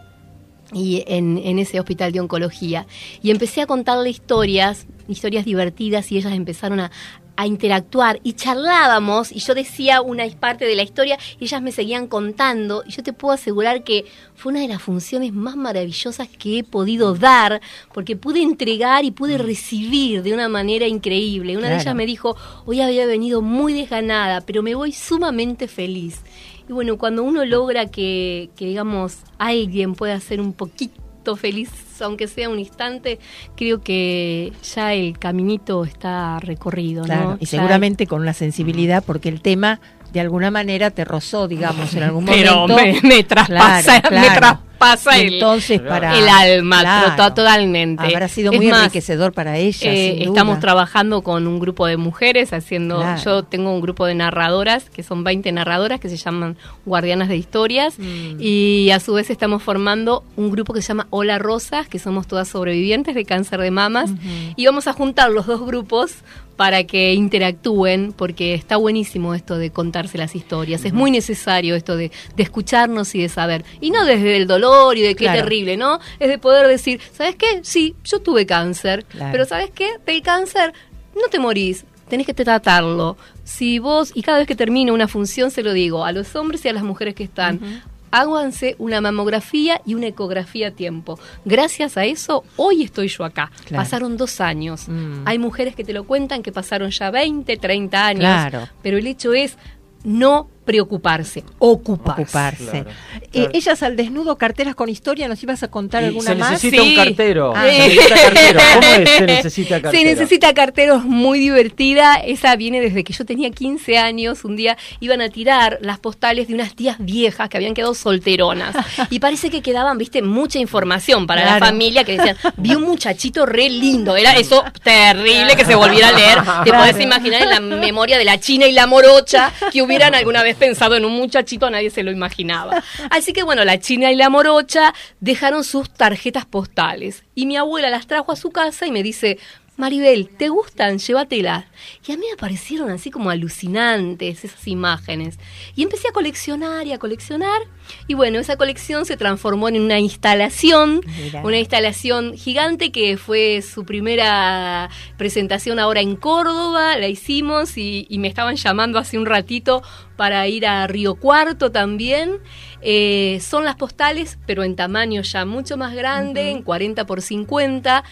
y 0.73 1.05
en, 1.07 1.39
en 1.39 1.59
ese 1.59 1.79
hospital 1.79 2.13
de 2.13 2.21
oncología. 2.21 2.87
Y 3.23 3.31
empecé 3.31 3.63
a 3.63 3.67
contarle 3.67 4.11
historias, 4.11 4.87
historias 5.09 5.45
divertidas, 5.45 6.11
y 6.11 6.17
ellas 6.17 6.33
empezaron 6.33 6.81
a, 6.81 6.91
a 7.37 7.47
interactuar 7.47 8.21
y 8.23 8.35
charlábamos, 8.35 9.33
y 9.33 9.41
yo 9.41 9.55
decía 9.55 10.01
una 10.01 10.25
parte 10.39 10.65
de 10.65 10.77
la 10.77 10.83
historia, 10.83 11.19
y 11.39 11.45
ellas 11.45 11.63
me 11.63 11.73
seguían 11.73 12.07
contando, 12.07 12.85
y 12.87 12.93
yo 12.93 13.03
te 13.03 13.13
puedo 13.13 13.35
asegurar 13.35 13.83
que 13.85 14.05
fue 14.35 14.53
una 14.53 14.61
de 14.61 14.69
las 14.69 14.83
funciones 14.83 15.33
más 15.33 15.57
maravillosas 15.57 16.29
que 16.29 16.59
he 16.59 16.65
podido 16.65 17.15
dar, 17.15 17.61
porque 17.93 18.17
pude 18.17 18.43
entregar 18.43 19.05
y 19.05 19.11
pude 19.11 19.39
recibir 19.39 20.23
de 20.23 20.33
una 20.33 20.49
manera 20.49 20.87
increíble. 20.87 21.57
Una 21.57 21.71
de 21.71 21.77
ellas 21.77 21.95
me 21.95 22.07
dijo, 22.07 22.37
hoy 22.67 22.81
había 22.81 23.07
venido 23.07 23.43
muy 23.43 23.73
desganada, 23.73 24.41
pero 24.41 24.63
me 24.63 24.75
voy 24.75 24.93
sumamente 24.93 25.69
feliz. 25.69 26.21
Y 26.69 26.73
bueno, 26.73 26.97
cuando 26.97 27.23
uno 27.23 27.45
logra 27.45 27.87
que, 27.87 28.51
que, 28.57 28.67
digamos, 28.67 29.19
alguien 29.39 29.95
pueda 29.95 30.19
ser 30.21 30.41
un 30.41 30.53
poquito 30.55 31.37
feliz, 31.37 31.71
aunque 32.01 32.27
sea 32.29 32.49
un 32.49 32.59
instante, 32.59 33.19
creo 33.57 33.81
que 33.83 34.53
ya 34.75 34.93
el 34.95 35.19
caminito 35.19 35.85
está 35.85 36.39
recorrido, 36.41 37.05
Claro, 37.05 37.31
¿no? 37.33 37.37
y 37.41 37.45
Ya- 37.47 37.51
seguramente 37.51 38.07
con 38.07 38.23
una 38.23 38.33
sensibilidad 38.35 39.03
porque 39.05 39.29
el 39.29 39.41
tema 39.41 39.81
de 40.13 40.21
alguna 40.21 40.51
manera 40.51 40.91
te 40.91 41.05
rozó, 41.05 41.49
digamos, 41.49 41.95
en 41.95 42.03
algún 42.05 42.25
Pero 42.27 42.67
momento. 42.69 43.01
me, 43.03 43.09
me 43.17 43.25
traspasa, 43.25 44.01
Claro, 44.01 44.17
me 44.21 44.27
claro. 44.39 44.59
Traspasa 44.93 45.19
Y 45.19 45.27
el, 45.27 45.35
entonces 45.35 45.81
para 45.81 46.17
el 46.19 46.29
alma, 46.29 46.81
Claro. 46.81 47.17
to- 47.17 47.35
totalmente. 47.35 48.03
Habrá 48.05 48.29
sido 48.29 48.53
Es 48.53 48.59
muy 48.59 48.69
más, 48.69 48.81
enriquecedor 48.81 49.33
para 49.33 49.57
ella. 49.59 49.93
Eh, 49.93 50.23
estamos 50.25 50.61
trabajando 50.61 51.23
con 51.23 51.47
un 51.47 51.59
grupo 51.59 51.87
de 51.87 51.97
mujeres 51.97 52.53
haciendo, 52.53 52.99
Claro. 52.99 53.23
yo 53.23 53.43
tengo 53.45 53.73
un 53.73 53.81
grupo 53.81 54.07
de 54.07 54.15
narradoras, 54.15 54.91
que 54.91 55.03
son 55.03 55.25
20 55.25 55.51
narradoras 55.53 56.01
que 56.01 56.09
se 56.09 56.17
llaman 56.17 56.57
Guardianas 56.85 57.29
de 57.29 57.37
Historias 57.37 57.99
Mm. 57.99 58.37
y 58.41 58.91
a 58.91 59.01
su 59.01 59.15
vez 59.15 59.31
estamos 59.31 59.63
formando 59.63 60.25
un 60.37 60.51
grupo 60.51 60.73
que 60.73 60.83
se 60.83 60.89
llama 60.89 61.07
Hola 61.11 61.39
Rosas, 61.39 61.89
que 61.89 61.99
somos 61.99 62.27
todas 62.27 62.49
sobrevivientes 62.49 63.15
de 63.15 63.25
cáncer 63.25 63.61
de 63.61 63.71
mamas 63.71 64.11
y 64.57 64.67
vamos 64.67 64.87
a 64.87 64.93
juntar 64.93 65.31
los 65.31 65.47
dos 65.47 65.65
grupos 65.65 66.13
para 66.57 66.85
que 66.85 67.13
interactúen, 67.15 68.13
porque 68.13 68.55
está 68.55 68.77
buenísimo 68.77 69.35
esto 69.35 69.57
de 69.59 69.71
contarse 69.71 70.19
las 70.19 70.35
historias. 70.37 70.85
Es 70.85 70.93
muy 70.93 71.11
necesario 71.11 71.75
esto 71.75 71.97
de, 71.97 72.11
de 72.37 72.43
escucharnos 72.43 73.15
y 73.15 73.23
de 73.23 73.29
saber. 73.29 73.65
Y 73.81 73.91
no 73.91 74.05
desde 74.05 74.37
el 74.37 74.47
dolor 74.47 74.97
y 74.97 75.03
de 75.03 75.15
qué 75.15 75.25
Claro. 75.25 75.41
terrible, 75.43 75.77
¿no? 75.77 75.99
Es 76.21 76.29
de 76.29 76.39
poder 76.39 76.67
decir, 76.69 77.01
¿sabes 77.13 77.37
qué? 77.37 77.61
Sí, 77.63 77.95
yo 78.05 78.21
tuve 78.21 78.47
cáncer, 78.47 79.05
Claro. 79.07 79.33
pero 79.33 79.45
¿sabes 79.45 79.71
qué? 79.75 79.89
Del 80.07 80.23
cáncer 80.23 80.73
no 81.15 81.29
te 81.31 81.39
morís. 81.39 81.85
Tenés 82.09 82.27
que 82.27 82.35
tratarlo. 82.35 83.17
Si 83.45 83.79
vos, 83.79 84.13
y 84.15 84.23
cada 84.23 84.39
vez 84.39 84.47
que 84.47 84.55
termino 84.55 84.93
una 84.93 85.09
función 85.09 85.51
se 85.51 85.63
lo 85.63 85.73
digo 85.73 86.05
a 86.05 86.13
los 86.13 86.37
hombres 86.37 86.65
y 86.65 86.69
a 86.69 86.73
las 86.73 86.83
mujeres 86.83 87.15
que 87.15 87.25
están, 87.25 87.83
háganse 88.15 88.77
una 88.79 89.01
mamografía 89.01 89.81
y 89.85 89.95
una 89.95 90.07
ecografía 90.07 90.69
a 90.69 90.71
tiempo. 90.71 91.19
Gracias 91.45 91.97
a 91.97 92.05
eso, 92.05 92.45
hoy 92.57 92.85
estoy 92.85 93.09
yo 93.09 93.25
acá. 93.25 93.51
Claro. 93.65 93.83
Pasaron 93.83 94.17
dos 94.17 94.41
años. 94.41 94.89
Mm. 94.89 95.23
Hay 95.27 95.39
mujeres 95.41 95.75
que 95.75 95.83
te 95.83 95.93
lo 95.93 96.05
cuentan 96.05 96.45
que 96.45 96.53
pasaron 96.53 96.91
ya 96.91 97.11
20, 97.11 97.57
30 97.57 98.07
años. 98.07 98.21
Claro. 98.21 98.69
Pero 98.83 98.99
el 98.99 99.07
hecho 99.09 99.35
es 99.35 99.59
no 100.05 100.49
preocuparse, 100.65 101.45
ocuparse. 101.59 102.23
ocuparse. 102.23 102.65
Claro, 102.71 102.91
Eh, 102.91 103.29
claro. 103.31 103.51
ellas 103.53 103.83
al 103.83 103.97
desnudo, 103.97 104.37
carteras 104.39 104.75
con 104.75 104.89
historia, 104.89 105.29
¿nos 105.29 105.43
ibas 105.43 105.63
a 105.63 105.69
contar 105.69 106.03
Y 106.03 106.07
alguna 106.07 106.31
se 106.31 106.35
más? 106.37 106.51
necesita 106.53 106.83
Sí. 106.83 106.89
un 106.91 106.95
cartero. 107.05 107.53
Ah. 107.55 107.65
Se 107.65 107.79
necesita 107.89 108.15
cartero. 108.23 108.61
¿Cómo 108.75 108.87
es? 109.03 109.11
Se 109.11 109.27
necesita 109.27 109.83
cartero. 109.83 110.03
Se 110.03 110.05
necesita 110.05 110.55
cartero, 110.55 110.97
es 110.97 111.05
muy 111.05 111.39
divertida. 111.39 112.15
Esa 112.17 112.57
viene 112.57 112.81
desde 112.81 113.05
que 113.05 113.13
yo 113.13 113.25
tenía 113.25 113.51
15 113.51 113.99
años. 113.99 114.45
Un 114.45 114.57
día 114.57 114.77
iban 115.01 115.21
a 115.21 115.29
tirar 115.29 115.79
las 115.81 115.99
postales 115.99 116.49
de 116.49 116.55
unas 116.55 116.75
tías 116.75 116.97
viejas 116.99 117.49
que 117.49 117.57
habían 117.57 117.75
quedado 117.75 117.95
solteronas. 117.95 118.75
Y 119.11 119.19
parece 119.21 119.51
que 119.51 119.61
quedaban, 119.63 119.99
viste, 119.99 120.23
mucha 120.23 120.59
información 120.59 121.27
para 121.27 121.43
Claro. 121.43 121.61
la 121.61 121.67
familia 121.67 122.05
que 122.05 122.17
decían, 122.17 122.37
vi 122.57 122.75
un 122.75 122.83
muchachito 122.83 123.45
re 123.47 123.69
lindo. 123.69 124.17
Era 124.17 124.33
eso 124.37 124.65
terrible 124.83 125.57
que 125.57 125.65
se 125.65 125.75
volviera 125.75 126.09
a 126.09 126.13
leer. 126.13 126.39
Te 126.39 126.71
Claro. 126.71 126.79
podés 126.79 127.01
imaginar 127.01 127.43
en 127.43 127.51
la 127.51 127.61
memoria 127.61 128.17
de 128.19 128.25
la 128.25 128.39
China 128.41 128.67
y 128.67 128.73
la 128.73 128.87
morocha 128.87 129.53
que 129.73 129.83
hubieran 129.83 130.15
alguna 130.15 130.43
vez 130.43 130.54
pensado 130.55 130.97
en 130.97 131.05
un 131.05 131.13
muchachito, 131.13 131.71
nadie 131.71 131.91
se 131.91 132.03
lo 132.03 132.11
imaginaba. 132.11 132.83
Así 133.11 133.33
que 133.33 133.43
bueno, 133.43 133.65
la 133.65 133.79
China 133.79 134.11
y 134.11 134.17
la 134.17 134.29
morocha 134.29 134.95
dejaron 135.21 135.65
sus 135.65 135.91
tarjetas 135.91 136.45
postales. 136.47 137.25
Y 137.35 137.47
mi 137.47 137.57
abuela 137.57 137.91
las 137.91 138.07
trajo 138.07 138.33
a 138.33 138.37
su 138.37 138.51
casa 138.51 138.87
y 138.87 138.93
me 138.93 139.03
dice, 139.03 139.39
Maribel, 139.77 140.29
¿te 140.29 140.49
gustan? 140.51 140.99
Llévatelas. 140.99 141.65
Y 142.07 142.13
a 142.13 142.17
mí 142.17 142.25
me 142.31 142.37
parecieron 142.37 142.91
así 142.91 143.11
como 143.11 143.31
alucinantes 143.31 144.45
esas 144.45 144.69
imágenes. 144.69 145.39
Y 145.75 145.83
empecé 145.83 146.09
a 146.09 146.13
coleccionar 146.13 146.87
y 146.87 146.93
a 146.93 146.99
coleccionar. 146.99 147.61
Y 148.07 148.15
bueno, 148.15 148.39
esa 148.39 148.57
colección 148.57 149.05
se 149.05 149.17
transformó 149.17 149.69
en 149.69 149.81
una 149.81 149.99
instalación, 149.99 151.01
Mira. 151.23 151.43
una 151.43 151.59
instalación 151.59 152.35
gigante 152.37 152.93
que 152.93 153.17
fue 153.17 153.63
su 153.63 153.85
primera 153.85 154.91
presentación 155.19 155.81
ahora 155.81 156.01
en 156.01 156.15
Córdoba. 156.15 156.97
La 156.97 157.09
hicimos 157.09 157.77
y, 157.77 158.07
y 158.09 158.19
me 158.19 158.29
estaban 158.29 158.55
llamando 158.55 159.01
hace 159.01 159.19
un 159.19 159.27
ratito 159.27 159.83
para 160.17 160.47
ir 160.47 160.67
a 160.67 160.87
Río 160.87 161.17
Cuarto 161.17 161.73
también. 161.73 162.39
Eh, 162.87 163.39
son 163.41 163.65
las 163.65 163.77
postales, 163.77 164.39
pero 164.47 164.63
en 164.63 164.77
tamaño 164.77 165.23
ya 165.23 165.47
mucho 165.47 165.79
más 165.79 165.95
grande, 165.95 166.51
en 166.51 166.63
40 166.63 167.07
por 167.07 167.23
50 167.23 168.05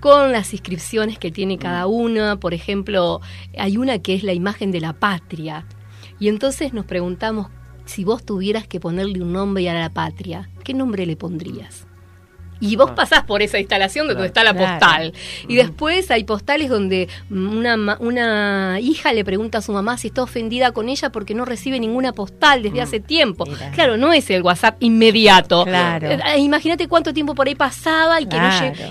con 0.00 0.32
las 0.32 0.52
inscripciones 0.52 1.18
que 1.18 1.30
tiene 1.30 1.58
cada 1.58 1.86
una. 1.86 2.38
Por 2.38 2.54
ejemplo, 2.54 3.20
hay 3.56 3.76
una 3.76 3.98
que 3.98 4.14
es 4.14 4.22
la 4.22 4.32
imagen 4.32 4.70
de 4.70 4.80
la 4.80 4.92
patria. 4.92 5.66
Y 6.18 6.28
entonces 6.28 6.72
nos 6.72 6.86
preguntamos, 6.86 7.48
si 7.84 8.04
vos 8.04 8.24
tuvieras 8.24 8.66
que 8.66 8.80
ponerle 8.80 9.22
un 9.22 9.32
nombre 9.32 9.68
a 9.70 9.74
la 9.74 9.90
patria, 9.90 10.50
¿qué 10.64 10.74
nombre 10.74 11.06
le 11.06 11.16
pondrías? 11.16 11.85
Y 12.60 12.76
vos 12.76 12.90
Ah. 12.90 12.94
pasás 12.94 13.24
por 13.24 13.42
esa 13.42 13.58
instalación 13.58 14.08
de 14.08 14.14
donde 14.14 14.28
está 14.28 14.42
la 14.44 14.52
Claro. 14.54 14.78
postal. 14.78 15.12
Y 15.48 15.56
después 15.56 16.10
hay 16.10 16.24
postales 16.24 16.68
donde 16.70 17.08
una, 17.30 17.96
una 18.00 18.78
hija 18.80 19.12
le 19.12 19.24
pregunta 19.24 19.58
a 19.58 19.62
su 19.62 19.72
mamá 19.72 19.98
si 19.98 20.08
está 20.08 20.22
ofendida 20.22 20.72
con 20.72 20.88
ella 20.88 21.10
porque 21.10 21.34
no 21.34 21.44
recibe 21.44 21.78
ninguna 21.80 22.12
postal 22.12 22.62
desde 22.62 22.80
hace 22.80 23.00
tiempo. 23.00 23.44
Mira. 23.46 23.70
Claro, 23.72 23.96
no 23.96 24.12
es 24.12 24.30
el 24.30 24.42
WhatsApp 24.42 24.76
inmediato. 24.80 25.64
Claro. 25.64 26.10
Eh, 26.10 26.18
eh, 26.34 26.38
Imagínate 26.38 26.88
cuánto 26.88 27.12
tiempo 27.12 27.34
por 27.34 27.46
ahí 27.48 27.54
pasaba 27.54 28.20
y 28.20 28.26
que, 28.26 28.36
no 28.38 28.46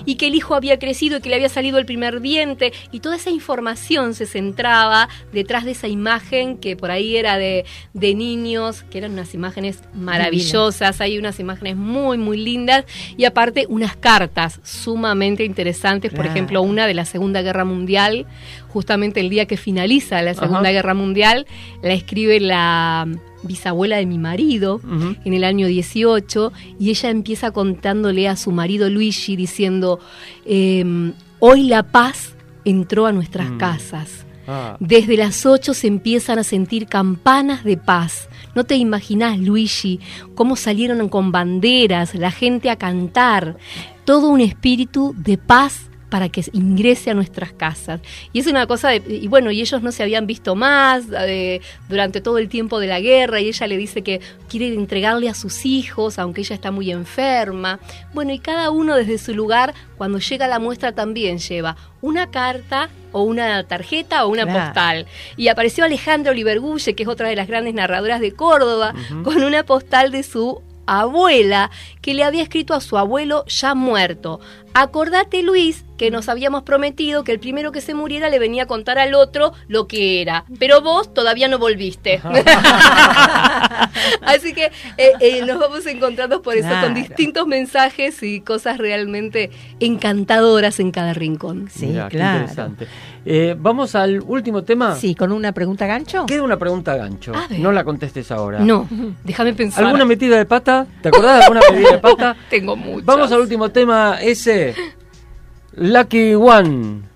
y 0.05 0.15
que 0.15 0.27
el 0.27 0.35
hijo 0.35 0.55
había 0.55 0.77
crecido 0.79 1.17
y 1.17 1.21
que 1.21 1.29
le 1.29 1.35
había 1.35 1.49
salido 1.49 1.77
el 1.79 1.85
primer 1.85 2.21
diente. 2.21 2.73
Y 2.91 2.99
toda 2.99 3.15
esa 3.15 3.29
información 3.29 4.13
se 4.13 4.25
centraba 4.25 5.09
detrás 5.33 5.63
de 5.65 5.71
esa 5.71 5.87
imagen 5.87 6.57
que 6.57 6.75
por 6.75 6.91
ahí 6.91 7.15
era 7.17 7.37
de, 7.37 7.65
de 7.93 8.13
niños, 8.13 8.83
que 8.89 8.97
eran 8.99 9.13
unas 9.13 9.33
imágenes 9.33 9.79
maravillosas. 9.93 11.01
Hay 11.01 11.17
unas 11.17 11.39
imágenes 11.39 11.75
muy, 11.75 12.17
muy 12.17 12.37
lindas. 12.37 12.85
Y 13.17 13.25
aparte, 13.25 13.54
unas 13.69 13.95
cartas 13.95 14.59
sumamente 14.63 15.43
interesantes. 15.45 16.11
Por 16.13 16.25
ejemplo, 16.25 16.61
una 16.61 16.85
de 16.87 16.93
la 16.93 17.05
Segunda 17.05 17.41
Guerra 17.41 17.63
Mundial, 17.65 18.25
justamente 18.67 19.19
el 19.21 19.29
día 19.29 19.45
que 19.45 19.57
finaliza 19.57 20.21
la 20.21 20.33
Segunda. 20.33 20.71
Guerra 20.71 20.93
Mundial, 20.93 21.45
la 21.81 21.93
escribe 21.93 22.39
la 22.39 23.07
bisabuela 23.43 23.97
de 23.97 24.05
mi 24.05 24.17
marido 24.17 24.81
en 25.23 25.33
el 25.33 25.43
año 25.43 25.67
18 25.67 26.51
y 26.79 26.89
ella 26.89 27.09
empieza 27.09 27.51
contándole 27.51 28.27
a 28.27 28.35
su 28.35 28.51
marido 28.51 28.89
Luigi 28.89 29.35
diciendo, 29.35 29.99
em, 30.45 31.13
hoy 31.39 31.63
la 31.67 31.83
paz 31.83 32.35
entró 32.65 33.05
a 33.05 33.11
nuestras 33.11 33.51
Mm. 33.51 33.57
casas. 33.57 34.25
Ah. 34.47 34.77
Desde 34.79 35.17
las 35.17 35.45
8 35.45 35.73
se 35.73 35.87
empiezan 35.87 36.39
a 36.39 36.43
sentir 36.43 36.87
campanas 36.87 37.63
de 37.63 37.77
paz. 37.77 38.29
No 38.55 38.63
te 38.63 38.75
imaginás, 38.77 39.37
Luigi, 39.37 39.99
cómo 40.33 40.55
salieron 40.55 41.09
con 41.09 41.31
banderas, 41.31 42.15
la 42.15 42.31
gente 42.31 42.69
a 42.69 42.77
cantar. 42.77 43.57
Todo 44.05 44.29
un 44.29 44.39
espíritu 44.39 45.13
de 45.17 45.37
paz 45.37 45.89
para 46.15 46.29
que 46.29 46.45
ingrese 46.53 47.11
a 47.11 47.13
nuestras 47.13 47.51
casas. 47.51 47.99
Y 48.31 48.39
es 48.39 48.47
una 48.47 48.67
cosa 48.67 48.87
de, 48.87 49.03
y 49.05 49.27
bueno, 49.27 49.51
y 49.51 49.59
ellos 49.59 49.81
no 49.81 49.91
se 49.91 50.01
habían 50.01 50.25
visto 50.25 50.55
más 50.55 51.03
eh, 51.11 51.59
durante 51.89 52.21
todo 52.21 52.37
el 52.37 52.47
tiempo 52.47 52.79
de 52.79 52.87
la 52.87 53.01
guerra 53.01 53.41
y 53.41 53.49
ella 53.49 53.67
le 53.67 53.75
dice 53.75 54.01
que 54.01 54.21
quiere 54.47 54.73
entregarle 54.73 55.27
a 55.27 55.33
sus 55.33 55.65
hijos, 55.65 56.17
aunque 56.17 56.39
ella 56.39 56.55
está 56.55 56.71
muy 56.71 56.89
enferma. 56.89 57.81
Bueno, 58.13 58.31
y 58.31 58.39
cada 58.39 58.71
uno 58.71 58.95
desde 58.95 59.17
su 59.17 59.35
lugar, 59.35 59.73
cuando 59.97 60.19
llega 60.19 60.47
la 60.47 60.57
muestra 60.59 60.93
también 60.93 61.37
lleva 61.39 61.75
una 61.99 62.31
carta 62.31 62.87
o 63.11 63.23
una 63.23 63.65
tarjeta 63.65 64.23
o 64.25 64.29
una 64.29 64.43
Claro. 64.43 64.67
postal. 64.67 65.07
Y 65.35 65.49
apareció 65.49 65.83
Alejandra 65.83 66.31
Olivergulle, 66.31 66.95
que 66.95 67.03
es 67.03 67.09
otra 67.09 67.27
de 67.27 67.35
las 67.35 67.49
grandes 67.49 67.73
narradoras 67.73 68.21
de 68.21 68.31
Córdoba, 68.31 68.93
con 69.25 69.43
una 69.43 69.63
postal 69.65 70.11
de 70.11 70.23
su 70.23 70.61
abuela 70.87 71.71
que 72.01 72.13
le 72.13 72.23
había 72.23 72.43
escrito 72.43 72.73
a 72.73 72.79
su 72.79 72.97
abuelo 72.97 73.43
ya 73.47 73.75
muerto. 73.75 74.39
Acordate, 74.77 75.41
Luis, 75.41 75.85
que 75.97 76.11
nos 76.11 76.27
habíamos 76.27 76.63
prometido 76.63 77.23
que 77.23 77.31
el 77.31 77.39
primero 77.39 77.71
que 77.71 77.79
se 77.79 77.93
muriera 77.93 78.27
le 78.27 78.39
venía 78.39 78.63
a 78.63 78.65
contar 78.65 78.99
al 78.99 79.13
otro 79.13 79.53
lo 79.69 79.87
que 79.87 80.21
era. 80.21 80.43
Pero 80.59 80.81
vos 80.81 81.13
todavía 81.13 81.47
no 81.47 81.59
volviste. 81.59 82.19
Así 84.21 84.53
que 84.53 84.65
eh, 84.97 85.11
eh, 85.21 85.45
nos 85.45 85.59
vamos 85.59 85.85
encontrando 85.85 86.41
por 86.41 86.55
eso 86.55 86.67
con 86.67 86.77
Claro. 86.79 86.93
distintos 86.93 87.47
mensajes 87.47 88.21
y 88.21 88.41
cosas 88.41 88.77
realmente 88.77 89.49
encantadoras 89.79 90.81
en 90.81 90.91
cada 90.91 91.13
rincón. 91.13 91.69
Sí, 91.71 91.85
Mirá, 91.87 92.09
qué 92.09 92.17
claro. 92.17 92.39
interesante. 92.39 92.87
Eh, 93.27 93.55
Vamos 93.57 93.95
al 93.95 94.21
último 94.21 94.63
tema. 94.63 94.95
Sí, 94.97 95.15
con 95.15 95.31
una 95.31 95.51
pregunta 95.53 95.87
gancho. 95.87 96.25
Queda 96.25 96.43
una 96.43 96.59
pregunta 96.59 96.95
gancho. 96.97 97.33
A 97.33 97.47
ver. 97.47 97.59
No 97.59 97.71
la 97.71 97.83
contestes 97.85 98.29
ahora. 98.31 98.59
No, 98.59 98.87
déjame 99.23 99.53
pensar. 99.53 99.85
¿Alguna 99.85 100.03
metida 100.05 100.37
de 100.37 100.45
pata? 100.45 100.85
¿Te 101.01 101.07
acordás 101.09 101.37
de 101.39 101.43
alguna 101.45 101.61
metida 101.71 101.91
de 101.93 101.97
pata? 101.99 102.35
Tengo 102.49 102.75
muchas. 102.75 103.05
Vamos 103.05 103.31
al 103.31 103.39
último 103.39 103.69
tema, 103.69 104.17
ese. 104.21 104.64
Lucky 105.75 106.35
One. 106.35 107.09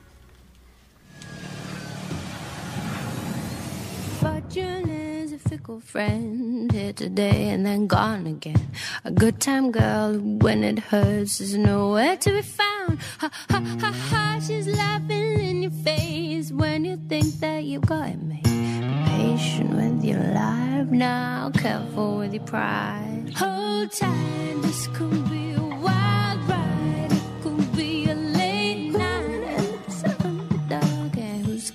Friend, 5.89 6.71
here 6.71 6.93
today 6.93 7.49
and 7.49 7.65
then 7.65 7.87
gone 7.87 8.27
again. 8.27 8.69
A 9.05 9.11
good 9.11 9.39
time 9.39 9.71
girl, 9.71 10.13
when 10.19 10.63
it 10.63 10.77
hurts, 10.77 11.41
is 11.41 11.55
nowhere 11.55 12.15
to 12.17 12.29
be 12.31 12.41
found. 12.41 12.99
Ha 13.19 13.29
ha 13.49 13.59
ha 13.79 13.91
ha, 13.91 14.39
she's 14.45 14.67
laughing 14.67 15.39
in 15.39 15.63
your 15.63 15.71
face 15.83 16.51
when 16.51 16.85
you 16.85 16.97
think 17.07 17.39
that 17.39 17.63
you've 17.63 17.85
got 17.85 18.09
it 18.09 18.21
made. 18.21 18.43
Patient 19.07 19.75
with 19.75 20.03
your 20.03 20.23
life 20.33 20.89
now, 20.89 21.51
careful 21.55 22.17
with 22.17 22.33
your 22.33 22.43
pride. 22.43 23.33
Hold 23.35 23.89
this 23.89 24.87
could 24.93 25.29
be 25.29 25.48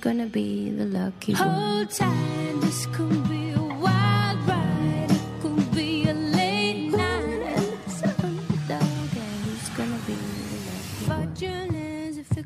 gonna 0.05 0.27
be 0.27 0.69
the 0.69 0.85
lucky 0.85 1.33
one? 1.33 1.49
Hold 1.49 1.89
tight, 1.89 2.57
this 2.61 2.85
could 2.93 3.27
be 3.27 3.54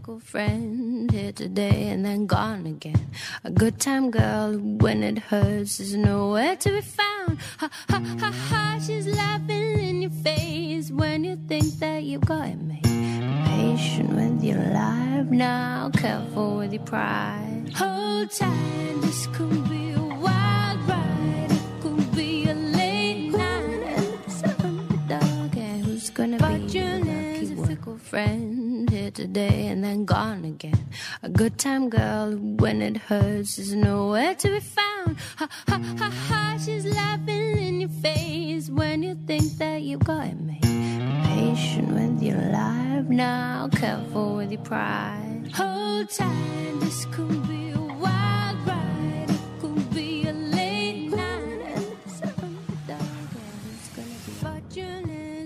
is 0.10 0.20
friend, 0.20 1.12
here 1.12 1.32
today 1.32 1.90
and 1.90 2.04
then 2.04 2.26
gone 2.26 2.66
again. 2.66 3.12
A 3.44 3.52
good 3.52 3.80
time 3.80 4.10
girl, 4.10 4.54
when 4.54 5.04
it 5.04 5.20
hurts, 5.20 5.80
is 5.80 5.96
nowhere 5.96 6.56
to 6.56 6.70
be 6.70 6.82
found. 6.82 7.38
Ha 7.60 7.70
ha 7.90 8.02
ha 8.20 8.32
ha, 8.32 8.80
she's 8.84 9.06
laughing 9.06 9.80
in 9.80 10.02
your 10.02 10.12
face 10.24 10.90
when 10.90 11.24
you 11.24 11.36
think 11.48 11.78
that 11.80 12.04
you've 12.04 12.26
got 12.26 12.48
it 12.48 12.58
made. 12.58 12.84
Patient 13.46 14.10
with 14.10 14.44
your 14.44 14.64
life 14.74 15.28
now, 15.28 15.92
careful 15.94 16.58
with 16.58 16.74
your 16.74 16.84
pride. 16.84 17.72
Hold 17.76 18.32
tight, 18.32 18.96
this 19.02 19.28
could 19.28 19.70
be 19.70 19.99
friend, 28.10 28.90
here 28.90 29.12
today 29.12 29.68
and 29.68 29.84
then 29.84 30.04
gone 30.04 30.44
again. 30.44 30.90
A 31.22 31.30
good 31.30 31.60
time 31.60 31.92
girl, 31.92 32.32
when 32.34 32.82
it 32.82 32.98
hurts, 32.98 33.60
is 33.60 33.76
nowhere 33.76 34.34
to 34.34 34.48
be 34.50 34.60
found. 34.60 35.16
Ha 35.38 35.48
ha 35.68 35.80
ha 36.00 36.10
ha, 36.28 36.58
she's 36.58 36.86
laughing 36.86 37.58
in 37.60 37.82
your 37.82 37.90
face 38.02 38.68
when 38.68 39.04
you 39.04 39.14
think 39.28 39.60
that 39.60 39.84
you've 39.84 40.04
got 40.04 40.26
it 40.26 40.40
made. 40.42 40.64
Patient 41.24 41.90
with 41.94 42.24
your 42.24 42.42
life 42.42 43.06
now, 43.06 43.70
careful 43.74 44.38
with 44.38 44.52
your 44.52 44.62
pride. 44.62 45.52
Hold 45.54 46.10
tight, 46.10 46.80
this 46.80 47.06
could 47.12 47.48
be 47.48 47.70
a 47.70 47.80
wild 47.80 48.58
ride. 48.66 49.28
It 49.30 49.62
could 49.62 49.94
be 49.94 50.28
a 50.28 50.34
late 50.34 51.10
night. 51.10 51.86
It's 52.08 52.22
gonna 52.22 52.42
be. 52.42 52.56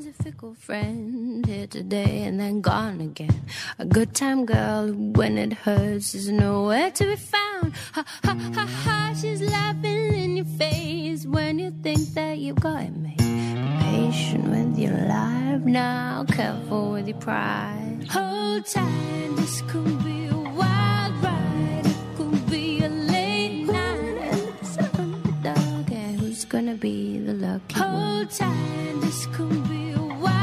A 0.05 0.24
fickle 0.24 0.53
friend, 0.53 1.22
here 1.64 1.84
today 1.84 2.24
and 2.24 2.39
then 2.39 2.61
gone 2.61 2.99
again. 2.99 3.41
A 3.80 3.86
good 3.86 4.14
time 4.14 4.45
girl, 4.45 4.91
when 4.91 5.38
it 5.38 5.53
hurts, 5.53 6.14
is 6.14 6.30
nowhere 6.30 6.91
to 6.91 7.05
be 7.05 7.16
found. 7.16 7.74
Ha 7.93 8.03
ha 8.26 8.34
ha 8.53 8.66
ha, 8.84 9.16
she's 9.20 9.41
laughing 9.41 10.14
in 10.14 10.38
your 10.38 10.45
face 10.57 11.26
when 11.26 11.59
you 11.59 11.72
think 11.82 12.14
that 12.16 12.38
you've 12.38 12.59
got 12.59 12.84
it 12.84 12.95
made. 12.97 13.18
Be 13.18 13.66
patient 13.80 14.49
with 14.49 14.78
your 14.78 14.97
life 15.07 15.61
now, 15.61 16.26
careful 16.28 16.91
with 16.91 17.07
your 17.07 17.20
pride. 17.20 18.07
Hold 18.09 18.66
tight, 18.66 19.30
this 19.38 19.61
could 19.70 20.03
be 20.03 20.28
a 20.28 20.36
wild 20.36 21.16
ride. 21.24 21.86
It 21.86 21.97
could 22.18 22.49
be 22.49 22.84
a 22.84 22.89
late 22.89 23.64
night, 23.64 24.18
and 24.32 24.41
it's 24.61 24.78
underdog. 24.78 25.91
And 25.91 26.20
who's 26.20 26.45
gonna 26.45 26.76
be 26.76 27.20
the 27.20 27.34
lucky? 27.34 27.80
Hold 27.80 28.30
tight, 28.32 28.95
this 29.01 29.26
could 29.28 29.70
be 29.70 29.93
a 29.93 30.01
wild 30.01 30.43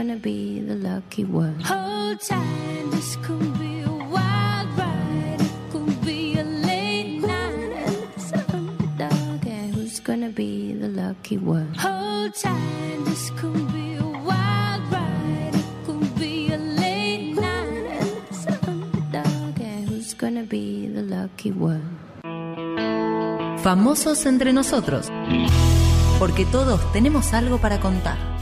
gonna 0.00 0.16
be 0.16 0.60
the 0.60 0.76
lucky 0.76 1.24
one? 1.24 1.60
Hold 1.60 2.20
tight, 2.22 2.84
this 2.90 3.16
could 3.16 3.52
be 3.58 3.82
a 3.82 3.92
wild 4.08 4.68
ride. 4.78 5.40
It 5.40 5.52
could 5.70 6.00
be 6.00 6.38
a 6.38 6.42
late 6.42 7.20
night, 7.20 7.72
and 7.84 8.08
it's 8.16 8.32
underdog. 8.48 9.46
And 9.46 9.74
who's 9.74 10.00
gonna 10.00 10.30
be 10.30 10.72
the 10.72 10.88
lucky 10.88 11.36
one? 11.36 11.74
Hold 11.76 12.32
tight, 12.32 12.98
this 13.04 13.28
could 13.36 13.66
be 13.74 13.96
a 13.96 14.08
wild 14.24 14.82
ride. 14.90 15.52
It 15.52 15.68
could 15.84 16.14
be 16.16 16.48
a 16.48 16.56
late 16.56 17.34
night, 17.34 17.84
and 18.00 18.08
it's 18.30 18.46
underdog. 18.66 19.60
And 19.60 19.86
who's 19.86 20.14
gonna 20.14 20.44
be 20.44 20.88
the 20.88 21.02
lucky 21.02 21.52
one? 21.52 21.98
Famosos 23.62 24.24
entre 24.24 24.54
nosotros. 24.54 25.12
Porque 26.18 26.46
todos 26.46 26.80
tenemos 26.94 27.34
algo 27.34 27.58
para 27.58 27.80
contar. 27.80 28.39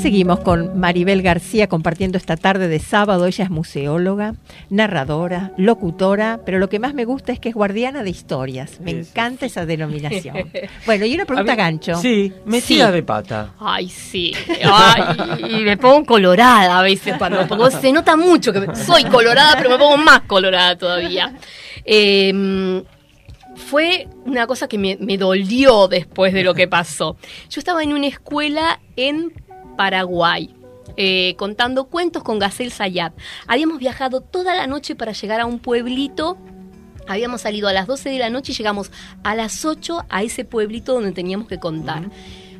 Seguimos 0.00 0.40
con 0.40 0.78
Maribel 0.80 1.20
García 1.20 1.68
compartiendo 1.68 2.16
esta 2.16 2.36
tarde 2.38 2.68
de 2.68 2.78
sábado. 2.78 3.26
Ella 3.26 3.44
es 3.44 3.50
museóloga, 3.50 4.34
narradora, 4.70 5.52
locutora, 5.58 6.40
pero 6.46 6.58
lo 6.58 6.70
que 6.70 6.78
más 6.78 6.94
me 6.94 7.04
gusta 7.04 7.32
es 7.32 7.38
que 7.38 7.50
es 7.50 7.54
guardiana 7.54 8.02
de 8.02 8.08
historias. 8.08 8.80
Me 8.80 8.92
Eso. 8.92 9.10
encanta 9.10 9.44
esa 9.44 9.66
denominación. 9.66 10.36
Bueno, 10.86 11.04
y 11.04 11.14
una 11.14 11.26
pregunta 11.26 11.52
A 11.52 11.54
mí- 11.54 11.58
gancho. 11.62 11.94
Sí, 11.96 12.32
metida 12.46 12.86
Sí. 12.86 12.92
de 12.94 13.02
pata. 13.02 13.52
Ay, 13.60 13.88
sí. 13.90 14.32
Ay, 14.64 15.02
y 15.60 15.64
me 15.64 15.76
pongo 15.76 16.04
colorada 16.06 16.78
a 16.78 16.82
veces 16.82 17.14
cuando 17.18 17.46
porque 17.46 17.70
se 17.76 17.92
nota 17.92 18.16
mucho 18.16 18.52
que 18.54 18.74
soy 18.74 19.04
colorada, 19.04 19.54
pero 19.58 19.68
me 19.70 19.78
pongo 19.78 19.98
más 19.98 20.22
colorada 20.22 20.76
todavía. 20.78 21.34
Eh, 21.84 22.82
fue 23.56 24.08
una 24.24 24.46
cosa 24.46 24.66
que 24.66 24.78
me, 24.78 24.96
me 24.98 25.18
dolió 25.18 25.88
después 25.88 26.32
de 26.32 26.42
lo 26.42 26.54
que 26.54 26.66
pasó. 26.68 27.16
Yo 27.50 27.58
estaba 27.60 27.82
en 27.82 27.92
una 27.92 28.06
escuela 28.06 28.80
en 28.96 29.32
Paraguay. 29.76 30.54
eh, 30.96 31.34
contando 31.36 31.84
cuentos 31.84 32.22
con 32.22 32.38
Gacel 32.38 32.72
Sayat. 32.72 33.12
Habíamos 33.46 33.78
viajado 33.78 34.20
toda 34.20 34.54
la 34.56 34.66
noche 34.66 34.96
para 34.96 35.12
llegar 35.12 35.40
a 35.40 35.46
un 35.46 35.58
pueblito 35.60 36.36
Habíamos 37.10 37.40
salido 37.40 37.66
a 37.66 37.72
las 37.72 37.88
12 37.88 38.08
de 38.08 38.18
la 38.20 38.30
noche 38.30 38.52
y 38.52 38.54
llegamos 38.54 38.92
a 39.24 39.34
las 39.34 39.64
8 39.64 40.04
a 40.08 40.22
ese 40.22 40.44
pueblito 40.44 40.94
donde 40.94 41.10
teníamos 41.10 41.48
que 41.48 41.58
contar. 41.58 42.08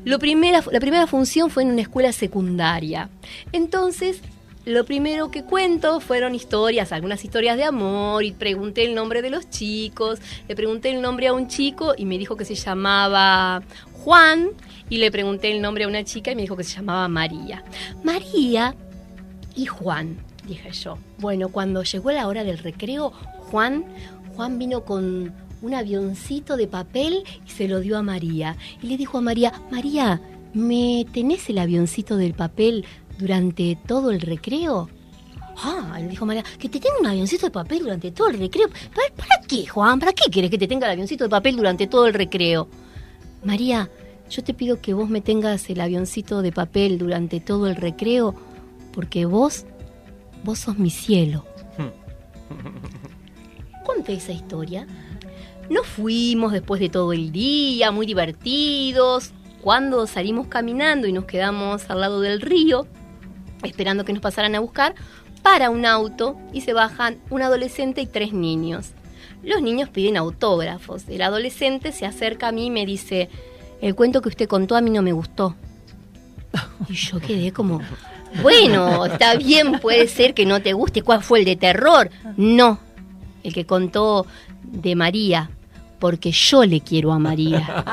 Lo 0.04 0.18
primera, 0.18 0.60
la 0.72 0.80
primera 0.80 1.06
función 1.06 1.50
fue 1.50 1.62
en 1.62 1.70
una 1.70 1.82
escuela 1.82 2.12
secundaria. 2.12 3.10
Entonces, 3.52 4.22
lo 4.64 4.84
primero 4.84 5.30
que 5.30 5.44
cuento 5.44 6.00
fueron 6.00 6.34
historias, 6.34 6.90
algunas 6.90 7.24
historias 7.24 7.56
de 7.58 7.64
amor, 7.64 8.24
y 8.24 8.32
pregunté 8.32 8.84
el 8.84 8.96
nombre 8.96 9.22
de 9.22 9.30
los 9.30 9.48
chicos, 9.50 10.18
le 10.48 10.56
pregunté 10.56 10.90
el 10.90 11.00
nombre 11.00 11.28
a 11.28 11.32
un 11.32 11.46
chico 11.46 11.94
y 11.96 12.04
me 12.04 12.18
dijo 12.18 12.36
que 12.36 12.44
se 12.44 12.56
llamaba 12.56 13.62
Juan, 14.04 14.48
y 14.90 14.98
le 14.98 15.10
pregunté 15.10 15.52
el 15.52 15.62
nombre 15.62 15.84
a 15.84 15.88
una 15.88 16.04
chica 16.04 16.32
y 16.32 16.36
me 16.36 16.42
dijo 16.42 16.56
que 16.56 16.64
se 16.64 16.76
llamaba 16.76 17.08
María. 17.08 17.64
María 18.02 18.74
y 19.54 19.64
Juan, 19.66 20.18
dije 20.46 20.72
yo. 20.72 20.98
Bueno, 21.18 21.48
cuando 21.48 21.82
llegó 21.84 22.10
la 22.10 22.26
hora 22.28 22.44
del 22.44 22.58
recreo, 22.58 23.12
Juan, 23.50 23.84
Juan 24.34 24.58
vino 24.58 24.84
con 24.84 25.32
un 25.62 25.74
avioncito 25.74 26.56
de 26.56 26.66
papel 26.66 27.22
y 27.46 27.50
se 27.50 27.68
lo 27.68 27.80
dio 27.80 27.96
a 27.96 28.02
María. 28.02 28.56
Y 28.82 28.88
le 28.88 28.96
dijo 28.96 29.18
a 29.18 29.20
María, 29.20 29.52
María, 29.70 30.20
¿me 30.52 31.06
tenés 31.12 31.48
el 31.48 31.58
avioncito 31.58 32.16
del 32.16 32.34
papel 32.34 32.84
durante 33.18 33.78
todo 33.86 34.10
el 34.10 34.20
recreo? 34.20 34.90
Ah, 35.62 35.98
le 36.00 36.08
dijo 36.08 36.26
María, 36.26 36.42
que 36.58 36.68
te 36.68 36.80
tenga 36.80 36.98
un 37.00 37.06
avioncito 37.06 37.46
de 37.46 37.52
papel 37.52 37.80
durante 37.80 38.10
todo 38.10 38.28
el 38.28 38.38
recreo. 38.38 38.68
¿Para, 38.68 39.14
para 39.14 39.46
qué, 39.46 39.66
Juan? 39.66 40.00
¿Para 40.00 40.12
qué 40.12 40.30
quieres 40.30 40.50
que 40.50 40.58
te 40.58 40.66
tenga 40.66 40.86
el 40.86 40.92
avioncito 40.92 41.24
de 41.24 41.30
papel 41.30 41.56
durante 41.56 41.86
todo 41.86 42.06
el 42.06 42.14
recreo? 42.14 42.68
María, 43.44 43.90
yo 44.30 44.44
te 44.44 44.54
pido 44.54 44.80
que 44.80 44.94
vos 44.94 45.10
me 45.10 45.20
tengas 45.20 45.68
el 45.70 45.80
avioncito 45.80 46.40
de 46.40 46.52
papel 46.52 46.98
durante 46.98 47.40
todo 47.40 47.66
el 47.66 47.76
recreo, 47.76 48.34
porque 48.92 49.26
vos, 49.26 49.66
vos 50.44 50.60
sos 50.60 50.78
mi 50.78 50.90
cielo. 50.90 51.44
Conté 53.84 54.14
esa 54.14 54.32
historia. 54.32 54.86
Nos 55.68 55.86
fuimos 55.86 56.52
después 56.52 56.80
de 56.80 56.88
todo 56.88 57.12
el 57.12 57.32
día, 57.32 57.90
muy 57.90 58.06
divertidos. 58.06 59.32
Cuando 59.62 60.06
salimos 60.06 60.46
caminando 60.46 61.06
y 61.06 61.12
nos 61.12 61.24
quedamos 61.24 61.90
al 61.90 62.00
lado 62.00 62.20
del 62.20 62.40
río, 62.40 62.86
esperando 63.62 64.04
que 64.04 64.12
nos 64.12 64.22
pasaran 64.22 64.54
a 64.54 64.60
buscar, 64.60 64.94
para 65.42 65.70
un 65.70 65.86
auto 65.86 66.38
y 66.52 66.60
se 66.60 66.72
bajan 66.72 67.18
un 67.30 67.42
adolescente 67.42 68.00
y 68.00 68.06
tres 68.06 68.32
niños. 68.32 68.92
Los 69.42 69.62
niños 69.62 69.88
piden 69.88 70.16
autógrafos. 70.16 71.08
El 71.08 71.22
adolescente 71.22 71.92
se 71.92 72.06
acerca 72.06 72.48
a 72.48 72.52
mí 72.52 72.66
y 72.66 72.70
me 72.70 72.86
dice, 72.86 73.28
el 73.80 73.94
cuento 73.94 74.20
que 74.22 74.28
usted 74.28 74.48
contó 74.48 74.76
a 74.76 74.80
mí 74.80 74.90
no 74.90 75.02
me 75.02 75.12
gustó. 75.12 75.54
Y 76.88 76.94
yo 76.94 77.20
quedé 77.20 77.52
como, 77.52 77.80
bueno, 78.42 79.06
está 79.06 79.36
bien, 79.36 79.80
puede 79.80 80.08
ser 80.08 80.34
que 80.34 80.46
no 80.46 80.60
te 80.60 80.72
guste. 80.72 81.02
¿Cuál 81.02 81.22
fue 81.22 81.40
el 81.40 81.44
de 81.44 81.56
terror? 81.56 82.10
No, 82.36 82.78
el 83.42 83.52
que 83.52 83.66
contó 83.66 84.26
de 84.64 84.94
María, 84.96 85.50
porque 86.00 86.32
yo 86.32 86.64
le 86.64 86.80
quiero 86.80 87.12
a 87.12 87.18
María. 87.18 87.84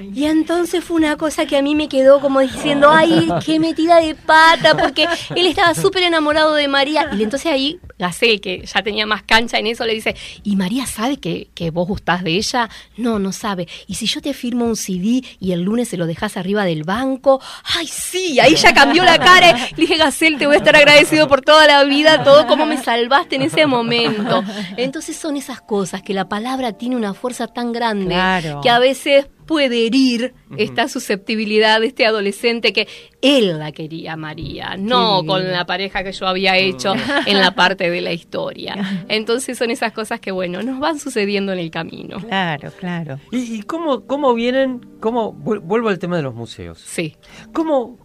Y 0.14 0.24
entonces 0.24 0.84
fue 0.84 0.96
una 0.96 1.16
cosa 1.16 1.46
que 1.46 1.56
a 1.56 1.62
mí 1.62 1.74
me 1.74 1.88
quedó 1.88 2.20
como 2.20 2.40
diciendo, 2.40 2.90
ay, 2.90 3.28
qué 3.44 3.58
metida 3.58 4.00
de 4.00 4.14
pata, 4.14 4.76
porque 4.76 5.06
él 5.34 5.46
estaba 5.46 5.74
súper 5.74 6.04
enamorado 6.04 6.54
de 6.54 6.68
María. 6.68 7.10
Y 7.18 7.22
entonces 7.22 7.50
ahí 7.50 7.80
Gacel, 7.98 8.40
que 8.40 8.64
ya 8.66 8.82
tenía 8.82 9.06
más 9.06 9.22
cancha 9.22 9.58
en 9.58 9.66
eso, 9.66 9.84
le 9.84 9.94
dice, 9.94 10.16
¿y 10.42 10.56
María 10.56 10.86
sabe 10.86 11.18
que, 11.18 11.48
que 11.54 11.70
vos 11.70 11.86
gustás 11.86 12.24
de 12.24 12.32
ella? 12.36 12.68
No, 12.96 13.18
no 13.18 13.32
sabe. 13.32 13.68
¿Y 13.86 13.94
si 13.94 14.06
yo 14.06 14.20
te 14.20 14.34
firmo 14.34 14.64
un 14.64 14.76
CD 14.76 15.22
y 15.40 15.52
el 15.52 15.62
lunes 15.62 15.88
se 15.88 15.96
lo 15.96 16.06
dejas 16.06 16.36
arriba 16.36 16.64
del 16.64 16.84
banco? 16.84 17.40
Ay, 17.76 17.86
sí, 17.86 18.40
ahí 18.40 18.56
ya 18.56 18.74
cambió 18.74 19.04
la 19.04 19.18
cara. 19.18 19.52
Le 19.76 19.76
dije, 19.76 19.96
Gacel, 19.96 20.38
te 20.38 20.46
voy 20.46 20.56
a 20.56 20.58
estar 20.58 20.74
agradecido 20.76 21.28
por 21.28 21.42
toda 21.42 21.66
la 21.66 21.84
vida, 21.84 22.24
todo 22.24 22.46
como 22.46 22.66
me 22.66 22.82
salvaste 22.82 23.36
en 23.36 23.42
ese 23.42 23.66
momento. 23.66 24.42
Entonces 24.76 25.16
son 25.16 25.36
esas 25.36 25.60
cosas 25.60 26.02
que 26.02 26.14
la 26.14 26.28
palabra 26.28 26.72
tiene 26.72 26.83
una 26.92 27.14
fuerza 27.14 27.46
tan 27.46 27.72
grande 27.72 28.06
Claro. 28.06 28.60
que 28.62 28.68
a 28.68 28.78
veces 28.78 29.28
puede 29.46 29.86
herir 29.86 30.32
esta 30.56 30.88
susceptibilidad 30.88 31.78
de 31.80 31.86
este 31.88 32.06
adolescente 32.06 32.72
que 32.72 32.88
él 33.22 33.58
la 33.58 33.72
quería 33.72 34.16
María, 34.16 34.76
no 34.78 35.22
con 35.24 35.50
la 35.52 35.66
pareja 35.66 36.02
que 36.02 36.12
yo 36.12 36.26
había 36.26 36.56
hecho 36.56 36.94
en 37.26 37.38
la 37.40 37.54
parte 37.54 37.90
de 37.90 38.00
la 38.00 38.12
historia. 38.12 39.04
Entonces 39.08 39.56
son 39.58 39.70
esas 39.70 39.92
cosas 39.92 40.18
que, 40.20 40.30
bueno, 40.32 40.62
nos 40.62 40.80
van 40.80 40.98
sucediendo 40.98 41.52
en 41.52 41.58
el 41.58 41.70
camino. 41.70 42.18
claro, 42.20 42.72
claro. 42.78 43.18
¿Y, 43.30 43.56
y 43.58 43.62
cómo, 43.62 44.06
cómo 44.06 44.34
vienen? 44.34 44.80
Cómo, 45.00 45.32
vuel- 45.34 45.60
vuelvo 45.60 45.90
al 45.90 45.98
tema 45.98 46.16
de 46.16 46.22
los 46.22 46.34
museos. 46.34 46.78
Sí. 46.80 47.14
¿Cómo, 47.52 47.98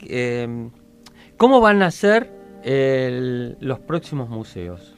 eh, 0.00 0.48
cómo 1.36 1.60
van 1.60 1.82
a 1.82 1.90
ser 1.90 2.32
el- 2.64 3.56
los 3.60 3.78
próximos 3.80 4.28
museos? 4.30 4.94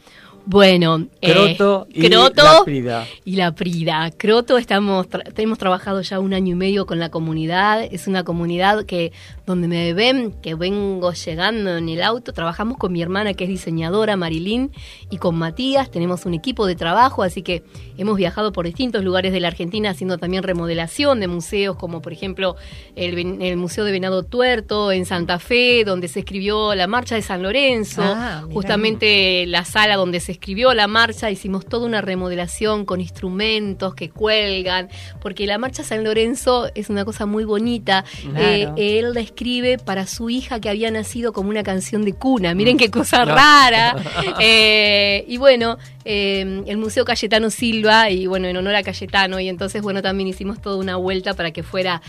Bueno, 0.50 1.06
eh, 1.20 1.30
Croto 1.30 1.86
y 1.92 2.08
Croto 2.08 2.42
La 2.42 2.64
Prida. 2.64 3.06
y 3.26 3.36
la 3.36 3.52
Prida. 3.54 4.10
Croto 4.16 4.56
estamos 4.56 5.06
tra- 5.06 5.30
hemos 5.36 5.58
trabajado 5.58 6.00
ya 6.00 6.18
un 6.20 6.32
año 6.32 6.52
y 6.52 6.54
medio 6.54 6.86
con 6.86 6.98
la 6.98 7.10
comunidad. 7.10 7.82
Es 7.82 8.06
una 8.06 8.24
comunidad 8.24 8.86
que 8.86 9.12
donde 9.44 9.68
me 9.68 9.92
ven, 9.92 10.32
que 10.40 10.54
vengo 10.54 11.12
llegando 11.12 11.76
en 11.76 11.90
el 11.90 12.02
auto, 12.02 12.32
trabajamos 12.32 12.78
con 12.78 12.94
mi 12.94 13.02
hermana 13.02 13.34
que 13.34 13.44
es 13.44 13.50
diseñadora, 13.50 14.16
Marilyn, 14.16 14.70
y 15.10 15.18
con 15.18 15.36
Matías. 15.36 15.90
Tenemos 15.90 16.24
un 16.24 16.32
equipo 16.32 16.66
de 16.66 16.76
trabajo, 16.76 17.22
así 17.22 17.42
que 17.42 17.62
hemos 17.98 18.16
viajado 18.16 18.50
por 18.50 18.64
distintos 18.64 19.04
lugares 19.04 19.34
de 19.34 19.40
la 19.40 19.48
Argentina 19.48 19.90
haciendo 19.90 20.16
también 20.16 20.42
remodelación 20.44 21.20
de 21.20 21.28
museos, 21.28 21.76
como 21.76 22.00
por 22.00 22.14
ejemplo 22.14 22.56
el, 22.96 23.56
Museo 23.58 23.84
de 23.84 23.92
Venado 23.92 24.22
Tuerto 24.22 24.92
en 24.92 25.04
Santa 25.04 25.38
Fe, 25.38 25.84
donde 25.84 26.08
se 26.08 26.20
escribió 26.20 26.74
la 26.74 26.86
Marcha 26.86 27.16
de 27.16 27.22
San 27.22 27.42
Lorenzo. 27.42 28.00
Ah. 28.02 28.44
Justamente 28.50 29.44
la 29.46 29.66
sala 29.66 29.96
donde 29.96 30.20
se 30.20 30.37
escribió 30.38 30.72
la 30.72 30.86
marcha, 30.86 31.30
hicimos 31.30 31.66
toda 31.66 31.84
una 31.84 32.00
remodelación 32.00 32.84
con 32.84 33.00
instrumentos 33.00 33.94
que 33.94 34.08
cuelgan, 34.08 34.88
porque 35.20 35.46
la 35.46 35.58
marcha 35.58 35.82
San 35.82 36.04
Lorenzo 36.04 36.70
es 36.76 36.88
una 36.90 37.04
cosa 37.04 37.26
muy 37.26 37.44
bonita. 37.44 38.04
Claro. 38.22 38.74
Eh, 38.76 38.98
él 39.00 39.12
la 39.14 39.20
escribe 39.20 39.78
para 39.78 40.06
su 40.06 40.30
hija 40.30 40.60
que 40.60 40.68
había 40.68 40.90
nacido 40.92 41.32
como 41.32 41.50
una 41.50 41.64
canción 41.64 42.04
de 42.04 42.12
cuna. 42.12 42.54
Miren 42.54 42.78
qué 42.78 42.90
cosa 42.90 43.24
No. 43.24 43.34
rara. 43.34 43.96
Eh, 44.40 45.24
y 45.26 45.36
bueno, 45.38 45.78
eh, 46.04 46.62
el 46.66 46.76
Museo 46.76 47.04
Cayetano 47.04 47.50
Silva, 47.50 48.08
y 48.10 48.26
bueno, 48.26 48.46
en 48.46 48.56
honor 48.56 48.76
a 48.76 48.82
Cayetano, 48.82 49.40
y 49.40 49.48
entonces, 49.48 49.82
bueno, 49.82 50.00
también 50.02 50.28
hicimos 50.28 50.60
toda 50.62 50.76
una 50.76 50.96
vuelta 50.96 51.34
para 51.34 51.50
que 51.50 51.62
fuera 51.64 52.00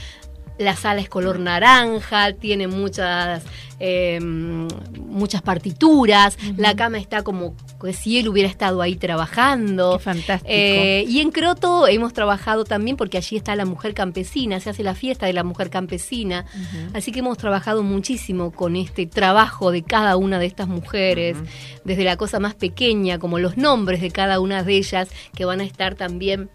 la 0.60 0.76
sala 0.76 1.02
es 1.02 1.10
color 1.10 1.40
naranja, 1.40 2.34
tiene 2.34 2.68
muchas 2.68 3.44
eh, 3.80 4.20
muchas 4.22 5.42
partituras, 5.42 6.38
la 6.58 6.76
cama 6.76 6.98
está 6.98 7.24
como 7.24 7.56
que 7.82 7.94
si 7.94 8.20
él 8.20 8.28
hubiera 8.28 8.50
estado 8.50 8.82
ahí 8.82 8.96
trabajando. 8.96 9.98
Qué 9.98 10.04
fantástico. 10.04 10.52
Eh, 10.52 11.06
y 11.08 11.22
en 11.22 11.32
Croto 11.32 11.88
hemos 11.88 12.12
trabajado 12.12 12.66
también 12.66 12.98
porque 12.98 13.18
allí 13.18 13.38
está 13.38 13.56
la 13.56 13.66
mujer 13.66 13.94
campesina, 13.94 14.60
se 14.60 14.70
hace 14.70 14.84
la 14.84 14.96
fiesta 14.96 15.26
de 15.26 15.34
la 15.34 15.46
mujer 15.46 15.70
campesina. 15.70 16.46
Así 16.94 17.12
que 17.12 17.20
hemos 17.20 17.38
trabajado 17.38 17.82
muchísimo 17.82 18.52
con 18.52 18.76
este 18.76 19.06
trabajo 19.06 19.72
de 19.72 19.82
cada 19.84 20.18
una 20.18 20.40
de 20.40 20.46
estas 20.46 20.68
mujeres, 20.68 21.38
desde 21.86 22.04
la 22.04 22.18
cosa 22.18 22.40
más 22.40 22.56
pequeña, 22.56 23.18
como 23.18 23.40
los 23.40 23.56
nombres 23.56 24.02
de 24.02 24.12
cada 24.12 24.42
una 24.42 24.64
de 24.64 24.76
ellas, 24.76 25.10
que 25.34 25.46
van 25.46 25.62
a 25.62 25.64
estar 25.64 25.96
también 25.96 26.50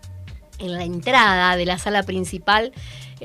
en 0.58 0.72
la 0.72 0.84
entrada 0.84 1.56
de 1.56 1.66
la 1.66 1.78
sala 1.78 2.02
principal. 2.02 2.72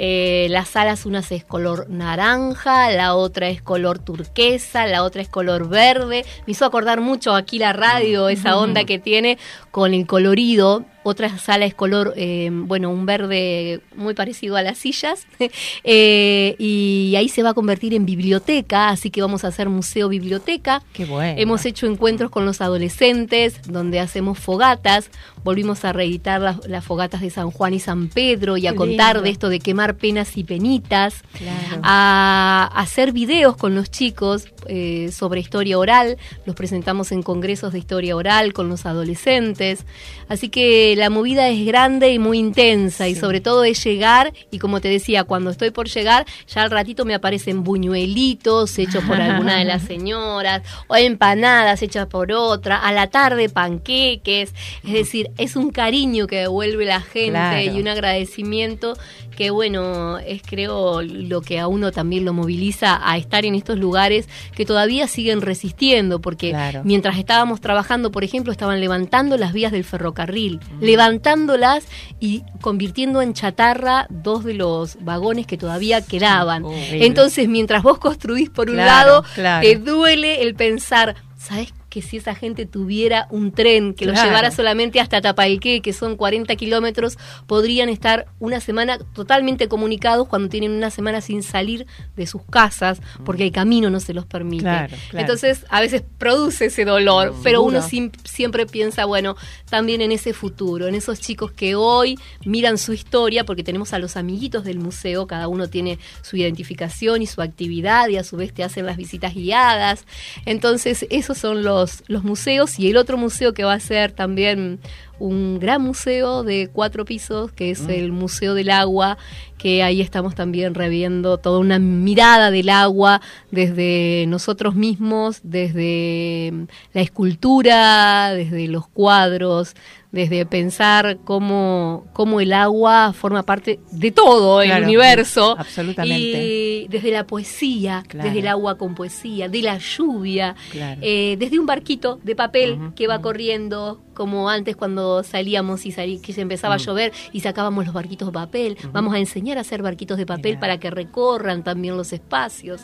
Eh, 0.02 0.48
las 0.50 0.70
salas, 0.70 1.06
una 1.06 1.20
es 1.20 1.44
color 1.44 1.90
naranja, 1.90 2.90
la 2.90 3.16
otra 3.16 3.50
es 3.50 3.62
color 3.62 4.00
turquesa, 4.00 4.86
la 4.86 5.04
otra 5.04 5.22
es 5.22 5.28
color 5.28 5.68
verde. 5.68 6.24
Me 6.48 6.52
hizo 6.52 6.64
acordar 6.64 7.02
mucho 7.02 7.36
aquí 7.36 7.60
la 7.60 7.74
radio, 7.74 8.30
esa 8.30 8.58
onda 8.58 8.86
que 8.86 8.98
tiene 8.98 9.38
con 9.72 9.94
el 9.94 10.08
colorido. 10.08 10.86
Otra 11.04 11.38
sala 11.38 11.66
es 11.66 11.74
color, 11.74 12.14
eh, 12.18 12.50
bueno, 12.52 12.92
un 12.92 13.06
verde 13.06 13.82
muy 13.96 14.14
parecido 14.14 14.56
a 14.56 14.62
las 14.62 14.78
sillas. 14.78 15.28
Eh, 15.84 16.56
y 16.60 17.16
ahí 17.18 17.30
se 17.30 17.42
va 17.42 17.52
a 17.52 17.54
convertir 17.54 17.94
en 17.94 18.06
biblioteca, 18.06 18.90
así 18.90 19.10
que 19.10 19.22
vamos 19.22 19.44
a 19.44 19.48
hacer 19.48 19.70
museo-biblioteca. 19.70 20.84
Qué 20.94 21.06
bueno. 21.06 21.40
Hemos 21.40 21.66
hecho 21.66 21.88
encuentros 21.88 22.30
con 22.30 22.46
los 22.46 22.62
adolescentes 22.62 23.62
donde 23.68 24.00
hacemos 24.00 24.38
fogatas. 24.40 25.10
Volvimos 25.44 25.86
a 25.86 25.94
reeditar 25.94 26.42
las, 26.42 26.68
las 26.68 26.86
fogatas 26.86 27.22
de 27.22 27.30
San 27.30 27.50
Juan 27.50 27.74
y 27.74 27.80
San 27.80 28.10
Pedro 28.10 28.58
y 28.58 28.68
a 28.68 28.72
Qué 28.72 28.78
contar 28.78 29.16
lindo. 29.16 29.22
de 29.24 29.30
esto 29.32 29.50
de 29.50 29.60
quemar 29.60 29.89
penas 29.96 30.38
y 30.38 30.44
penitas. 30.44 31.24
Claro. 31.34 31.82
A 31.84 32.70
hacer 32.76 33.12
videos 33.12 33.56
con 33.58 33.76
los 33.76 33.90
chicos 33.92 34.48
eh, 34.68 35.10
sobre 35.12 35.40
historia 35.42 35.78
oral. 35.78 36.18
Los 36.46 36.56
presentamos 36.56 37.12
en 37.12 37.24
congresos 37.24 37.74
de 37.74 37.80
historia 37.80 38.16
oral 38.16 38.54
con 38.54 38.70
los 38.70 38.86
adolescentes. 38.86 39.86
Así 40.28 40.50
que 40.50 40.96
la 40.98 41.10
movida 41.10 41.50
es 41.50 41.66
grande 41.66 42.12
y 42.14 42.20
muy 42.20 42.38
intensa 42.38 43.08
y 43.08 43.16
sobre 43.16 43.42
todo 43.42 43.64
es 43.64 43.84
llegar 43.84 44.34
y 44.52 44.60
como 44.60 44.80
te 44.82 44.88
decía, 44.88 45.24
cuando 45.24 45.50
estoy 45.50 45.72
por 45.72 45.88
llegar, 45.90 46.26
ya 46.48 46.62
al 46.62 46.72
ratito 46.72 47.04
me 47.06 47.16
aparecen 47.16 47.64
buñuelitos 47.64 48.78
hechos 48.78 49.04
por 49.06 49.20
alguna 49.20 49.58
de 49.58 49.66
las 49.66 49.82
señoras 49.88 50.62
o 50.88 50.96
empanadas 50.96 51.82
hechas 51.82 52.08
por 52.08 52.32
otra, 52.32 52.78
a 52.78 52.92
la 52.94 53.08
tarde 53.08 53.50
panqueques, 53.50 54.54
es 54.84 54.94
decir, 54.94 55.32
es 55.38 55.56
un 55.56 55.72
cariño 55.72 56.28
que 56.28 56.38
devuelve 56.38 56.86
la 56.86 57.02
gente 57.02 57.30
Claro. 57.32 57.60
y 57.78 57.82
un 57.82 57.88
agradecimiento 57.88 58.98
que 59.36 59.52
bueno, 59.52 59.79
es 60.20 60.42
creo 60.44 61.02
lo 61.02 61.42
que 61.42 61.60
a 61.60 61.68
uno 61.68 61.92
también 61.92 62.26
lo 62.26 62.34
moviliza 62.34 63.00
a 63.04 63.18
estar 63.18 63.46
en 63.46 63.56
estos 63.56 63.78
lugares 63.80 64.28
que 64.56 64.66
todavía 64.66 65.08
siguen 65.08 65.42
resistiendo, 65.42 66.20
porque 66.22 66.50
Claro. 66.50 66.82
mientras 66.84 67.18
estábamos 67.18 67.62
trabajando, 67.62 68.12
por 68.12 68.24
ejemplo, 68.24 68.52
estaban 68.52 68.80
levantando 68.80 69.38
las 69.38 69.54
vías 69.54 69.72
del 69.72 69.84
ferrocarril, 69.84 70.60
levantándolas 70.80 71.86
y 72.20 72.44
convirtiendo 72.62 73.22
en 73.22 73.34
chatarra 73.34 74.06
dos 74.10 74.44
de 74.44 74.54
los 74.54 74.98
vagones 75.04 75.48
que 75.48 75.58
todavía 75.58 76.02
quedaban. 76.02 76.66
Entonces, 76.92 77.48
mientras 77.48 77.84
vos 77.84 78.00
construís 78.00 78.50
por 78.50 78.70
un 78.70 78.76
Claro, 78.76 78.90
lado, 79.12 79.24
claro. 79.36 79.68
te 79.68 79.76
duele 79.78 80.42
el 80.44 80.56
pensar, 80.56 81.16
¿sabes? 81.38 81.74
Que 81.90 82.02
si 82.02 82.18
esa 82.18 82.36
gente 82.36 82.66
tuviera 82.66 83.28
un 83.32 83.52
tren 83.52 83.94
que 83.94 84.06
los 84.06 84.14
Claro. 84.14 84.30
llevara 84.30 84.52
solamente 84.52 85.00
hasta 85.00 85.22
Tapalqué, 85.22 85.82
que 85.82 85.92
son 85.94 86.16
40 86.16 86.56
kilómetros, 86.56 87.18
podrían 87.48 87.90
estar 87.90 88.28
una 88.40 88.60
semana 88.62 89.00
totalmente 89.14 89.68
comunicados 89.68 90.28
cuando 90.28 90.50
tienen 90.50 90.72
una 90.72 90.92
semana 90.92 91.22
sin 91.22 91.42
salir 91.44 91.88
de 92.16 92.28
sus 92.28 92.44
casas, 92.44 93.02
porque 93.26 93.44
el 93.46 93.52
camino 93.52 93.90
no 93.90 94.00
se 94.00 94.14
los 94.14 94.26
permite. 94.26 94.64
Claro, 94.64 94.96
claro. 95.10 95.20
Entonces, 95.22 95.66
a 95.70 95.82
veces 95.82 96.04
produce 96.18 96.66
ese 96.66 96.86
dolor, 96.86 97.34
pero 97.44 97.62
uno 97.64 97.82
sim- 97.82 98.12
siempre 98.24 98.66
piensa, 98.68 99.06
bueno, 99.06 99.36
también 99.70 100.02
en 100.02 100.12
ese 100.12 100.34
futuro, 100.34 100.88
en 100.88 100.96
esos 100.96 101.20
chicos 101.20 101.52
que 101.52 101.76
hoy 101.76 102.18
miran 102.46 102.78
su 102.78 102.94
historia, 102.94 103.46
porque 103.46 103.64
tenemos 103.64 103.94
a 103.94 104.00
los 104.00 104.16
amiguitos 104.16 104.64
del 104.64 104.78
museo, 104.80 105.26
cada 105.26 105.48
uno 105.48 105.68
tiene 105.70 105.98
su 106.22 106.38
identificación 106.38 107.22
y 107.22 107.26
su 107.28 107.42
actividad, 107.42 108.08
y 108.10 108.18
a 108.18 108.24
su 108.24 108.38
vez 108.38 108.54
te 108.54 108.64
hacen 108.64 108.86
las 108.86 108.98
visitas 108.98 109.34
guiadas. 109.34 110.06
Entonces, 110.46 111.06
esos 111.10 111.38
son 111.38 111.64
los, 111.64 111.79
los 112.08 112.24
museos, 112.24 112.80
y 112.80 112.90
el 112.90 112.98
otro 112.98 113.18
museo 113.18 113.54
que 113.54 113.64
va 113.64 113.74
a 113.74 113.80
ser 113.80 114.12
también 114.12 114.80
un 115.20 115.60
gran 115.60 115.82
museo 115.82 116.44
de 116.44 116.70
cuatro 116.72 117.06
pisos, 117.06 117.52
que 117.52 117.72
es 117.72 117.88
el 117.88 118.12
Museo 118.12 118.54
del 118.54 118.70
Agua, 118.70 119.18
que 119.58 119.84
ahí 119.84 120.00
estamos 120.02 120.36
también 120.36 120.74
reviendo 120.74 121.38
toda 121.38 121.60
una 121.60 121.80
mirada 121.80 122.50
del 122.50 122.70
agua 122.70 123.22
desde 123.52 124.26
nosotros 124.28 124.76
mismos, 124.76 125.42
desde 125.44 126.54
la 126.94 127.02
escultura, 127.02 128.32
desde 128.34 128.68
los 128.68 128.88
cuadros, 128.88 129.76
desde 130.12 130.46
pensar 130.46 131.20
cómo, 131.24 132.06
cómo 132.14 132.40
el 132.42 132.54
agua 132.54 133.14
forma 133.14 133.44
parte 133.44 133.80
de 133.92 134.12
todo 134.12 134.62
el 134.62 134.84
universo. 134.84 135.56
absolutamente. 135.60 136.44
Y 136.46 136.88
desde 136.88 137.12
la 137.12 137.28
poesía, 137.28 138.04
Claro. 138.08 138.28
desde 138.28 138.40
el 138.40 138.48
agua 138.48 138.78
con 138.78 138.96
poesía, 138.96 139.50
de 139.50 139.62
la 139.62 139.78
lluvia, 139.78 140.56
Claro. 140.72 141.00
eh, 141.04 141.36
desde 141.38 141.60
un 141.60 141.66
barquito 141.66 142.20
de 142.24 142.36
papel 142.36 142.80
que 142.96 143.08
va 143.08 143.22
corriendo, 143.22 144.02
como 144.20 144.50
antes 144.50 144.76
cuando 144.76 145.24
salíamos 145.24 145.86
y 145.86 145.94
salí, 145.94 146.20
que 146.20 146.34
se 146.34 146.42
empezaba 146.42 146.74
a 146.74 146.78
llover 146.78 147.14
y 147.32 147.40
sacábamos 147.40 147.86
los 147.86 147.94
barquitos 147.94 148.28
de 148.28 148.34
papel. 148.34 148.78
Vamos 148.92 149.14
a 149.14 149.18
enseñar 149.18 149.58
a 149.58 149.62
hacer 149.62 149.82
barquitos 149.82 150.18
de 150.18 150.26
papel 150.26 150.52
Mirá. 150.52 150.60
para 150.60 150.78
que 150.78 150.92
recorran 150.92 151.64
también 151.64 151.96
los 151.96 152.12
espacios. 152.12 152.82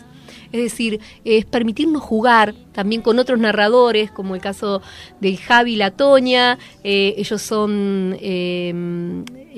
Es 0.53 0.63
decir, 0.63 1.01
es 1.25 1.43
permitirnos 1.43 2.01
jugar 2.01 2.55
también 2.71 3.01
con 3.01 3.19
otros 3.19 3.37
narradores, 3.37 4.11
como 4.11 4.33
el 4.33 4.39
caso 4.39 4.81
de 5.19 5.35
Javi 5.35 5.73
y 5.73 5.75
la 5.75 5.91
Toña. 5.91 6.57
Eh, 6.85 7.15
ellos 7.17 7.41
son 7.41 8.15
eh, 8.21 8.73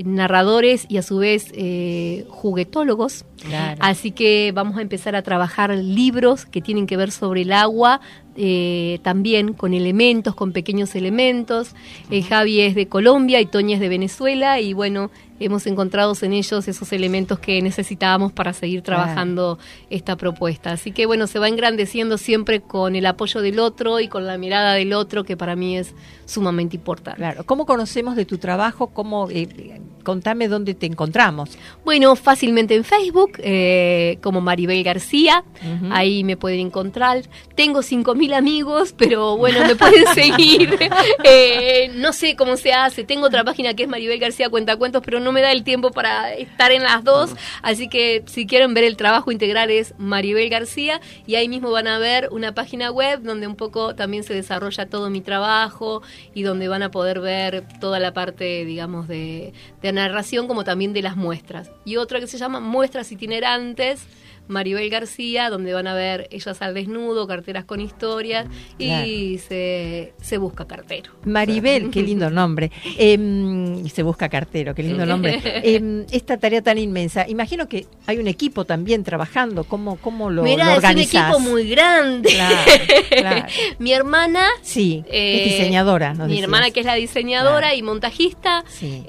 narradores 0.05 0.85
y 0.89 0.97
a 0.97 1.01
su 1.01 1.17
vez 1.17 1.51
eh, 1.53 2.25
juguetólogos. 2.29 3.25
Claro. 3.41 3.77
Así 3.81 4.11
que 4.11 4.51
vamos 4.53 4.77
a 4.77 4.81
empezar 4.81 5.15
a 5.15 5.21
trabajar 5.21 5.75
libros 5.75 6.45
que 6.45 6.61
tienen 6.61 6.87
que 6.87 6.97
ver 6.97 7.11
sobre 7.11 7.41
el 7.41 7.51
agua, 7.51 8.01
eh, 8.35 8.99
también 9.01 9.53
con 9.53 9.73
elementos, 9.73 10.35
con 10.35 10.51
pequeños 10.51 10.95
elementos. 10.95 11.73
Eh, 12.11 12.21
Javi 12.21 12.61
es 12.61 12.75
de 12.75 12.87
Colombia 12.87 13.41
y 13.41 13.45
Toña 13.45 13.75
es 13.75 13.79
de 13.79 13.89
Venezuela 13.89 14.59
y 14.59 14.73
bueno, 14.73 15.09
hemos 15.39 15.67
encontrado 15.67 16.13
en 16.21 16.33
ellos 16.33 16.67
esos 16.67 16.91
elementos 16.93 17.39
que 17.39 17.61
necesitábamos 17.61 18.31
para 18.31 18.53
seguir 18.53 18.81
trabajando 18.81 19.59
esta 19.89 20.15
propuesta. 20.15 20.71
Así 20.71 20.91
que 20.91 21.05
bueno, 21.05 21.27
se 21.27 21.39
va 21.39 21.47
engrandeciendo 21.47 22.17
siempre 22.17 22.61
con 22.61 22.95
el 22.95 23.05
apoyo 23.05 23.41
del 23.41 23.59
otro 23.59 23.99
y 23.99 24.07
con 24.07 24.25
la 24.25 24.37
mirada 24.37 24.73
del 24.73 24.93
otro, 24.93 25.23
que 25.23 25.37
para 25.37 25.55
mí 25.55 25.77
es 25.77 25.93
sumamente 26.25 26.75
importante. 26.75 27.17
Claro. 27.17 27.45
¿Cómo 27.45 27.65
conocemos 27.65 28.15
de 28.15 28.25
tu 28.25 28.37
trabajo? 28.37 28.87
¿Cómo, 28.87 29.29
eh, 29.29 29.81
contame 30.07 30.47
dónde 30.47 30.73
te 30.73 30.85
encontramos. 30.85 31.49
Bueno, 31.83 32.15
fácilmente 32.15 32.73
en 32.75 32.85
Facebook, 32.85 33.31
eh, 33.39 34.19
como 34.21 34.39
Maribel 34.39 34.81
García, 34.81 35.43
ahí 35.91 36.23
me 36.23 36.37
pueden 36.37 36.61
encontrar. 36.61 37.23
Tengo 37.55 37.81
5.000 37.81 38.33
amigos, 38.33 38.95
pero 38.97 39.35
bueno, 39.35 39.67
me 39.67 39.75
pueden 39.75 40.07
seguir. 40.15 40.79
Eh, 41.25 41.91
no 41.95 42.13
sé 42.13 42.37
cómo 42.37 42.55
se 42.55 42.71
hace. 42.71 43.03
Tengo 43.03 43.25
otra 43.25 43.43
página 43.43 43.73
que 43.73 43.83
es 43.83 43.89
Maribel 43.89 44.17
García 44.17 44.49
Cuentacuentos, 44.49 45.01
pero 45.03 45.19
no 45.19 45.33
me 45.33 45.41
da 45.41 45.51
el 45.51 45.65
tiempo 45.65 45.91
para 45.91 46.33
estar 46.33 46.71
en 46.71 46.83
las 46.83 47.03
dos. 47.03 47.35
Así 47.61 47.89
que 47.89 48.23
si 48.27 48.47
quieren 48.47 48.73
ver 48.73 48.85
el 48.85 48.95
trabajo 48.95 49.33
integral 49.33 49.71
es 49.71 49.93
Maribel 49.97 50.49
García 50.49 51.01
y 51.25 51.35
ahí 51.35 51.49
mismo 51.49 51.69
van 51.69 51.87
a 51.87 51.99
ver 51.99 52.29
una 52.31 52.53
página 52.53 52.91
web 52.91 53.23
donde 53.23 53.45
un 53.45 53.57
poco 53.57 53.93
también 53.93 54.23
se 54.23 54.33
desarrolla 54.33 54.85
todo 54.85 55.09
mi 55.09 55.19
trabajo 55.19 56.01
y 56.33 56.43
donde 56.43 56.69
van 56.69 56.83
a 56.83 56.91
poder 56.91 57.19
ver 57.19 57.65
toda 57.81 57.99
la 57.99 58.13
parte, 58.13 58.63
digamos, 58.63 59.09
de, 59.09 59.51
de 59.81 59.96
narración 59.97 60.47
como 60.47 60.63
también 60.63 60.93
de 60.93 61.01
las 61.01 61.15
muestras. 61.17 61.71
Y 61.85 61.97
otra 61.97 62.19
que 62.19 62.27
se 62.27 62.37
llama 62.37 62.59
Muestras 62.59 63.11
itinerantes, 63.11 64.01
Maribel 64.49 64.89
García, 64.89 65.49
donde 65.49 65.73
van 65.73 65.87
a 65.87 65.93
ver 65.93 66.29
ellas 66.31 66.61
al 66.61 66.73
desnudo, 66.73 67.27
carteras 67.27 67.65
con 67.65 67.81
historias 67.81 68.47
y 68.79 69.39
se, 69.45 70.13
se 70.21 70.37
busca 70.37 70.65
cartero. 70.65 71.11
Maribel, 71.25 71.89
qué 71.89 72.01
lindo 72.09 72.29
nombre. 72.29 72.71
Em, 72.97 73.85
y 73.85 73.89
se 73.89 74.03
busca 74.03 74.29
cartero, 74.29 74.73
qué 74.73 74.83
lindo 74.83 75.05
nombre. 75.05 75.41
Em, 75.65 76.05
esta 76.11 76.37
tarea 76.37 76.61
tan 76.61 76.77
inmensa. 76.77 77.27
Imagino 77.27 77.67
que 77.67 77.87
hay 78.05 78.19
un 78.19 78.27
equipo 78.29 78.63
también 78.63 79.03
trabajando. 79.03 79.65
¿Cómo, 79.65 79.97
cómo 79.97 80.29
lo, 80.29 80.43
Mirá, 80.43 80.75
lo 80.75 80.79
es 80.81 80.93
un 80.95 80.99
equipo 81.01 81.39
muy 81.39 81.69
grande. 81.69 82.29
Claro, 82.29 82.71
claro. 83.09 83.45
Mi 83.79 83.91
hermana 83.91 84.47
Sí, 84.61 85.03
Eh, 85.11 85.43
es 85.43 85.57
diseñadora. 85.57 86.11
nos 86.13 86.19
mi 86.19 86.35
decías. 86.35 86.43
hermana 86.45 86.71
que 86.71 86.79
es 86.79 86.85
la 86.85 86.95
diseñadora 86.95 87.75
y 87.75 87.81
montajista. 87.81 88.63
Sí. 88.69 89.03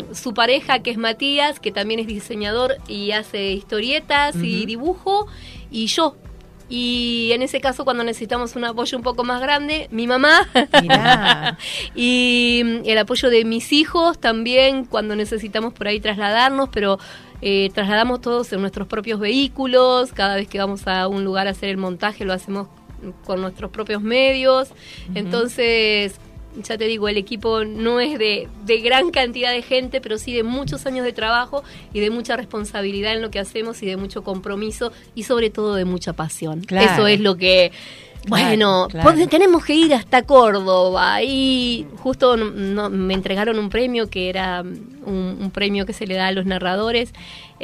Eh, 0.00 0.04
su 0.14 0.34
pareja 0.34 0.80
que 0.80 0.90
es 0.90 0.98
Matías, 0.98 1.60
que 1.60 1.72
también 1.72 2.00
es 2.00 2.06
diseñador 2.06 2.76
y 2.88 3.12
hace 3.12 3.52
historietas 3.52 4.36
y 4.36 4.66
dibujo. 4.66 5.26
Y 5.70 5.86
yo. 5.86 6.16
Y 6.68 7.30
en 7.32 7.42
ese 7.42 7.60
caso, 7.60 7.84
cuando 7.84 8.02
necesitamos 8.02 8.56
un 8.56 8.64
apoyo 8.64 8.96
un 8.96 9.04
poco 9.04 9.24
más 9.24 9.42
grande, 9.42 9.88
mi 9.90 10.06
mamá. 10.06 10.48
Mirá. 10.80 11.58
y 11.94 12.62
mm, 12.64 12.76
el 12.86 12.98
apoyo 12.98 13.28
de 13.28 13.44
mis 13.44 13.72
hijos 13.72 14.18
también, 14.18 14.86
cuando 14.86 15.14
necesitamos 15.14 15.74
por 15.74 15.88
ahí 15.88 16.00
trasladarnos, 16.00 16.70
pero 16.70 16.98
eh, 17.42 17.70
trasladamos 17.74 18.22
todos 18.22 18.52
en 18.52 18.60
nuestros 18.62 18.88
propios 18.88 19.20
vehículos. 19.20 20.12
Cada 20.12 20.36
vez 20.36 20.48
que 20.48 20.58
vamos 20.58 20.86
a 20.86 21.08
un 21.08 21.24
lugar 21.24 21.46
a 21.46 21.50
hacer 21.50 21.68
el 21.68 21.76
montaje, 21.76 22.24
lo 22.24 22.32
hacemos 22.32 22.68
con 23.26 23.40
nuestros 23.40 23.70
propios 23.70 24.00
medios. 24.00 24.70
Entonces, 25.14 26.14
ya 26.62 26.76
te 26.76 26.84
digo, 26.84 27.08
el 27.08 27.16
equipo 27.16 27.64
no 27.64 28.00
es 28.00 28.18
de, 28.18 28.48
de 28.64 28.78
gran 28.80 29.10
cantidad 29.10 29.50
de 29.52 29.62
gente, 29.62 30.00
pero 30.00 30.18
sí 30.18 30.32
de 30.34 30.42
muchos 30.42 30.84
años 30.86 31.04
de 31.04 31.12
trabajo 31.12 31.62
y 31.92 32.00
de 32.00 32.10
mucha 32.10 32.36
responsabilidad 32.36 33.12
en 33.14 33.22
lo 33.22 33.30
que 33.30 33.38
hacemos 33.38 33.82
y 33.82 33.86
de 33.86 33.96
mucho 33.96 34.22
compromiso 34.22 34.92
y 35.14 35.22
sobre 35.24 35.50
todo 35.50 35.74
de 35.74 35.84
mucha 35.84 36.12
pasión. 36.12 36.60
Claro. 36.60 36.92
Eso 36.92 37.06
es 37.06 37.20
lo 37.20 37.36
que... 37.36 37.72
Bueno, 38.28 38.86
Claro, 38.88 39.10
claro. 39.14 39.28
tenemos 39.28 39.64
que 39.64 39.74
ir 39.74 39.92
hasta 39.94 40.22
Córdoba 40.22 41.22
y 41.24 41.86
justo 41.96 42.36
no- 42.36 42.88
me 42.88 43.14
entregaron 43.14 43.58
un 43.58 43.68
premio 43.68 44.08
que 44.08 44.28
era 44.28 44.60
un, 44.62 45.38
un 45.40 45.50
premio 45.50 45.86
que 45.86 45.92
se 45.92 46.06
le 46.06 46.14
da 46.14 46.28
a 46.28 46.32
los 46.32 46.46
narradores 46.46 47.12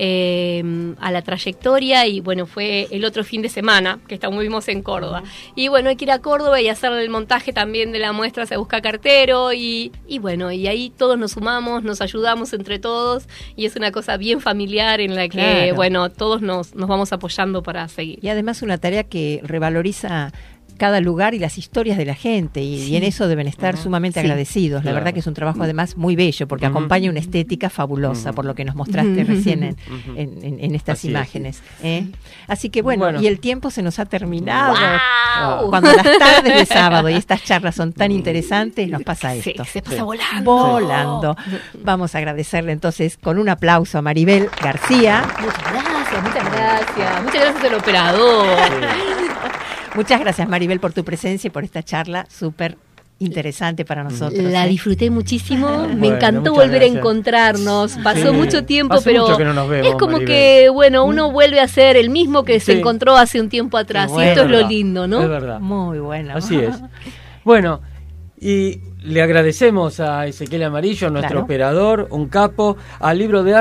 eh, 0.01 0.95
a 1.01 1.11
la 1.11 1.23
trayectoria 1.23 2.07
y 2.07 2.21
bueno, 2.21 2.47
fue 2.47 2.87
el 2.93 3.05
otro 3.05 3.25
fin 3.25 3.43
de 3.43 3.49
semana 3.49 3.99
que 4.07 4.15
estuvimos 4.15 4.69
en 4.69 4.83
Córdoba. 4.83 5.25
Y 5.57 5.67
bueno, 5.69 5.89
hay 5.91 5.97
que 5.97 6.05
ir 6.05 6.13
a 6.13 6.21
Córdoba 6.21 6.61
y 6.61 6.69
hacer 6.69 6.93
el 6.93 7.11
montaje 7.11 7.53
también 7.53 7.91
de 7.91 7.99
la 7.99 8.13
muestra 8.13 8.47
Se 8.47 8.57
Busca 8.57 8.81
Cartero 8.81 9.53
y, 9.53 9.91
y 10.07 10.19
bueno, 10.21 10.53
y 10.53 10.69
ahí 10.69 10.91
todos 10.97 11.19
nos 11.19 11.33
sumamos, 11.33 11.83
nos 11.83 12.01
ayudamos 12.01 12.53
entre 12.53 12.79
todos 12.79 13.27
y 13.57 13.67
es 13.67 13.75
una 13.75 13.91
cosa 13.91 14.17
bien 14.17 14.41
familiar 14.41 15.01
en 15.01 15.17
la 15.17 15.29
que, 15.29 15.39
Claro. 15.39 15.75
bueno, 15.75 16.11
todos 16.11 16.43
nos, 16.43 16.75
nos 16.77 16.89
vamos 16.89 17.13
apoyando 17.13 17.63
para 17.63 17.89
seguir. 17.89 18.19
Y 18.23 18.29
además 18.29 18.63
una 18.63 18.79
tarea 18.79 19.03
que 19.05 19.41
revaloriza 19.43 20.33
cada 20.79 21.01
lugar 21.03 21.35
y 21.35 21.39
las 21.39 21.59
historias 21.59 21.99
de 21.99 22.07
la 22.07 22.15
gente 22.15 22.63
y, 22.63 22.77
y 22.85 22.97
en 22.97 23.03
eso 23.05 23.29
deben 23.29 23.47
estar 23.47 23.77
sumamente 23.77 24.21
Sí. 24.21 24.27
agradecidos. 24.27 24.79
La 24.85 24.91
Claro. 24.91 24.95
verdad 24.97 25.13
que 25.13 25.21
es 25.21 25.27
un 25.27 25.35
trabajo 25.35 25.63
además 25.63 25.97
muy 25.97 26.17
bello 26.17 26.49
porque 26.49 26.65
acompaña 26.67 27.11
una 27.11 27.21
estética 27.21 27.69
fabulosa 27.69 28.33
por 28.33 28.45
lo 28.47 28.55
que 28.55 28.65
nos 28.65 28.75
mostraste 28.75 29.25
recién 29.25 29.63
en, 29.63 29.73
Ujú. 29.75 30.13
en- 30.19 30.45
en- 30.45 30.61
en 30.65 30.75
estas 30.75 30.99
Así 30.99 31.09
es. 31.09 31.11
imágenes. 31.13 31.63
¿eh? 31.83 32.07
Así 32.47 32.71
que 32.71 32.81
bueno, 32.83 33.05
Bueno. 33.05 33.21
y 33.21 33.27
el 33.27 33.39
tiempo 33.41 33.71
se 33.71 33.83
nos 33.83 33.99
ha 33.99 34.07
terminado. 34.07 34.75
Cuando 35.69 35.93
las 35.93 36.05
tardes 36.19 36.55
de 36.55 36.67
sábado 36.67 37.09
y 37.11 37.15
estas 37.15 37.45
charlas 37.45 37.75
son 37.75 37.93
tan 37.93 38.11
interesantes, 38.13 38.89
nos 38.89 39.03
pasa 39.03 39.33
Sí, 39.35 39.51
esto. 39.51 39.65
se 39.65 39.83
pasa 39.83 39.97
Sí. 39.97 40.03
volando. 40.03 40.45
Volando. 40.57 41.37
Vamos 41.83 42.15
a 42.15 42.19
agradecerle 42.19 42.73
entonces 42.73 43.19
con 43.19 43.39
un 43.39 43.49
aplauso 43.49 43.99
a 43.99 44.03
Maribel 44.03 44.49
García. 44.63 45.25
Muchas 45.41 45.59
gracias, 45.73 46.23
muchas 46.23 46.53
gracias. 46.53 47.23
Muchas 47.25 47.41
gracias 47.43 47.65
al 47.65 47.75
operador. 47.75 48.47
Muchas 49.95 50.21
gracias 50.21 50.49
Maribel 50.49 50.81
por 50.81 50.93
tu 50.93 51.05
presencia 51.05 51.49
y 51.49 51.51
por 51.51 51.65
esta 51.65 51.83
charla 51.83 52.27
súper 52.31 52.77
interesante 53.21 53.85
para 53.85 54.05
nosotros. 54.05 54.45
La 54.45 54.65
¿eh? 54.67 54.69
disfruté 54.69 55.11
muchísimo, 55.11 55.89
me 55.89 55.95
Bueno, 55.97 56.15
encantó 56.17 56.55
volver 56.55 56.83
a 56.83 56.87
encontrarnos. 56.87 57.99
Pasó 58.05 58.31
Sí. 58.31 58.37
mucho 58.37 58.65
tiempo, 58.65 58.97
pero 59.03 59.23
mucho 59.23 59.37
que 59.37 59.45
no 59.45 59.53
nos 59.55 59.69
vemos, 59.69 59.89
es 59.89 59.95
como 59.95 60.13
Maribel. 60.13 60.29
que, 60.29 60.69
bueno, 60.73 61.05
uno 61.05 61.33
vuelve 61.33 61.59
a 61.61 61.67
ser 61.67 61.97
el 61.97 62.11
mismo 62.11 62.45
que 62.45 62.61
se 62.61 62.79
encontró 62.79 63.17
hace 63.17 63.41
un 63.41 63.49
tiempo 63.49 63.77
atrás. 63.77 64.13
Y 64.17 64.21
esto 64.23 64.45
es 64.45 64.51
lo 64.51 64.69
lindo, 64.69 65.09
¿no? 65.09 65.21
Es 65.21 65.29
verdad. 65.29 65.59
Muy 65.59 65.99
buena. 65.99 66.35
Así 66.35 66.57
es. 66.59 66.77
Bueno, 67.45 67.81
y 68.39 68.81
le 69.03 69.23
agradecemos 69.23 70.01
a 70.01 70.27
Ezequiel 70.27 70.65
Amarillo, 70.65 71.09
nuestro 71.09 71.31
Claro. 71.31 71.45
operador, 71.45 72.07
un 72.11 72.29
capo, 72.29 72.77
al 73.01 73.19
libro 73.19 73.43
de 73.43 73.55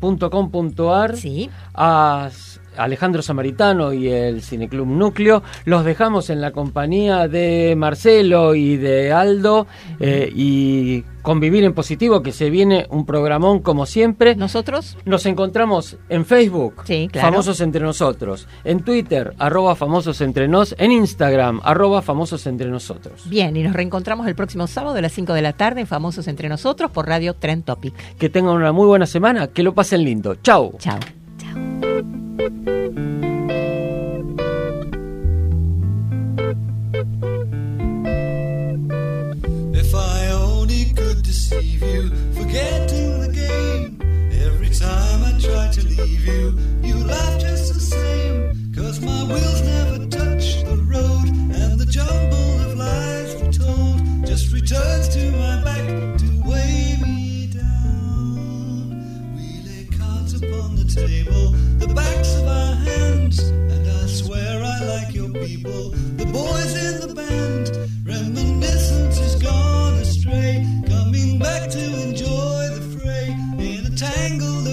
arte.com.ar, 0.00 1.16
Sí. 1.16 1.48
a 1.74 2.28
Alejandro 2.76 3.22
Samaritano 3.22 3.92
y 3.92 4.08
el 4.08 4.42
Cineclub 4.42 4.86
Núcleo. 4.86 5.42
Los 5.64 5.84
dejamos 5.84 6.30
en 6.30 6.40
la 6.40 6.52
compañía 6.52 7.28
de 7.28 7.74
Marcelo 7.76 8.54
y 8.54 8.76
de 8.76 9.12
Aldo 9.12 9.66
eh, 9.98 10.30
y 10.34 11.04
convivir 11.22 11.64
en 11.64 11.74
positivo, 11.74 12.22
que 12.22 12.32
se 12.32 12.48
viene 12.48 12.86
un 12.88 13.04
programón 13.04 13.60
como 13.60 13.84
siempre. 13.84 14.34
Nosotros, 14.36 14.96
Nos 15.04 15.26
encontramos 15.26 15.98
en 16.08 16.24
Facebook, 16.24 16.82
Sí, 16.84 17.08
claro. 17.12 17.28
Famosos 17.28 17.60
Entre 17.60 17.82
Nosotros, 17.82 18.48
en 18.64 18.82
Twitter, 18.82 19.34
arroba 19.38 19.74
Famosos 19.76 20.20
Entre 20.22 20.48
Nos, 20.48 20.74
en 20.78 20.92
Instagram, 20.92 21.60
arroba 21.62 22.00
Famosos 22.00 22.46
Entre 22.46 22.70
Nosotros. 22.70 23.28
bien, 23.28 23.54
y 23.56 23.62
nos 23.62 23.74
reencontramos 23.74 24.26
el 24.28 24.34
próximo 24.34 24.66
sábado 24.66 24.96
a 24.96 25.00
las 25.02 25.12
5 25.12 25.34
de 25.34 25.42
la 25.42 25.52
tarde 25.52 25.82
en 25.82 25.86
Famosos 25.86 26.26
Entre 26.26 26.48
Nosotros 26.48 26.90
por 26.90 27.06
Radio 27.06 27.34
Trend 27.34 27.64
Topic. 27.64 27.94
Que 28.16 28.30
tengan 28.30 28.54
una 28.54 28.72
muy 28.72 28.86
buena 28.86 29.04
semana, 29.06 29.48
que 29.48 29.62
lo 29.62 29.74
pasen 29.74 30.02
lindo. 30.04 30.36
Chau. 30.36 30.74
Chao. 30.78 30.98
If 31.50 31.56
I 39.94 40.28
only 40.28 40.84
could 40.94 41.22
deceive 41.22 41.82
you, 41.82 42.08
forgetting 42.34 43.20
the 43.20 43.32
game. 43.32 43.98
Every 44.44 44.70
time 44.70 45.24
I 45.24 45.32
try 45.40 45.72
to 45.72 45.82
leave 45.84 46.24
you, 46.24 46.56
you 46.82 47.04
laugh 47.04 47.40
just 47.40 47.74
the 47.74 47.80
same. 47.80 48.72
Cause 48.72 49.00
my 49.00 49.24
wheels 49.24 49.62
never 49.62 50.06
touch 50.06 50.62
the 50.62 50.76
road, 50.86 51.26
and 51.28 51.80
the 51.80 51.86
jumble 51.86 52.60
of 52.60 52.76
lies 52.78 53.34
retold 53.42 54.24
just 54.24 54.52
returns 54.52 55.08
to 55.08 55.32
my 55.32 55.64
back 55.64 56.19
the 61.06 61.92
backs 61.94 62.34
of 62.36 62.46
our 62.46 62.74
hands, 62.74 63.38
and 63.38 63.88
I 63.88 64.06
swear 64.06 64.62
I 64.62 64.80
like 64.84 65.14
your 65.14 65.30
people, 65.30 65.90
the 66.16 66.26
boys 66.26 66.74
in 66.76 67.08
the 67.08 67.14
band. 67.14 67.70
Reminiscence 68.04 69.18
is 69.18 69.36
gone 69.42 69.94
astray, 69.94 70.66
coming 70.88 71.38
back 71.38 71.70
to 71.70 72.02
enjoy 72.02 72.68
the 72.74 72.98
fray 72.98 73.34
in 73.58 73.86
a 73.86 73.96
tangled. 73.96 74.69